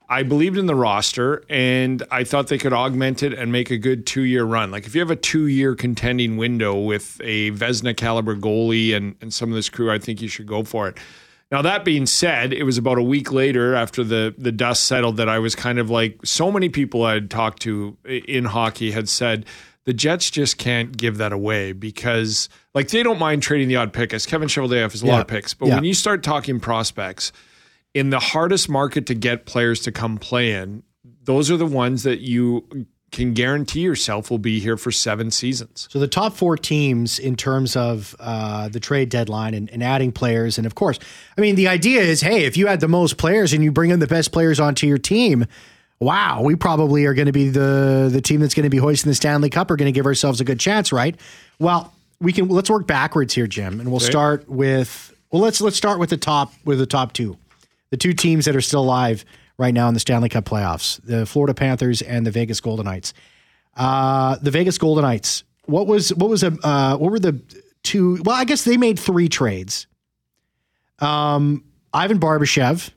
I 0.09 0.23
believed 0.23 0.57
in 0.57 0.67
the 0.67 0.75
roster 0.75 1.43
and 1.49 2.01
I 2.11 2.23
thought 2.23 2.47
they 2.47 2.57
could 2.57 2.71
augment 2.73 3.23
it 3.23 3.33
and 3.33 3.51
make 3.51 3.71
a 3.71 3.77
good 3.77 4.05
two 4.05 4.21
year 4.21 4.45
run. 4.45 4.71
Like 4.71 4.85
if 4.85 4.95
you 4.95 5.01
have 5.01 5.11
a 5.11 5.15
two 5.17 5.47
year 5.47 5.75
contending 5.75 6.37
window 6.37 6.79
with 6.79 7.19
a 7.23 7.51
Vezina 7.51 7.97
caliber 7.97 8.35
goalie 8.35 8.95
and, 8.95 9.15
and 9.19 9.33
some 9.33 9.49
of 9.49 9.55
this 9.55 9.67
crew, 9.67 9.91
I 9.91 9.97
think 9.99 10.21
you 10.21 10.27
should 10.29 10.47
go 10.47 10.63
for 10.63 10.87
it. 10.87 10.97
Now 11.49 11.61
that 11.61 11.85
being 11.85 12.05
said, 12.05 12.51
it 12.53 12.63
was 12.63 12.77
about 12.77 12.97
a 12.97 13.03
week 13.03 13.31
later 13.31 13.73
after 13.75 14.03
the 14.03 14.35
the 14.37 14.51
dust 14.51 14.83
settled 14.85 15.17
that 15.17 15.29
I 15.29 15.39
was 15.39 15.55
kind 15.55 15.79
of 15.79 15.89
like 15.89 16.19
so 16.25 16.51
many 16.51 16.69
people 16.69 17.03
I 17.03 17.13
had 17.13 17.29
talked 17.29 17.61
to 17.63 17.97
in 18.05 18.45
hockey 18.45 18.91
had 18.91 19.07
said 19.07 19.45
the 19.85 19.93
Jets 19.93 20.29
just 20.29 20.57
can't 20.57 20.97
give 20.97 21.17
that 21.17 21.31
away 21.31 21.71
because 21.71 22.49
like 22.73 22.89
they 22.89 23.01
don't 23.03 23.19
mind 23.19 23.41
trading 23.43 23.69
the 23.69 23.77
odd 23.77 23.93
pick. 23.93 24.13
As 24.13 24.25
Kevin 24.25 24.49
Cheveldayoff 24.49 24.91
has 24.91 25.01
a 25.03 25.05
Yeah. 25.05 25.11
lot 25.13 25.21
of 25.21 25.27
picks, 25.27 25.53
but 25.53 25.67
Yeah. 25.69 25.75
when 25.75 25.85
you 25.85 25.93
start 25.93 26.23
talking 26.23 26.59
prospects 26.59 27.31
in 27.93 28.09
the 28.09 28.19
hardest 28.19 28.67
market 28.67 29.05
to 29.05 29.13
get 29.15 29.45
players 29.45 29.79
to 29.81 29.91
come 29.93 30.17
play 30.17 30.51
in, 30.51 30.83
those 31.23 31.49
are 31.49 31.55
the 31.57 31.65
ones 31.65 32.03
that 32.03 32.19
you 32.19 32.85
can 33.11 33.33
guarantee 33.33 33.81
yourself 33.81 34.29
will 34.29 34.37
be 34.37 34.59
here 34.59 34.77
for 34.77 34.91
seven 34.91 35.31
seasons. 35.31 35.87
So 35.89 35.99
the 35.99 36.07
top 36.07 36.33
four 36.33 36.57
teams 36.57 37.19
in 37.19 37.35
terms 37.35 37.75
of 37.75 38.15
uh, 38.19 38.67
the 38.69 38.79
trade 38.79 39.09
deadline 39.09 39.53
and, 39.53 39.69
and 39.69 39.81
adding 39.81 40.11
players, 40.11 40.57
and 40.57 40.67
of 40.67 40.75
course, 40.75 40.99
I 41.37 41.41
mean 41.41 41.55
the 41.55 41.67
idea 41.67 42.01
is, 42.01 42.21
hey, 42.21 42.45
if 42.45 42.57
you 42.57 42.67
had 42.67 42.79
the 42.79 42.87
most 42.87 43.17
players 43.17 43.53
and 43.53 43.63
you 43.63 43.71
bring 43.71 43.91
in 43.91 43.99
the 43.99 44.07
best 44.07 44.31
players 44.31 44.59
onto 44.59 44.87
your 44.87 44.97
team, 44.97 45.45
wow, 45.99 46.41
we 46.41 46.55
probably 46.55 47.05
are 47.05 47.13
going 47.13 47.27
to 47.27 47.31
be 47.31 47.49
the 47.49 48.09
the 48.11 48.21
team 48.21 48.41
that's 48.41 48.53
going 48.53 48.65
to 48.65 48.69
be 48.69 48.77
hoisting 48.77 49.09
the 49.09 49.15
Stanley 49.15 49.49
Cup. 49.49 49.71
Are 49.71 49.77
going 49.77 49.91
to 49.91 49.97
give 49.97 50.05
ourselves 50.05 50.41
a 50.41 50.43
good 50.43 50.59
chance, 50.59 50.91
right? 50.91 51.15
Well, 51.59 51.93
we 52.19 52.33
can 52.33 52.49
let's 52.49 52.69
work 52.69 52.87
backwards 52.87 53.33
here, 53.33 53.47
Jim, 53.47 53.79
and 53.79 53.89
we'll 53.89 53.99
start 53.99 54.49
with 54.49 55.13
Well, 55.31 55.41
let's 55.41 55.61
let's 55.61 55.77
start 55.77 55.99
with 55.99 56.09
the 56.09 56.17
top 56.17 56.53
with 56.65 56.77
the 56.79 56.85
top 56.85 57.13
two, 57.13 57.37
the 57.89 57.97
two 57.97 58.13
teams 58.13 58.45
that 58.45 58.55
are 58.55 58.61
still 58.61 58.81
alive 58.81 59.23
right 59.57 59.73
now 59.73 59.87
in 59.87 59.93
the 59.93 59.99
Stanley 59.99 60.29
Cup 60.29 60.45
playoffs: 60.45 60.99
the 61.03 61.25
Florida 61.25 61.53
Panthers 61.53 62.01
and 62.01 62.25
the 62.25 62.31
Vegas 62.31 62.59
Golden 62.59 62.85
Knights. 62.85 63.13
Uh, 63.75 64.37
the 64.41 64.51
Vegas 64.51 64.77
Golden 64.77 65.03
Knights. 65.03 65.43
What 65.65 65.87
was 65.87 66.13
what 66.13 66.29
was 66.29 66.43
a 66.43 66.57
uh, 66.63 66.97
what 66.97 67.11
were 67.11 67.19
the 67.19 67.41
two? 67.83 68.21
Well, 68.23 68.35
I 68.35 68.45
guess 68.45 68.63
they 68.63 68.77
made 68.77 68.99
three 68.99 69.29
trades. 69.29 69.87
Um, 70.99 71.63
Ivan 71.93 72.19
Barbashev 72.19 72.91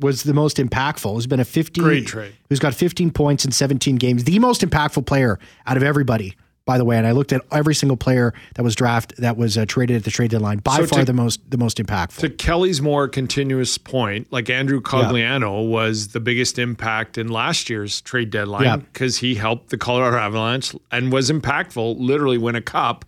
was 0.00 0.22
the 0.22 0.34
most 0.34 0.56
impactful. 0.56 1.14
Has 1.14 1.26
been 1.26 1.40
a 1.40 1.44
15 1.44 1.84
Great 1.84 2.06
trade. 2.06 2.34
Who's 2.48 2.58
got 2.58 2.74
15 2.74 3.10
points 3.12 3.44
in 3.44 3.52
17 3.52 3.96
games. 3.96 4.24
The 4.24 4.38
most 4.38 4.62
impactful 4.62 5.06
player 5.06 5.38
out 5.66 5.76
of 5.76 5.82
everybody, 5.82 6.34
by 6.66 6.78
the 6.78 6.84
way. 6.84 6.96
And 6.96 7.06
I 7.06 7.12
looked 7.12 7.32
at 7.32 7.42
every 7.52 7.74
single 7.74 7.96
player 7.96 8.32
that 8.54 8.62
was 8.62 8.74
draft 8.74 9.14
that 9.18 9.36
was 9.36 9.58
uh, 9.58 9.66
traded 9.66 9.96
at 9.96 10.04
the 10.04 10.10
trade 10.10 10.30
deadline. 10.30 10.58
By 10.58 10.76
So 10.78 10.86
far 10.86 10.98
to- 11.00 11.04
the 11.04 11.12
most 11.12 11.40
the 11.50 11.58
most 11.58 11.78
impactful. 11.78 12.18
To 12.20 12.30
Kelly's 12.30 12.80
more 12.80 13.08
continuous 13.08 13.76
point, 13.78 14.26
like 14.32 14.48
Andrew 14.50 14.80
Cogliano 14.80 15.68
was 15.68 16.08
the 16.08 16.20
biggest 16.20 16.58
impact 16.58 17.18
in 17.18 17.28
last 17.28 17.68
year's 17.70 18.00
trade 18.00 18.30
deadline 18.30 18.80
because 18.80 19.18
he 19.18 19.34
helped 19.34 19.70
the 19.70 19.78
Colorado 19.78 20.16
Avalanche 20.18 20.74
and 20.90 21.12
was 21.12 21.30
impactful, 21.30 21.96
literally 21.98 22.38
win 22.38 22.54
a 22.54 22.62
cup. 22.62 23.04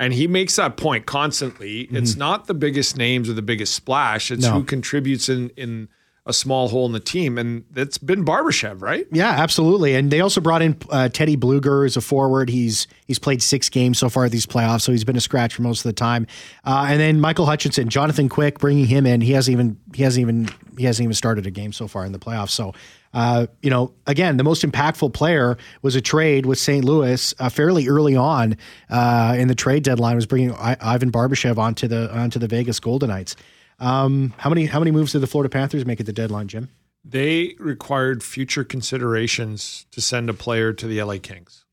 And 0.00 0.12
he 0.12 0.28
makes 0.28 0.54
that 0.56 0.76
point 0.76 1.06
constantly. 1.06 1.88
It's 1.90 2.14
not 2.14 2.46
the 2.46 2.54
biggest 2.54 2.96
names 2.96 3.28
or 3.28 3.32
the 3.32 3.42
biggest 3.42 3.74
splash. 3.74 4.30
It's 4.30 4.44
Mm-hmm. 4.44 4.54
No. 4.54 4.60
who 4.60 4.64
contributes 4.66 5.28
in 5.28 5.50
in 5.56 5.88
a 6.28 6.32
small 6.34 6.68
hole 6.68 6.84
in 6.84 6.92
the 6.92 7.00
team, 7.00 7.38
and 7.38 7.64
it's 7.74 7.96
been 7.96 8.22
Barbashev, 8.22 8.82
right? 8.82 9.06
Yeah, 9.10 9.30
absolutely. 9.30 9.94
And 9.94 10.10
they 10.10 10.20
also 10.20 10.42
brought 10.42 10.60
in 10.60 10.76
uh, 10.90 11.08
Teddy 11.08 11.38
Blueger 11.38 11.86
as 11.86 11.96
a 11.96 12.02
forward. 12.02 12.50
He's 12.50 12.86
he's 13.06 13.18
played 13.18 13.42
six 13.42 13.70
games 13.70 13.98
so 13.98 14.10
far 14.10 14.28
these 14.28 14.46
playoffs, 14.46 14.82
so 14.82 14.92
he's 14.92 15.04
been 15.04 15.16
a 15.16 15.20
scratch 15.20 15.54
for 15.54 15.62
most 15.62 15.80
of 15.80 15.84
the 15.84 15.94
time. 15.94 16.26
Uh, 16.64 16.86
and 16.90 17.00
then 17.00 17.18
Michael 17.18 17.46
Hutchinson, 17.46 17.88
Jonathan 17.88 18.28
Quick, 18.28 18.58
bringing 18.58 18.86
him 18.86 19.06
in. 19.06 19.22
He 19.22 19.32
hasn't 19.32 19.52
even 19.54 19.78
he 19.94 20.02
hasn't 20.02 20.20
even 20.20 20.48
he 20.76 20.84
hasn't 20.84 21.04
even 21.04 21.14
started 21.14 21.46
a 21.46 21.50
game 21.50 21.72
so 21.72 21.88
far 21.88 22.04
in 22.04 22.12
the 22.12 22.20
playoffs. 22.20 22.50
So. 22.50 22.74
Uh, 23.14 23.46
you 23.62 23.70
know, 23.70 23.90
again, 24.06 24.36
the 24.36 24.44
most 24.44 24.62
impactful 24.62 25.14
player 25.14 25.56
was 25.80 25.96
a 25.96 26.00
trade 26.00 26.44
with 26.44 26.58
St. 26.58 26.84
Louis 26.84 27.32
uh, 27.38 27.48
fairly 27.48 27.88
early 27.88 28.14
on 28.14 28.54
uh, 28.90 29.34
in 29.38 29.48
the 29.48 29.54
trade 29.54 29.82
deadline. 29.82 30.14
Was 30.14 30.26
bringing 30.26 30.52
I- 30.52 30.76
Ivan 30.78 31.10
Barbashev 31.10 31.56
onto 31.56 31.88
the 31.88 32.14
onto 32.14 32.38
the 32.38 32.46
Vegas 32.46 32.78
Golden 32.80 33.08
Knights. 33.08 33.34
Um, 33.78 34.34
how 34.38 34.50
many 34.50 34.66
how 34.66 34.78
many 34.78 34.90
moves 34.90 35.12
did 35.12 35.20
the 35.20 35.26
Florida 35.26 35.48
Panthers 35.48 35.86
make 35.86 36.00
at 36.00 36.06
the 36.06 36.12
deadline, 36.12 36.48
Jim? 36.48 36.68
They 37.04 37.54
required 37.58 38.22
future 38.22 38.64
considerations 38.64 39.86
to 39.92 40.00
send 40.00 40.28
a 40.28 40.34
player 40.34 40.72
to 40.72 40.86
the 40.86 41.02
LA 41.02 41.16
Kings. 41.22 41.64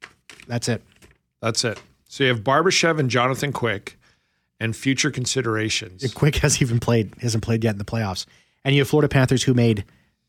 That's 0.47 0.69
it. 0.69 0.83
That's 1.41 1.63
it. 1.63 1.81
So 2.07 2.23
you 2.23 2.29
have 2.29 2.41
Barbashev 2.41 2.99
and 2.99 3.09
Jonathan 3.09 3.51
Quick 3.51 3.97
and 4.59 4.75
future 4.75 5.11
considerations. 5.11 6.13
Quick 6.13 6.37
hasn't 6.37 6.61
even 6.61 6.79
played 6.79 7.13
hasn't 7.21 7.43
played 7.43 7.63
yet 7.63 7.71
in 7.71 7.77
the 7.77 7.85
playoffs. 7.85 8.25
And 8.63 8.75
you 8.75 8.81
have 8.81 8.89
Florida 8.89 9.09
Panthers 9.09 9.43
who 9.43 9.53
made 9.53 9.85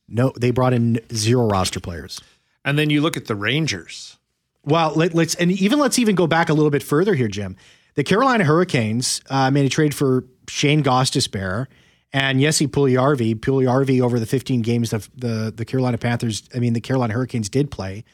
no 0.09 0.33
they 0.39 0.51
brought 0.51 0.73
in 0.73 1.01
zero 1.13 1.47
roster 1.47 1.81
players. 1.81 2.21
And 2.65 2.79
then 2.79 2.91
you 2.91 3.01
look 3.01 3.17
at 3.17 3.27
the 3.27 3.37
Rangers. 3.37 4.17
Well, 4.65 4.93
let, 4.97 5.15
us 5.15 5.37
and 5.37 5.53
even 5.53 5.79
let's 5.79 5.99
even 5.99 6.17
go 6.17 6.27
back 6.27 6.49
a 6.49 6.53
little 6.53 6.71
bit 6.71 6.83
further 6.83 7.15
here, 7.15 7.29
Jim. 7.29 7.57
The 7.95 8.03
Carolina 8.03 8.45
Hurricanes 8.45 9.21
uh, 9.31 9.51
made 9.53 9.65
a 9.65 9.69
trade 9.69 9.95
for 9.95 10.25
Shane 10.49 10.83
Gostisbehere 10.83 11.67
and 12.13 12.41
Jesse 12.41 12.67
Puljujarvi. 12.67 13.35
Puljujarvi 13.37 14.01
over 14.01 14.19
the 14.19 14.27
15 14.27 14.63
games 14.63 14.91
that 14.91 15.09
the 15.17 15.53
the 15.55 15.65
Carolina 15.65 15.99
Panthers, 15.99 16.43
I 16.55 16.59
mean 16.59 16.73
the 16.73 16.81
Carolina 16.81 17.15
Hurricanes 17.15 17.49
did 17.49 17.71
play. 17.71 18.05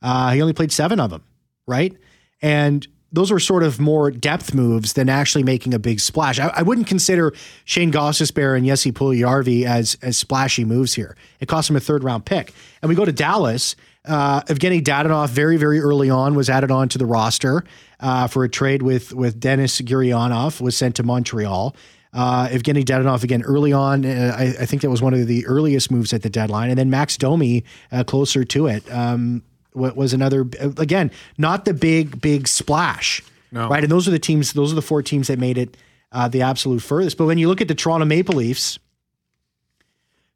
Uh, 0.00 0.32
he 0.32 0.42
only 0.42 0.52
played 0.52 0.72
seven 0.72 0.98
of 0.98 1.10
them, 1.10 1.22
right? 1.66 1.96
And 2.40 2.86
those 3.12 3.30
were 3.30 3.40
sort 3.40 3.62
of 3.62 3.78
more 3.78 4.10
depth 4.10 4.54
moves 4.54 4.94
than 4.94 5.08
actually 5.08 5.44
making 5.44 5.74
a 5.74 5.78
big 5.78 6.00
splash. 6.00 6.38
I, 6.38 6.48
I 6.48 6.62
wouldn't 6.62 6.86
consider 6.86 7.32
Shane 7.64 7.92
Gostisbehere 7.92 8.56
and 8.56 8.66
Jesse 8.66 8.92
Puljujarvi 8.92 9.64
as 9.64 9.96
as 10.02 10.16
splashy 10.16 10.64
moves 10.64 10.94
here. 10.94 11.16
It 11.40 11.46
cost 11.46 11.70
him 11.70 11.76
a 11.76 11.80
third 11.80 12.02
round 12.02 12.24
pick. 12.24 12.52
And 12.80 12.88
we 12.88 12.94
go 12.94 13.04
to 13.04 13.12
Dallas. 13.12 13.76
Uh, 14.04 14.40
Evgeny 14.42 14.82
Dadonov 14.82 15.28
very 15.28 15.56
very 15.56 15.78
early 15.78 16.10
on 16.10 16.34
was 16.34 16.50
added 16.50 16.70
on 16.72 16.88
to 16.88 16.98
the 16.98 17.06
roster 17.06 17.64
uh, 18.00 18.26
for 18.26 18.44
a 18.44 18.48
trade 18.48 18.82
with 18.82 19.12
with 19.12 19.38
Denis 19.38 19.80
Gurianov 19.80 20.60
was 20.60 20.76
sent 20.76 20.96
to 20.96 21.02
Montreal. 21.02 21.76
Uh, 22.14 22.48
Evgeny 22.48 22.84
Dadonov 22.84 23.22
again 23.22 23.42
early 23.42 23.72
on. 23.72 24.04
Uh, 24.04 24.34
I, 24.36 24.42
I 24.60 24.66
think 24.66 24.82
that 24.82 24.90
was 24.90 25.00
one 25.00 25.14
of 25.14 25.26
the 25.26 25.46
earliest 25.46 25.90
moves 25.90 26.12
at 26.12 26.22
the 26.22 26.28
deadline, 26.28 26.68
and 26.68 26.78
then 26.78 26.90
Max 26.90 27.16
Domi 27.16 27.64
uh, 27.90 28.04
closer 28.04 28.44
to 28.44 28.66
it 28.66 28.90
um, 28.92 29.42
was 29.74 30.12
another. 30.12 30.42
Again, 30.60 31.10
not 31.38 31.64
the 31.64 31.74
big 31.74 32.20
big 32.20 32.46
splash, 32.48 33.22
No. 33.50 33.68
right? 33.68 33.82
And 33.82 33.90
those 33.92 34.06
are 34.08 34.10
the 34.12 34.18
teams. 34.18 34.52
Those 34.52 34.72
are 34.72 34.74
the 34.76 34.82
four 34.82 35.02
teams 35.02 35.28
that 35.28 35.38
made 35.38 35.58
it 35.58 35.76
uh, 36.12 36.28
the 36.28 36.42
absolute 36.42 36.80
furthest. 36.82 37.16
But 37.16 37.26
when 37.26 37.38
you 37.38 37.48
look 37.48 37.60
at 37.60 37.68
the 37.68 37.74
Toronto 37.74 38.04
Maple 38.04 38.34
Leafs, 38.36 38.78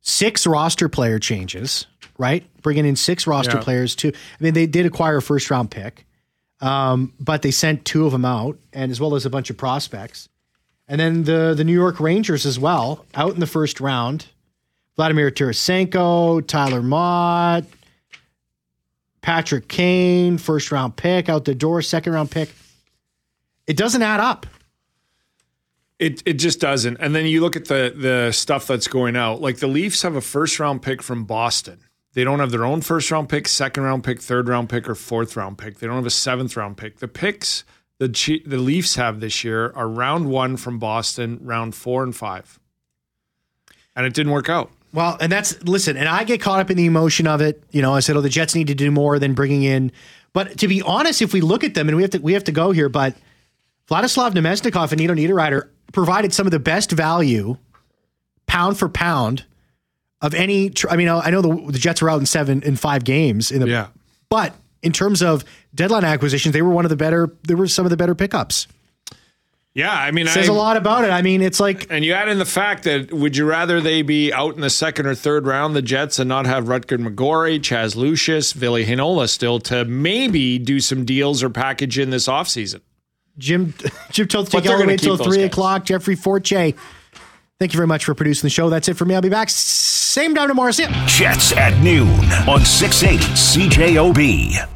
six 0.00 0.46
roster 0.46 0.88
player 0.88 1.18
changes, 1.18 1.86
right? 2.18 2.44
Bringing 2.62 2.86
in 2.86 2.96
six 2.96 3.26
roster 3.26 3.56
Yeah. 3.56 3.62
players 3.62 3.94
too. 3.94 4.12
I 4.14 4.44
mean, 4.44 4.54
they 4.54 4.66
did 4.66 4.86
acquire 4.86 5.18
a 5.18 5.22
first 5.22 5.50
round 5.50 5.70
pick, 5.70 6.06
um, 6.60 7.12
but 7.20 7.42
they 7.42 7.50
sent 7.50 7.84
two 7.84 8.06
of 8.06 8.12
them 8.12 8.24
out, 8.24 8.58
and 8.72 8.90
as 8.90 9.00
well 9.00 9.14
as 9.14 9.26
a 9.26 9.30
bunch 9.30 9.50
of 9.50 9.56
prospects. 9.56 10.28
And 10.88 11.00
then 11.00 11.24
the 11.24 11.52
the 11.56 11.64
New 11.64 11.72
York 11.74 11.98
Rangers 12.00 12.46
as 12.46 12.58
well, 12.58 13.04
out 13.14 13.34
in 13.34 13.40
the 13.40 13.46
first 13.46 13.80
round. 13.80 14.26
Vladimir 14.94 15.30
Tarasenko, 15.30 16.46
Tyler 16.46 16.80
Motte, 16.80 17.66
Patrick 19.26 19.66
Kane, 19.66 20.38
first 20.38 20.70
round 20.70 20.94
pick 20.94 21.28
out 21.28 21.46
the 21.46 21.54
door, 21.56 21.82
second 21.82 22.12
round 22.12 22.30
pick. 22.30 22.48
It 23.66 23.76
doesn't 23.76 24.00
add 24.00 24.20
up. 24.20 24.46
It 25.98 26.22
it 26.24 26.34
just 26.34 26.60
doesn't. 26.60 26.98
And 27.00 27.12
then 27.12 27.26
you 27.26 27.40
look 27.40 27.56
at 27.56 27.64
the 27.64 27.92
the 27.92 28.30
stuff 28.30 28.68
that's 28.68 28.86
going 28.86 29.16
out. 29.16 29.40
Like 29.40 29.56
the 29.56 29.66
Leafs 29.66 30.02
have 30.02 30.14
a 30.14 30.20
first 30.20 30.60
round 30.60 30.80
pick 30.80 31.02
from 31.02 31.24
Boston. 31.24 31.80
They 32.12 32.22
don't 32.22 32.38
have 32.38 32.52
their 32.52 32.64
own 32.64 32.82
first 32.82 33.10
round 33.10 33.28
pick, 33.28 33.48
second 33.48 33.82
round 33.82 34.04
pick, 34.04 34.22
third 34.22 34.48
round 34.48 34.68
pick, 34.68 34.88
or 34.88 34.94
fourth 34.94 35.34
round 35.36 35.58
pick. 35.58 35.80
They 35.80 35.88
don't 35.88 35.96
have 35.96 36.06
a 36.06 36.10
seventh 36.10 36.56
round 36.56 36.76
pick. 36.76 37.00
The 37.00 37.08
picks 37.08 37.64
the 37.98 38.06
the 38.46 38.58
Leafs 38.58 38.94
have 38.94 39.18
this 39.18 39.42
year 39.42 39.72
are 39.74 39.88
round 39.88 40.30
one 40.30 40.56
from 40.56 40.78
Boston, 40.78 41.40
round 41.42 41.74
four 41.74 42.04
and 42.04 42.14
five, 42.14 42.60
and 43.96 44.06
it 44.06 44.14
didn't 44.14 44.30
work 44.30 44.48
out. 44.48 44.70
Well, 44.96 45.18
and 45.20 45.30
that's 45.30 45.62
listen, 45.62 45.98
and 45.98 46.08
I 46.08 46.24
get 46.24 46.40
caught 46.40 46.58
up 46.58 46.70
in 46.70 46.78
the 46.78 46.86
emotion 46.86 47.26
of 47.26 47.42
it. 47.42 47.62
You 47.70 47.82
know, 47.82 47.92
I 47.92 48.00
said, 48.00 48.16
"Oh, 48.16 48.22
the 48.22 48.30
Jets 48.30 48.54
need 48.54 48.68
to 48.68 48.74
do 48.74 48.90
more 48.90 49.18
than 49.18 49.34
bringing 49.34 49.62
in." 49.62 49.92
But 50.32 50.56
to 50.60 50.68
be 50.68 50.80
honest, 50.80 51.20
if 51.20 51.34
we 51.34 51.42
look 51.42 51.64
at 51.64 51.74
them, 51.74 51.88
and 51.88 51.96
we 51.98 52.02
have 52.02 52.12
to, 52.12 52.18
we 52.18 52.32
have 52.32 52.44
to 52.44 52.52
go 52.52 52.72
here, 52.72 52.88
but 52.88 53.14
Vladislav 53.90 54.32
Namestnikov 54.32 54.92
and 54.92 54.98
Nino 54.98 55.12
Niederreiter 55.12 55.68
provided 55.92 56.32
some 56.32 56.46
of 56.46 56.50
the 56.50 56.58
best 56.58 56.92
value, 56.92 57.58
pound 58.46 58.78
for 58.78 58.88
pound, 58.88 59.44
of 60.22 60.32
any. 60.32 60.70
Tr- 60.70 60.88
I 60.88 60.96
mean, 60.96 61.08
I 61.10 61.28
know 61.28 61.42
the, 61.42 61.72
the 61.72 61.78
Jets 61.78 62.00
were 62.00 62.08
out 62.08 62.20
in 62.20 62.24
seven 62.24 62.62
in 62.62 62.76
five 62.76 63.04
games 63.04 63.50
in 63.50 63.60
the, 63.60 63.68
Yeah. 63.68 63.88
but 64.30 64.54
in 64.82 64.92
terms 64.92 65.20
of 65.22 65.44
deadline 65.74 66.04
acquisitions, 66.04 66.54
they 66.54 66.62
were 66.62 66.70
one 66.70 66.86
of 66.86 66.88
the 66.88 66.96
better. 66.96 67.30
There 67.42 67.58
were 67.58 67.68
some 67.68 67.84
of 67.84 67.90
the 67.90 67.98
better 67.98 68.14
pickups. 68.14 68.66
Yeah, 69.76 69.92
I 69.92 70.10
mean, 70.10 70.26
Says 70.26 70.48
I, 70.48 70.52
a 70.52 70.56
lot 70.56 70.78
about 70.78 71.04
it. 71.04 71.10
I 71.10 71.20
mean, 71.20 71.42
it's 71.42 71.60
like 71.60 71.86
And 71.90 72.02
you 72.02 72.14
add 72.14 72.30
in 72.30 72.38
the 72.38 72.46
fact 72.46 72.84
that 72.84 73.12
would 73.12 73.36
you 73.36 73.44
rather 73.44 73.78
they 73.78 74.00
be 74.00 74.32
out 74.32 74.54
in 74.54 74.62
the 74.62 74.70
second 74.70 75.04
or 75.04 75.14
third 75.14 75.46
round, 75.46 75.76
the 75.76 75.82
Jets, 75.82 76.18
and 76.18 76.30
not 76.30 76.46
have 76.46 76.64
Rutger 76.64 76.96
McGroarty, 76.96 77.60
Chaz 77.60 77.94
Lucius, 77.94 78.54
Billy 78.54 78.86
Hinola 78.86 79.28
still 79.28 79.58
to 79.60 79.84
maybe 79.84 80.58
do 80.58 80.80
some 80.80 81.04
deals 81.04 81.42
or 81.42 81.50
package 81.50 81.98
in 81.98 82.08
this 82.08 82.26
offseason? 82.26 82.80
Jim 83.36 83.74
Jim 84.10 84.26
Toth 84.28 84.50
But 84.50 84.62
take 84.62 84.70
all 84.70 84.78
the 84.78 84.84
gonna 84.84 84.88
way 84.88 84.94
until 84.94 85.18
three 85.18 85.36
guys. 85.36 85.46
o'clock. 85.48 85.84
Jeffrey 85.84 86.16
Forte. 86.16 86.72
Thank 87.58 87.72
you 87.74 87.76
very 87.76 87.86
much 87.86 88.06
for 88.06 88.14
producing 88.14 88.46
the 88.46 88.50
show. 88.50 88.70
That's 88.70 88.88
it 88.88 88.94
for 88.94 89.04
me. 89.04 89.14
I'll 89.14 89.20
be 89.20 89.28
back 89.28 89.50
same 89.50 90.34
time 90.34 90.48
tomorrow. 90.48 90.70
See 90.70 90.84
ya. 90.84 91.06
Jets 91.06 91.52
at 91.52 91.78
noon 91.82 92.08
on 92.48 92.64
680 92.64 93.24
CJOB. 93.34 94.75